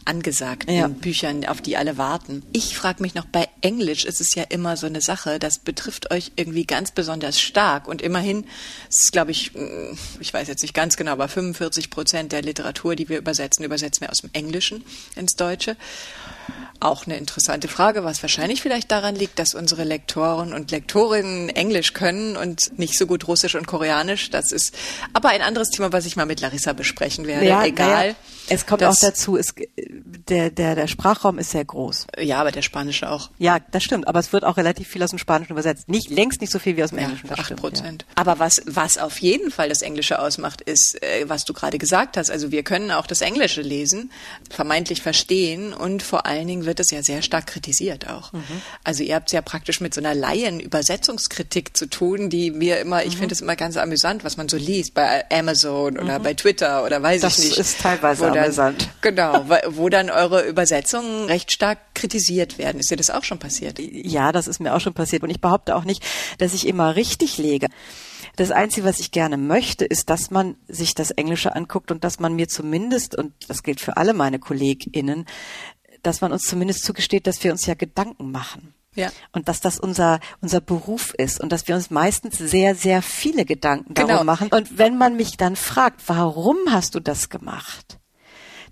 angesagten 0.06 0.76
ja. 0.76 0.88
Büchern, 0.88 1.46
auf 1.46 1.62
die 1.62 1.78
alle 1.78 1.98
warten. 1.98 2.44
Ich 2.54 2.78
frage 2.78 3.02
mich 3.02 3.16
noch, 3.16 3.26
bei 3.26 3.48
Englisch 3.62 4.06
ist 4.06 4.22
es 4.22 4.36
ja 4.36 4.44
immer 4.44 4.78
so 4.78 4.88
eine 4.88 5.02
Sache, 5.02 5.40
das 5.40 5.60
betrifft 5.60 6.12
euch 6.12 6.32
irgendwie 6.36 6.66
ganz 6.66 6.92
besonders 6.92 7.40
stark. 7.40 7.88
Und 7.88 8.02
immerhin 8.02 8.46
ist, 8.90 9.12
glaube 9.12 9.32
ich, 9.32 9.54
mm, 9.54 9.98
ich 10.20 10.34
weiß 10.34 10.48
jetzt 10.48 10.62
nicht 10.62 10.74
ganz 10.74 10.98
genau, 10.98 11.12
aber 11.12 11.28
45 11.28 11.90
Prozent 11.90 12.32
der 12.32 12.42
Literatur, 12.42 12.96
die 12.96 13.10
wir 13.10 13.18
übersetzen, 13.18 13.64
übersetzen 13.66 14.02
wir 14.02 14.12
aus 14.12 14.20
dem 14.20 14.30
Englischen 14.34 14.84
ins 15.16 15.36
Deutsche. 15.36 15.76
Auch 16.80 17.06
eine 17.06 17.16
interessante 17.16 17.70
Frage, 17.70 18.04
was 18.04 18.22
wahrscheinlich 18.24 18.62
vielleicht 18.62 18.92
daran 18.92 19.16
liegt, 19.16 19.40
dass 19.40 19.54
unsere 19.54 19.86
Lektoren 19.86 20.54
und 20.54 20.72
Lektorinnen 20.72 21.48
Englisch 21.50 21.94
können 21.94 22.36
und 22.36 22.78
nicht 22.78 22.98
so 22.98 23.08
gut 23.08 23.28
Russisch 23.28 23.56
und 23.56 23.68
Koreanisch. 23.68 24.30
Das 24.32 24.52
ist 24.52 24.76
aber 25.14 25.30
ein 25.30 25.42
anderes 25.42 25.70
Thema, 25.70 25.94
was 25.94 26.06
ich 26.06 26.18
mal 26.18 26.26
mit 26.26 26.42
Larissa 26.42 26.74
besprechen 26.74 27.26
werde. 27.26 27.48
Ja, 27.48 27.64
Egal. 27.64 28.10
Ja. 28.10 28.16
Es 28.50 28.66
kommt 28.66 28.84
auch 28.84 28.98
dazu, 29.00 29.38
es, 29.38 29.54
der, 29.78 30.50
der, 30.50 30.76
der 30.76 30.88
Sprachraum 30.88 31.40
ist 31.40 31.52
sehr 31.52 31.64
groß. 31.64 32.08
Ja, 32.20 32.40
aber 32.40 32.52
der 32.52 32.62
Spanische 32.62 33.10
auch. 33.10 33.30
Ja, 33.38 33.60
das 33.72 33.84
stimmt. 33.84 34.08
Aber 34.08 34.20
es 34.20 34.34
wird 34.34 34.44
auch 34.44 34.58
relativ 34.58 34.88
viel 34.88 35.02
aus 35.04 35.12
dem 35.12 35.20
Spanischen 35.20 35.54
übersetzt. 35.54 35.88
Nicht, 35.90 36.10
längst 36.10 36.42
nicht 36.42 36.52
so 36.52 36.60
viel 36.60 36.76
wie 36.78 36.84
aus 36.84 36.90
dem 36.90 37.00
ja, 37.00 37.06
Englischen. 37.06 37.32
Acht 37.32 37.56
Prozent. 37.56 38.06
Ja. 38.08 38.22
Aber 38.22 38.40
was, 38.40 38.62
was 38.66 38.98
auf 38.98 39.18
jeden 39.20 39.52
Fall 39.52 39.70
das 39.70 39.82
Englische 39.82 40.20
ausmacht, 40.20 40.62
ist, 40.62 41.02
äh, 41.02 41.28
was 41.28 41.46
du 41.46 41.54
gerade 41.54 41.78
gesagt 41.78 42.18
hast. 42.18 42.30
Also 42.30 42.52
wir 42.52 42.64
können 42.64 42.92
auch 42.92 43.08
das 43.08 43.22
Englische 43.22 43.62
lesen, 43.62 44.12
vermeintlich 44.50 45.02
verstehen 45.02 45.74
und 45.74 46.04
vor 46.04 46.26
allen 46.26 46.48
Dingen 46.48 46.66
wird 46.66 46.80
es 46.80 46.92
ja 46.92 47.02
sehr 47.02 47.22
stark 47.22 47.48
kritisiert 47.48 48.10
auch. 48.10 48.34
Mhm. 48.34 48.44
Also 48.84 49.04
ihr 49.04 49.16
habt 49.16 49.30
es 49.30 49.34
ja 49.34 49.42
praktisch 49.42 49.80
mit 49.80 49.94
so 49.94 50.02
einer 50.02 50.16
Laien-Übersetzungskritik 50.16 51.76
zu 51.76 51.88
tun, 51.88 52.30
die 52.30 52.52
mir 52.52 52.80
immer, 52.80 53.04
ich 53.04 53.16
mhm. 53.16 53.20
finde 53.20 53.36
es 53.36 53.42
immer 53.42 53.56
ganz 53.56 53.78
amüsant, 53.78 54.24
was 54.24 54.38
man 54.38 54.50
so 54.50 54.58
liest 54.58 54.94
bei 54.94 55.26
Amazon 55.32 55.98
oder 55.98 56.20
mhm. 56.20 56.24
bei 56.24 56.34
Twitter 56.34 56.84
oder 56.84 57.02
weiß 57.02 57.22
das 57.22 57.40
ich 57.40 57.46
nicht. 57.46 57.60
Das 57.60 57.70
ist 57.70 57.82
teilweise 57.82 58.33
amüsant. 58.42 58.90
Genau, 59.02 59.46
wo 59.68 59.90
dann 59.90 60.10
eure 60.10 60.48
Übersetzungen 60.48 61.26
recht 61.26 61.52
stark 61.52 61.80
kritisiert 61.94 62.58
werden. 62.58 62.80
Ist 62.80 62.92
dir 62.92 62.98
das 62.98 63.10
auch 63.10 63.24
schon 63.24 63.40
passiert? 63.40 63.80
Ja, 63.80 64.32
das 64.32 64.48
ist 64.48 64.60
mir 64.60 64.74
auch 64.74 64.82
schon 64.82 64.94
passiert. 64.94 65.24
Und 65.24 65.30
ich 65.30 65.42
behaupte 65.42 65.76
auch 65.76 65.84
nicht, 65.84 66.04
dass 66.38 66.54
ich 66.54 66.68
immer 66.68 66.96
richtig 66.96 67.38
lege. 67.38 67.68
Das 68.36 68.52
Einzige, 68.52 68.88
was 68.88 69.00
ich 69.00 69.12
gerne 69.12 69.38
möchte, 69.38 69.86
ist, 69.86 70.10
dass 70.10 70.32
man 70.32 70.56
sich 70.68 70.96
das 70.96 71.12
Englische 71.12 71.56
anguckt 71.56 71.92
und 71.92 72.04
dass 72.04 72.20
man 72.20 72.36
mir 72.36 72.48
zumindest, 72.48 73.16
und 73.16 73.34
das 73.48 73.62
gilt 73.62 73.80
für 73.80 73.98
alle 73.98 74.14
meine 74.14 74.40
KollegInnen, 74.40 75.26
dass 76.02 76.22
man 76.22 76.32
uns 76.32 76.44
zumindest 76.44 76.84
zugesteht, 76.84 77.28
dass 77.28 77.44
wir 77.44 77.52
uns 77.52 77.66
ja 77.66 77.76
Gedanken 77.76 78.32
machen. 78.32 78.74
Ja. 78.96 79.12
Und 79.32 79.48
dass 79.48 79.60
das 79.60 79.80
unser, 79.80 80.20
unser 80.42 80.62
Beruf 80.62 81.14
ist 81.16 81.40
und 81.40 81.52
dass 81.52 81.68
wir 81.68 81.76
uns 81.76 81.90
meistens 81.90 82.38
sehr, 82.38 82.76
sehr 82.76 83.02
viele 83.02 83.46
Gedanken 83.46 83.94
darum 83.94 84.12
genau. 84.12 84.24
machen. 84.24 84.50
Und 84.50 84.78
wenn 84.78 84.98
man 84.98 85.16
mich 85.16 85.38
dann 85.38 85.56
fragt, 85.56 86.02
warum 86.08 86.58
hast 86.70 86.96
du 86.96 87.00
das 87.00 87.30
gemacht? 87.30 88.00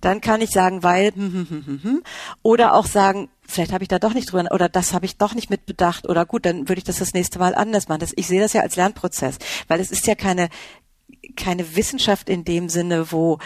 Dann 0.02 0.22
kann 0.22 0.42
ich 0.42 0.52
sagen, 0.52 0.84
weil 0.84 1.12
hm, 1.14 1.34
hm, 1.34 1.48
hm, 1.50 1.66
hm, 1.66 1.84
hm, 1.84 2.04
oder 2.42 2.74
auch 2.74 2.86
sagen, 2.86 3.30
vielleicht 3.48 3.74
habe 3.74 3.84
ich 3.84 3.88
da 3.88 4.00
doch 4.00 4.14
nicht 4.14 4.32
drüber 4.32 4.50
oder 4.52 4.70
das 4.70 4.94
habe 4.94 5.06
ich 5.06 5.18
doch 5.18 5.34
nicht 5.34 5.50
mit 5.50 5.66
bedacht 5.66 6.08
oder 6.08 6.26
gut, 6.26 6.46
dann 6.46 6.68
würde 6.68 6.80
ich 6.80 6.84
das 6.84 7.00
das 7.00 7.14
nächste 7.14 7.40
Mal 7.40 7.56
anders 7.56 7.88
machen. 7.88 8.00
Das, 8.00 8.14
ich 8.16 8.28
sehe 8.28 8.42
das 8.42 8.54
ja 8.54 8.62
als 8.62 8.76
Lernprozess, 8.76 9.38
weil 9.68 9.80
es 9.80 9.92
ist 9.92 10.08
ja 10.08 10.16
keine 10.16 10.50
keine 11.36 11.76
Wissenschaft 11.76 12.30
in 12.30 12.44
dem 12.44 12.70
Sinne, 12.70 13.12
wo 13.12 13.40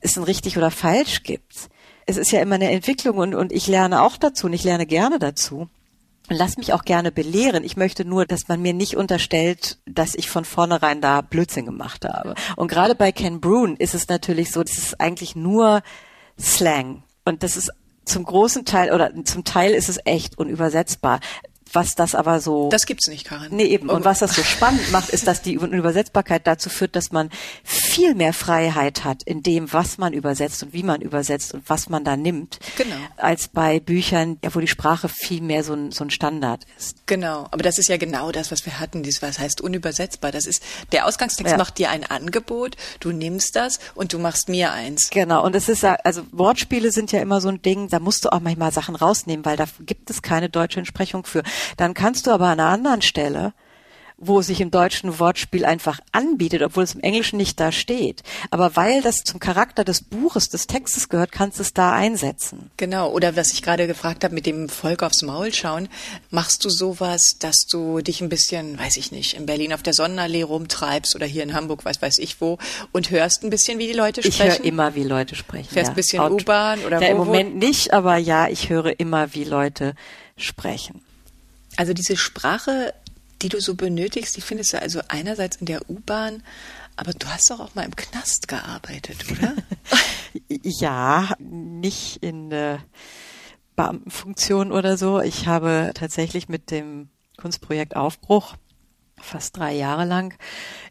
es 0.00 0.16
ein 0.16 0.24
richtig 0.24 0.56
oder 0.58 0.70
falsch 0.70 1.22
gibt. 1.22 1.68
Es 2.06 2.16
ist 2.16 2.32
ja 2.32 2.40
immer 2.40 2.56
eine 2.56 2.70
Entwicklung 2.70 3.16
und, 3.18 3.34
und 3.34 3.52
ich 3.52 3.66
lerne 3.66 4.02
auch 4.02 4.16
dazu 4.16 4.46
und 4.46 4.52
ich 4.52 4.64
lerne 4.64 4.86
gerne 4.86 5.18
dazu. 5.18 5.68
Lass 6.30 6.56
mich 6.56 6.72
auch 6.72 6.84
gerne 6.84 7.12
belehren. 7.12 7.64
Ich 7.64 7.76
möchte 7.76 8.04
nur, 8.04 8.24
dass 8.24 8.48
man 8.48 8.62
mir 8.62 8.72
nicht 8.72 8.96
unterstellt, 8.96 9.78
dass 9.84 10.14
ich 10.14 10.30
von 10.30 10.46
vornherein 10.46 11.02
da 11.02 11.20
Blödsinn 11.20 11.66
gemacht 11.66 12.06
habe. 12.06 12.34
Und 12.56 12.68
gerade 12.68 12.94
bei 12.94 13.12
Ken 13.12 13.40
Brune 13.40 13.76
ist 13.78 13.94
es 13.94 14.08
natürlich 14.08 14.50
so, 14.50 14.62
das 14.62 14.78
ist 14.78 15.00
eigentlich 15.00 15.36
nur 15.36 15.82
Slang. 16.40 17.02
Und 17.26 17.42
das 17.42 17.56
ist 17.56 17.70
zum 18.06 18.24
großen 18.24 18.64
Teil 18.64 18.92
oder 18.92 19.12
zum 19.24 19.44
Teil 19.44 19.72
ist 19.72 19.88
es 19.88 19.98
echt 20.04 20.38
unübersetzbar 20.38 21.20
was 21.74 21.94
das 21.94 22.14
aber 22.14 22.40
so. 22.40 22.68
Das 22.68 22.86
gibt's 22.86 23.08
nicht, 23.08 23.24
Karin. 23.24 23.54
Nee, 23.54 23.64
eben. 23.64 23.90
Und 23.90 24.04
was 24.04 24.20
das 24.20 24.34
so 24.34 24.42
spannend 24.42 24.90
macht, 24.92 25.10
ist, 25.10 25.26
dass 25.26 25.42
die 25.42 25.54
Übersetzbarkeit 25.54 26.46
dazu 26.46 26.70
führt, 26.70 26.96
dass 26.96 27.12
man 27.12 27.30
viel 27.62 28.14
mehr 28.14 28.32
Freiheit 28.32 29.04
hat 29.04 29.22
in 29.22 29.42
dem, 29.42 29.72
was 29.72 29.98
man 29.98 30.12
übersetzt 30.12 30.62
und 30.62 30.72
wie 30.72 30.82
man 30.82 31.00
übersetzt 31.00 31.54
und 31.54 31.68
was 31.68 31.88
man 31.88 32.04
da 32.04 32.16
nimmt. 32.16 32.58
Genau. 32.76 32.96
Als 33.16 33.48
bei 33.48 33.80
Büchern, 33.80 34.38
ja, 34.44 34.54
wo 34.54 34.60
die 34.60 34.68
Sprache 34.68 35.08
viel 35.08 35.40
mehr 35.40 35.64
so 35.64 35.74
ein, 35.74 35.90
so 35.90 36.04
ein 36.04 36.10
Standard 36.10 36.64
ist. 36.78 37.06
Genau. 37.06 37.48
Aber 37.50 37.62
das 37.62 37.78
ist 37.78 37.88
ja 37.88 37.96
genau 37.96 38.32
das, 38.32 38.50
was 38.50 38.64
wir 38.66 38.80
hatten. 38.80 39.02
Dieses, 39.02 39.22
was 39.22 39.38
heißt 39.38 39.60
unübersetzbar? 39.60 40.32
Das 40.32 40.46
ist, 40.46 40.62
der 40.92 41.06
Ausgangstext 41.06 41.52
ja. 41.52 41.58
macht 41.58 41.78
dir 41.78 41.90
ein 41.90 42.04
Angebot, 42.04 42.76
du 43.00 43.12
nimmst 43.12 43.56
das 43.56 43.78
und 43.94 44.12
du 44.12 44.18
machst 44.18 44.48
mir 44.48 44.72
eins. 44.72 45.10
Genau. 45.10 45.44
Und 45.44 45.54
es 45.54 45.68
ist 45.68 45.82
ja, 45.82 45.94
also 46.04 46.22
Wortspiele 46.32 46.92
sind 46.92 47.12
ja 47.12 47.20
immer 47.20 47.40
so 47.40 47.48
ein 47.48 47.62
Ding, 47.62 47.88
da 47.88 47.98
musst 47.98 48.24
du 48.24 48.32
auch 48.32 48.40
manchmal 48.40 48.72
Sachen 48.72 48.96
rausnehmen, 48.96 49.44
weil 49.44 49.56
da 49.56 49.66
gibt 49.80 50.10
es 50.10 50.22
keine 50.22 50.48
deutsche 50.48 50.78
Entsprechung 50.78 51.24
für. 51.24 51.42
Dann 51.76 51.94
kannst 51.94 52.26
du 52.26 52.30
aber 52.30 52.46
an 52.46 52.60
einer 52.60 52.70
anderen 52.70 53.02
Stelle 53.02 53.52
wo 54.16 54.42
sich 54.42 54.60
im 54.60 54.70
deutschen 54.70 55.18
Wortspiel 55.18 55.64
einfach 55.64 56.00
anbietet, 56.12 56.62
obwohl 56.62 56.84
es 56.84 56.94
im 56.94 57.00
Englischen 57.00 57.36
nicht 57.36 57.58
da 57.58 57.72
steht. 57.72 58.22
Aber 58.50 58.76
weil 58.76 59.02
das 59.02 59.24
zum 59.24 59.40
Charakter 59.40 59.84
des 59.84 60.02
Buches, 60.02 60.48
des 60.48 60.66
Textes 60.66 61.08
gehört, 61.08 61.32
kannst 61.32 61.58
du 61.58 61.62
es 61.62 61.74
da 61.74 61.92
einsetzen. 61.92 62.70
Genau. 62.76 63.10
Oder 63.10 63.36
was 63.36 63.52
ich 63.52 63.62
gerade 63.62 63.86
gefragt 63.86 64.24
habe 64.24 64.34
mit 64.34 64.46
dem 64.46 64.68
Volk 64.68 65.02
aufs 65.02 65.22
Maul 65.22 65.52
schauen, 65.52 65.88
machst 66.30 66.64
du 66.64 66.70
sowas, 66.70 67.36
dass 67.40 67.66
du 67.70 68.00
dich 68.00 68.20
ein 68.20 68.28
bisschen, 68.28 68.78
weiß 68.78 68.96
ich 68.98 69.10
nicht, 69.10 69.34
in 69.34 69.46
Berlin 69.46 69.72
auf 69.72 69.82
der 69.82 69.94
Sonnenallee 69.94 70.42
rumtreibst 70.42 71.14
oder 71.16 71.26
hier 71.26 71.42
in 71.42 71.54
Hamburg, 71.54 71.84
weiß 71.84 72.00
weiß 72.00 72.18
ich 72.18 72.40
wo, 72.40 72.58
und 72.92 73.10
hörst 73.10 73.42
ein 73.42 73.50
bisschen, 73.50 73.78
wie 73.78 73.88
die 73.88 73.92
Leute 73.92 74.22
sprechen? 74.22 74.46
Ich 74.48 74.58
höre 74.58 74.64
immer, 74.64 74.94
wie 74.94 75.04
Leute 75.04 75.34
sprechen. 75.34 75.68
Fährst 75.70 75.88
ja. 75.88 75.92
ein 75.92 75.96
bisschen 75.96 76.22
U-Bahn 76.22 76.80
oder 76.84 77.00
ja, 77.02 77.08
wo? 77.08 77.22
Im 77.22 77.26
Moment 77.26 77.56
nicht, 77.56 77.92
aber 77.92 78.16
ja, 78.16 78.48
ich 78.48 78.68
höre 78.68 78.98
immer, 78.98 79.34
wie 79.34 79.44
Leute 79.44 79.94
sprechen. 80.36 81.02
Also 81.76 81.92
diese 81.92 82.16
Sprache, 82.16 82.94
die 83.42 83.48
du 83.48 83.60
so 83.60 83.74
benötigst, 83.74 84.36
die 84.36 84.40
findest 84.40 84.72
du 84.72 84.80
also 84.80 85.00
einerseits 85.08 85.56
in 85.56 85.66
der 85.66 85.88
U-Bahn, 85.90 86.42
aber 86.96 87.12
du 87.12 87.26
hast 87.26 87.50
doch 87.50 87.60
auch 87.60 87.74
mal 87.74 87.84
im 87.84 87.96
Knast 87.96 88.48
gearbeitet, 88.48 89.24
oder? 89.30 89.54
ja, 90.62 91.34
nicht 91.38 92.22
in 92.22 92.52
äh, 92.52 92.78
Beamtenfunktion 93.76 94.70
oder 94.70 94.96
so. 94.96 95.20
Ich 95.20 95.46
habe 95.46 95.90
tatsächlich 95.94 96.48
mit 96.48 96.70
dem 96.70 97.08
Kunstprojekt 97.36 97.96
Aufbruch 97.96 98.54
fast 99.20 99.56
drei 99.56 99.74
Jahre 99.74 100.04
lang 100.04 100.34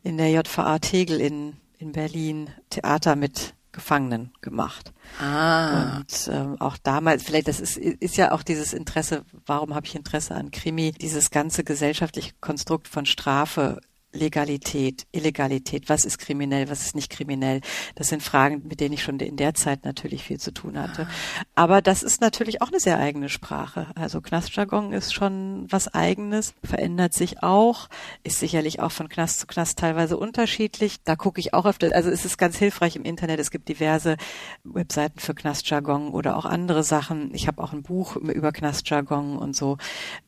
in 0.04 0.18
der 0.18 0.30
JVA 0.30 0.80
Tegel 0.80 1.22
in, 1.22 1.56
in 1.78 1.94
Berlin 1.94 2.50
Theater 2.70 3.16
mit 3.16 3.54
Gefangenen 3.74 4.32
gemacht. 4.40 4.94
Ah. 5.20 5.98
Und 5.98 6.30
ähm, 6.32 6.62
auch 6.62 6.78
damals, 6.78 7.24
vielleicht, 7.24 7.50
das 7.50 7.60
ist, 7.60 7.76
ist 7.76 8.16
ja 8.16 8.32
auch 8.32 8.44
dieses 8.44 8.72
Interesse, 8.72 9.26
warum 9.46 9.76
habe 9.76 9.86
ich 9.86 9.96
Interesse 9.96 10.36
an 10.36 10.52
Krimi, 10.52 10.94
dieses 10.94 11.32
ganze 11.32 11.66
gesellschaftliche 11.66 12.32
Konstrukt 12.40 12.88
von 12.88 13.06
Strafe 13.06 13.82
Legalität, 14.14 15.08
Illegalität, 15.12 15.90
was 15.90 16.06
ist 16.06 16.20
kriminell, 16.20 16.70
was 16.70 16.86
ist 16.86 16.96
nicht 16.96 17.10
kriminell. 17.10 17.62
Das 17.96 18.10
sind 18.10 18.22
Fragen, 18.22 18.62
mit 18.68 18.80
denen 18.80 18.94
ich 18.94 19.04
schon 19.04 19.20
in 19.20 19.38
der 19.38 19.56
Zeit 19.56 19.86
natürlich 19.86 20.24
viel 20.24 20.40
zu 20.40 20.54
tun 20.54 20.80
hatte. 20.80 21.08
Aber 21.56 21.82
das 21.82 22.04
ist 22.04 22.22
natürlich 22.22 22.62
auch 22.62 22.68
eine 22.68 22.80
sehr 22.80 23.00
eigene 23.00 23.28
Sprache. 23.28 23.88
Also 23.96 24.22
Knastjargon 24.22 24.94
ist 24.94 25.14
schon 25.14 25.66
was 25.70 25.94
eigenes, 25.94 26.54
verändert 26.64 27.14
sich 27.14 27.42
auch, 27.42 27.90
ist 28.24 28.40
sicherlich 28.40 28.80
auch 28.80 28.92
von 28.92 29.10
Knast 29.10 29.40
zu 29.40 29.48
Knast 29.48 29.80
teilweise 29.80 30.18
unterschiedlich. 30.18 31.04
Da 31.04 31.16
gucke 31.16 31.40
ich 31.40 31.54
auch 31.54 31.66
öfter, 31.66 31.90
also 31.94 32.10
es 32.10 32.24
ist 32.24 32.38
ganz 32.38 32.56
hilfreich 32.58 32.96
im 32.96 33.04
Internet. 33.04 33.40
Es 33.40 33.52
gibt 33.52 33.68
diverse 33.68 34.18
Webseiten 34.64 35.20
für 35.20 35.34
Knastjargon 35.34 36.10
oder 36.10 36.38
auch 36.38 36.46
andere 36.46 36.84
Sachen. 36.84 37.34
Ich 37.34 37.48
habe 37.48 37.64
auch 37.64 37.74
ein 37.74 37.82
Buch 37.82 38.16
über 38.16 38.52
Knastjargon 38.52 39.38
und 39.38 39.56
so. 39.56 39.78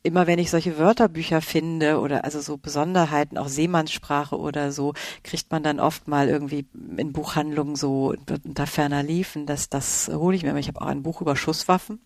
Immer 0.02 0.26
wenn 0.26 0.39
ich 0.39 0.50
solche 0.50 0.80
Wörterbücher 0.80 1.41
finde 1.41 2.00
oder 2.00 2.26
also 2.26 2.41
so 2.41 2.58
Besonderheiten, 2.58 3.38
auch 3.38 3.48
sehe 3.48 3.69
Seemannssprache 3.75 4.38
oder 4.38 4.71
so, 4.71 4.93
kriegt 5.23 5.51
man 5.51 5.63
dann 5.63 5.79
oft 5.79 6.07
mal 6.07 6.29
irgendwie 6.29 6.65
in 6.97 7.11
Buchhandlungen 7.11 7.75
so 7.75 8.13
unter 8.45 8.67
ferner 8.67 9.03
Liefen. 9.03 9.45
Das, 9.45 9.69
das 9.69 10.09
hole 10.13 10.35
ich 10.35 10.43
mir. 10.43 10.55
Ich 10.57 10.67
habe 10.67 10.81
auch 10.81 10.88
ein 10.88 11.03
Buch 11.03 11.21
über 11.21 11.35
Schusswaffen 11.35 11.99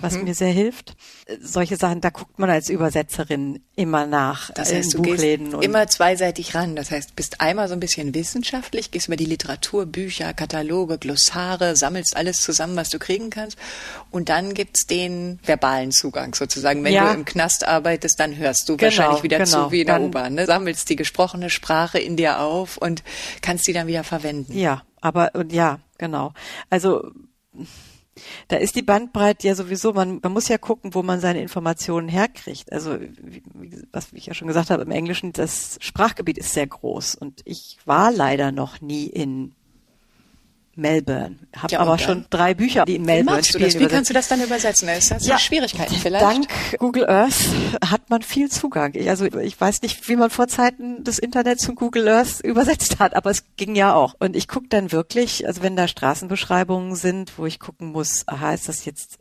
was 0.00 0.14
mhm. 0.14 0.24
mir 0.24 0.34
sehr 0.34 0.52
hilft. 0.52 0.94
Solche 1.40 1.76
Sachen, 1.76 2.00
da 2.00 2.10
guckt 2.10 2.38
man 2.38 2.50
als 2.50 2.68
Übersetzerin 2.68 3.60
immer 3.74 4.06
nach 4.06 4.50
das 4.52 4.72
heißt, 4.72 4.94
in 4.94 5.02
Buchläden. 5.02 5.62
immer 5.62 5.86
zweiseitig 5.88 6.54
ran. 6.54 6.76
Das 6.76 6.90
heißt, 6.90 7.16
bist 7.16 7.40
einmal 7.40 7.68
so 7.68 7.74
ein 7.74 7.80
bisschen 7.80 8.14
wissenschaftlich, 8.14 8.90
gehst 8.90 9.08
über 9.08 9.16
die 9.16 9.24
Literatur, 9.24 9.86
Bücher, 9.86 10.32
Kataloge, 10.34 10.98
Glossare, 10.98 11.76
sammelst 11.76 12.16
alles 12.16 12.38
zusammen, 12.38 12.76
was 12.76 12.90
du 12.90 12.98
kriegen 12.98 13.30
kannst. 13.30 13.58
Und 14.10 14.28
dann 14.28 14.54
gibt's 14.54 14.86
den 14.86 15.40
verbalen 15.44 15.90
Zugang 15.90 16.34
sozusagen. 16.34 16.84
Wenn 16.84 16.94
ja. 16.94 17.08
du 17.08 17.14
im 17.18 17.24
Knast 17.24 17.64
arbeitest, 17.64 18.20
dann 18.20 18.36
hörst 18.36 18.68
du 18.68 18.76
genau, 18.76 18.90
wahrscheinlich 18.90 19.22
wieder 19.22 19.38
genau. 19.38 19.66
zu 19.66 19.72
wie 19.72 19.80
in 19.80 19.86
der 19.86 20.00
U-Bahn. 20.00 20.34
Ne? 20.34 20.46
Sammelst 20.46 20.88
die 20.88 20.96
gesprochene 20.96 21.50
Sprache 21.50 21.98
in 21.98 22.16
dir 22.16 22.40
auf 22.40 22.76
und 22.76 23.02
kannst 23.40 23.66
die 23.66 23.72
dann 23.72 23.86
wieder 23.86 24.04
verwenden. 24.04 24.56
Ja, 24.56 24.82
aber 25.00 25.30
und 25.34 25.52
ja, 25.52 25.80
genau. 25.98 26.32
Also 26.70 27.10
da 28.48 28.56
ist 28.56 28.76
die 28.76 28.82
Bandbreite 28.82 29.46
ja 29.46 29.54
sowieso, 29.54 29.92
man, 29.92 30.20
man 30.22 30.32
muss 30.32 30.48
ja 30.48 30.58
gucken, 30.58 30.94
wo 30.94 31.02
man 31.02 31.20
seine 31.20 31.40
Informationen 31.40 32.08
herkriegt. 32.08 32.72
Also, 32.72 32.98
wie, 33.00 33.42
was 33.90 34.12
ich 34.12 34.26
ja 34.26 34.34
schon 34.34 34.48
gesagt 34.48 34.70
habe, 34.70 34.82
im 34.82 34.90
Englischen, 34.90 35.32
das 35.32 35.78
Sprachgebiet 35.80 36.38
ist 36.38 36.52
sehr 36.52 36.66
groß 36.66 37.14
und 37.14 37.40
ich 37.44 37.78
war 37.84 38.12
leider 38.12 38.52
noch 38.52 38.80
nie 38.80 39.06
in 39.06 39.52
Melbourne. 40.74 41.38
Habe 41.56 41.72
ja, 41.72 41.80
aber 41.80 41.98
schon 41.98 42.26
drei 42.30 42.54
Bücher, 42.54 42.84
die 42.86 42.96
in 42.96 43.02
Melbourne 43.02 43.40
Wie 43.40 43.44
spielen. 43.44 43.80
Wie 43.80 43.86
kannst 43.86 44.08
du 44.08 44.14
das 44.14 44.28
dann 44.28 44.42
übersetzen? 44.42 44.88
Das 44.88 45.10
hat 45.10 45.22
ja, 45.22 45.38
Schwierigkeiten 45.38 45.94
vielleicht. 45.94 46.24
Dank 46.24 46.48
Google 46.78 47.08
Earth 47.08 47.34
hat 47.84 48.08
man 48.08 48.22
viel 48.22 48.50
Zugang. 48.50 48.94
Ich, 48.94 49.08
also 49.08 49.26
ich 49.26 49.60
weiß 49.60 49.82
nicht, 49.82 50.08
wie 50.08 50.16
man 50.16 50.30
vor 50.30 50.48
Zeiten 50.48 51.04
des 51.04 51.18
Internets 51.18 51.62
zu 51.62 51.74
Google 51.74 52.08
Earth 52.08 52.40
übersetzt 52.44 52.98
hat, 52.98 53.14
aber 53.14 53.30
es 53.30 53.44
ging 53.56 53.74
ja 53.74 53.94
auch. 53.94 54.14
Und 54.18 54.34
ich 54.34 54.48
gucke 54.48 54.68
dann 54.68 54.92
wirklich, 54.92 55.46
also 55.46 55.62
wenn 55.62 55.76
da 55.76 55.88
Straßenbeschreibungen 55.88 56.96
sind, 56.96 57.38
wo 57.38 57.46
ich 57.46 57.60
gucken 57.60 57.92
muss, 57.92 58.24
aha, 58.26 58.54
ist 58.54 58.68
das 58.68 58.84
jetzt 58.84 59.18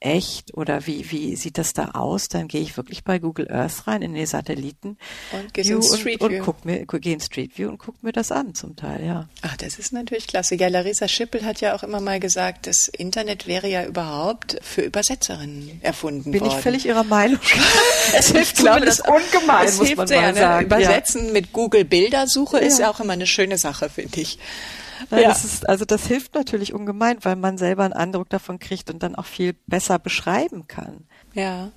echt 0.00 0.54
oder 0.54 0.86
wie, 0.86 1.10
wie 1.10 1.36
sieht 1.36 1.56
das 1.56 1.72
da 1.72 1.92
aus? 1.92 2.28
Dann 2.28 2.48
gehe 2.48 2.60
ich 2.60 2.76
wirklich 2.76 3.02
bei 3.02 3.18
Google 3.18 3.50
Earth 3.50 3.86
rein 3.86 4.02
in 4.02 4.14
die 4.14 4.26
Satelliten 4.26 4.98
und, 5.32 5.56
View 5.56 5.80
und, 5.80 6.20
und 6.20 6.38
guck 6.40 6.64
mir, 6.64 6.84
gehe 6.84 7.14
in 7.14 7.20
Street 7.20 7.56
View 7.56 7.68
und 7.68 7.78
guck 7.78 8.02
mir 8.02 8.12
das 8.12 8.30
an 8.30 8.54
zum 8.54 8.76
Teil, 8.76 9.04
ja. 9.04 9.28
Ach, 9.42 9.56
das 9.56 9.78
ist 9.78 9.92
natürlich 9.92 10.26
klasse. 10.26 10.56
Ja, 10.56 10.68
Larissa 10.68 11.08
Schippel 11.08 11.44
hat 11.44 11.60
ja 11.60 11.74
auch 11.74 11.82
immer 11.82 12.00
mal 12.00 12.20
gesagt, 12.20 12.66
das 12.66 12.88
Internet 12.88 13.46
wäre 13.46 13.68
ja 13.68 13.84
überhaupt 13.84 14.58
für 14.62 14.82
Übersetzerinnen 14.82 15.80
erfunden 15.82 16.30
Bin 16.30 16.40
worden. 16.40 16.50
Bin 16.50 16.58
ich 16.58 16.62
völlig 16.62 16.86
ihrer 16.86 17.04
Meinung. 17.04 17.40
es 18.16 18.30
hilft, 18.32 18.56
glaube 18.56 18.84
das 18.84 19.00
ungemein, 19.00 19.66
es 19.66 19.78
muss 19.78 19.86
hilft 19.86 19.98
man 19.98 20.08
sehr, 20.08 20.20
mal 20.20 20.32
ne? 20.32 20.38
sagen. 20.38 20.66
Übersetzen 20.66 21.26
ja. 21.26 21.32
mit 21.32 21.52
Google 21.52 21.86
Bildersuche 21.86 22.58
ja. 22.58 22.66
ist 22.66 22.78
ja 22.78 22.90
auch 22.90 23.00
immer 23.00 23.14
eine 23.14 23.26
schöne 23.26 23.56
Sache, 23.56 23.88
finde 23.88 24.20
ich. 24.20 24.38
Ja. 25.10 25.22
das 25.28 25.44
ist, 25.44 25.68
also 25.68 25.84
das 25.84 26.06
hilft 26.06 26.34
natürlich 26.34 26.72
ungemein, 26.72 27.18
weil 27.22 27.36
man 27.36 27.58
selber 27.58 27.84
einen 27.84 27.92
Eindruck 27.92 28.28
davon 28.30 28.58
kriegt 28.58 28.90
und 28.90 29.02
dann 29.02 29.14
auch 29.14 29.26
viel 29.26 29.54
besser 29.66 29.98
beschreiben 29.98 30.66
kann. 30.66 31.06
Ja. 31.34 31.70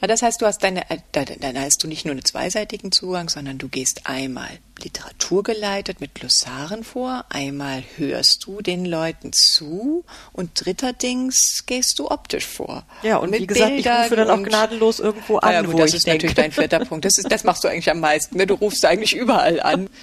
Aber 0.00 0.06
das 0.06 0.22
heißt, 0.22 0.40
du 0.40 0.46
hast 0.46 0.62
deine, 0.64 0.88
äh, 0.90 0.98
dann 1.12 1.58
hast 1.58 1.84
du 1.84 1.86
nicht 1.86 2.06
nur 2.06 2.12
einen 2.12 2.24
zweiseitigen 2.24 2.90
Zugang, 2.90 3.28
sondern 3.28 3.58
du 3.58 3.68
gehst 3.68 4.02
einmal 4.04 4.48
literaturgeleitet 4.82 6.00
mit 6.00 6.14
Glossaren 6.14 6.84
vor, 6.84 7.26
einmal 7.28 7.84
hörst 7.96 8.46
du 8.46 8.62
den 8.62 8.86
Leuten 8.86 9.34
zu 9.34 10.04
und 10.32 10.52
dritterdings 10.54 11.64
gehst 11.66 11.98
du 11.98 12.10
optisch 12.10 12.46
vor. 12.46 12.84
Ja, 13.02 13.18
und 13.18 13.30
mit 13.30 13.42
wie 13.42 13.46
gesagt, 13.46 13.74
Bildern 13.74 13.98
ich 13.98 14.04
rufe 14.04 14.16
dann 14.16 14.30
auch 14.30 14.42
gnadenlos 14.42 15.00
irgendwo 15.00 15.36
an, 15.36 15.52
ja, 15.52 15.70
wo 15.70 15.76
das 15.76 15.92
ist 15.92 16.06
denke. 16.06 16.28
natürlich 16.28 16.34
dein 16.34 16.52
vierter 16.52 16.82
Punkt. 16.86 17.04
Das, 17.04 17.18
ist, 17.18 17.30
das 17.30 17.44
machst 17.44 17.62
du 17.62 17.68
eigentlich 17.68 17.90
am 17.90 18.00
meisten. 18.00 18.38
Ne? 18.38 18.46
Du 18.46 18.54
rufst 18.54 18.82
eigentlich 18.86 19.14
überall 19.14 19.60
an. 19.60 19.90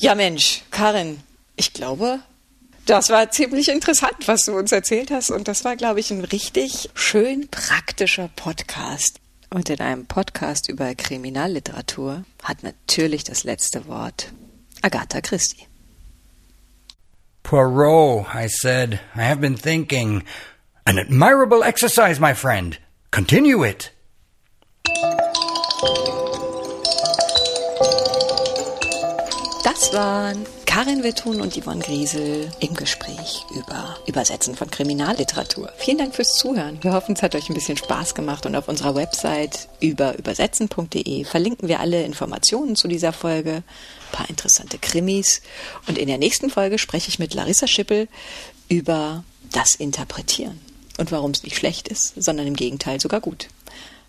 Ja, 0.00 0.14
Mensch, 0.14 0.62
Karin, 0.70 1.18
ich 1.58 1.72
glaube, 1.72 2.20
das 2.86 3.10
war 3.10 3.30
ziemlich 3.30 3.68
interessant, 3.68 4.26
was 4.26 4.44
du 4.44 4.56
uns 4.56 4.72
erzählt 4.72 5.10
hast. 5.10 5.30
Und 5.30 5.48
das 5.48 5.64
war, 5.64 5.76
glaube 5.76 6.00
ich, 6.00 6.10
ein 6.10 6.24
richtig 6.24 6.88
schön 6.94 7.48
praktischer 7.48 8.30
Podcast. 8.34 9.20
Und 9.50 9.68
in 9.68 9.80
einem 9.80 10.06
Podcast 10.06 10.68
über 10.68 10.94
Kriminalliteratur 10.94 12.24
hat 12.42 12.62
natürlich 12.62 13.24
das 13.24 13.44
letzte 13.44 13.86
Wort 13.86 14.32
Agatha 14.82 15.20
Christie. 15.20 15.66
Poirot, 17.42 18.26
I 18.34 18.46
said, 18.48 19.00
I 19.16 19.22
have 19.22 19.40
been 19.40 19.56
thinking. 19.56 20.22
An 20.84 20.98
admirable 20.98 21.62
exercise, 21.62 22.20
my 22.20 22.34
friend. 22.34 22.78
Continue 23.10 23.66
it. 23.66 23.90
Das 29.64 29.92
waren 29.92 30.46
Karin 30.78 31.02
Wittun 31.02 31.40
und 31.40 31.60
Yvonne 31.60 31.80
Griesel 31.80 32.52
im 32.60 32.72
Gespräch 32.72 33.44
über 33.52 33.98
Übersetzen 34.06 34.54
von 34.54 34.70
Kriminalliteratur. 34.70 35.72
Vielen 35.76 35.98
Dank 35.98 36.14
fürs 36.14 36.36
Zuhören. 36.36 36.78
Wir 36.82 36.92
hoffen, 36.92 37.16
es 37.16 37.22
hat 37.22 37.34
euch 37.34 37.50
ein 37.50 37.54
bisschen 37.54 37.76
Spaß 37.76 38.14
gemacht 38.14 38.46
und 38.46 38.54
auf 38.54 38.68
unserer 38.68 38.94
Website 38.94 39.68
über 39.80 40.16
übersetzen.de 40.16 41.24
verlinken 41.24 41.66
wir 41.66 41.80
alle 41.80 42.04
Informationen 42.04 42.76
zu 42.76 42.86
dieser 42.86 43.12
Folge, 43.12 43.54
ein 43.54 44.12
paar 44.12 44.30
interessante 44.30 44.78
Krimis 44.78 45.42
und 45.88 45.98
in 45.98 46.06
der 46.06 46.18
nächsten 46.18 46.48
Folge 46.48 46.78
spreche 46.78 47.08
ich 47.08 47.18
mit 47.18 47.34
Larissa 47.34 47.66
Schippel 47.66 48.06
über 48.68 49.24
das 49.50 49.74
Interpretieren 49.74 50.60
und 50.96 51.10
warum 51.10 51.32
es 51.32 51.42
nicht 51.42 51.56
schlecht 51.56 51.88
ist, 51.88 52.22
sondern 52.22 52.46
im 52.46 52.54
Gegenteil 52.54 53.00
sogar 53.00 53.20
gut. 53.20 53.48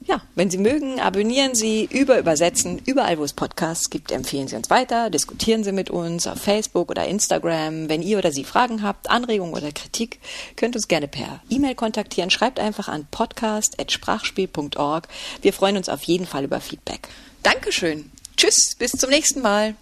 Ja, 0.06 0.22
wenn 0.36 0.50
Sie 0.50 0.58
mögen, 0.58 1.00
abonnieren 1.00 1.56
Sie 1.56 1.88
über 1.92 2.18
Übersetzen. 2.20 2.82
Überall, 2.86 3.18
wo 3.18 3.24
es 3.24 3.34
Podcasts 3.34 3.90
gibt, 3.90 4.12
empfehlen 4.12 4.48
Sie 4.48 4.56
uns 4.56 4.70
weiter. 4.70 5.10
Diskutieren 5.10 5.64
Sie 5.64 5.72
mit 5.72 5.90
uns 5.90 6.26
auf 6.26 6.40
Facebook 6.40 6.90
oder 6.90 7.06
Instagram. 7.06 7.90
Wenn 7.90 8.02
ihr 8.02 8.18
oder 8.18 8.32
Sie 8.32 8.46
Fragen 8.46 8.82
habt, 8.82 9.10
Anregungen 9.10 9.54
oder 9.54 9.72
Kritik, 9.72 10.20
könnt 10.56 10.76
uns 10.76 10.88
gerne 10.88 11.08
per 11.08 11.42
E-Mail 11.50 11.76
kontaktieren. 11.76 12.30
Schreibt 12.30 12.60
einfach 12.60 12.88
an 12.88 13.08
podcast.sprachspiel.org. 13.12 15.08
Wir 15.42 15.54
freuen 15.54 15.78
uns 15.78 15.90
auf 15.90 16.04
jeden 16.04 16.26
Fall 16.26 16.46
über 16.46 16.62
Feedback. 16.62 17.10
Dankeschön. 17.44 18.10
Tschüss, 18.38 18.76
bis 18.78 18.92
zum 18.92 19.10
nächsten 19.10 19.42
Mal. 19.42 19.76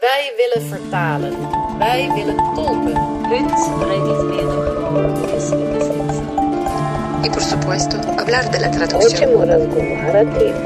Wij 0.00 0.32
willen 0.36 0.68
vertalen. 0.68 1.36
Wij 1.78 2.10
willen 2.14 2.38
tolken. 2.54 2.96
Hunt 3.30 3.50
и, 7.24 7.30
por 7.30 7.42
supuesto, 7.42 7.96
hablar 8.18 8.50
de 8.50 8.60
la 8.60 8.70
traducción. 8.70 9.30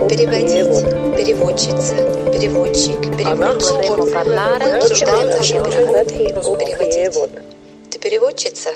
Переводить, 0.09 1.17
переводчица, 1.17 1.97
переводчик, 2.33 3.01
переводчик. 3.17 3.91
Обсуждаем 4.75 5.29
наши. 5.31 5.55
Переводить. 5.55 7.31
Ты 7.91 7.99
переводчица? 7.99 8.71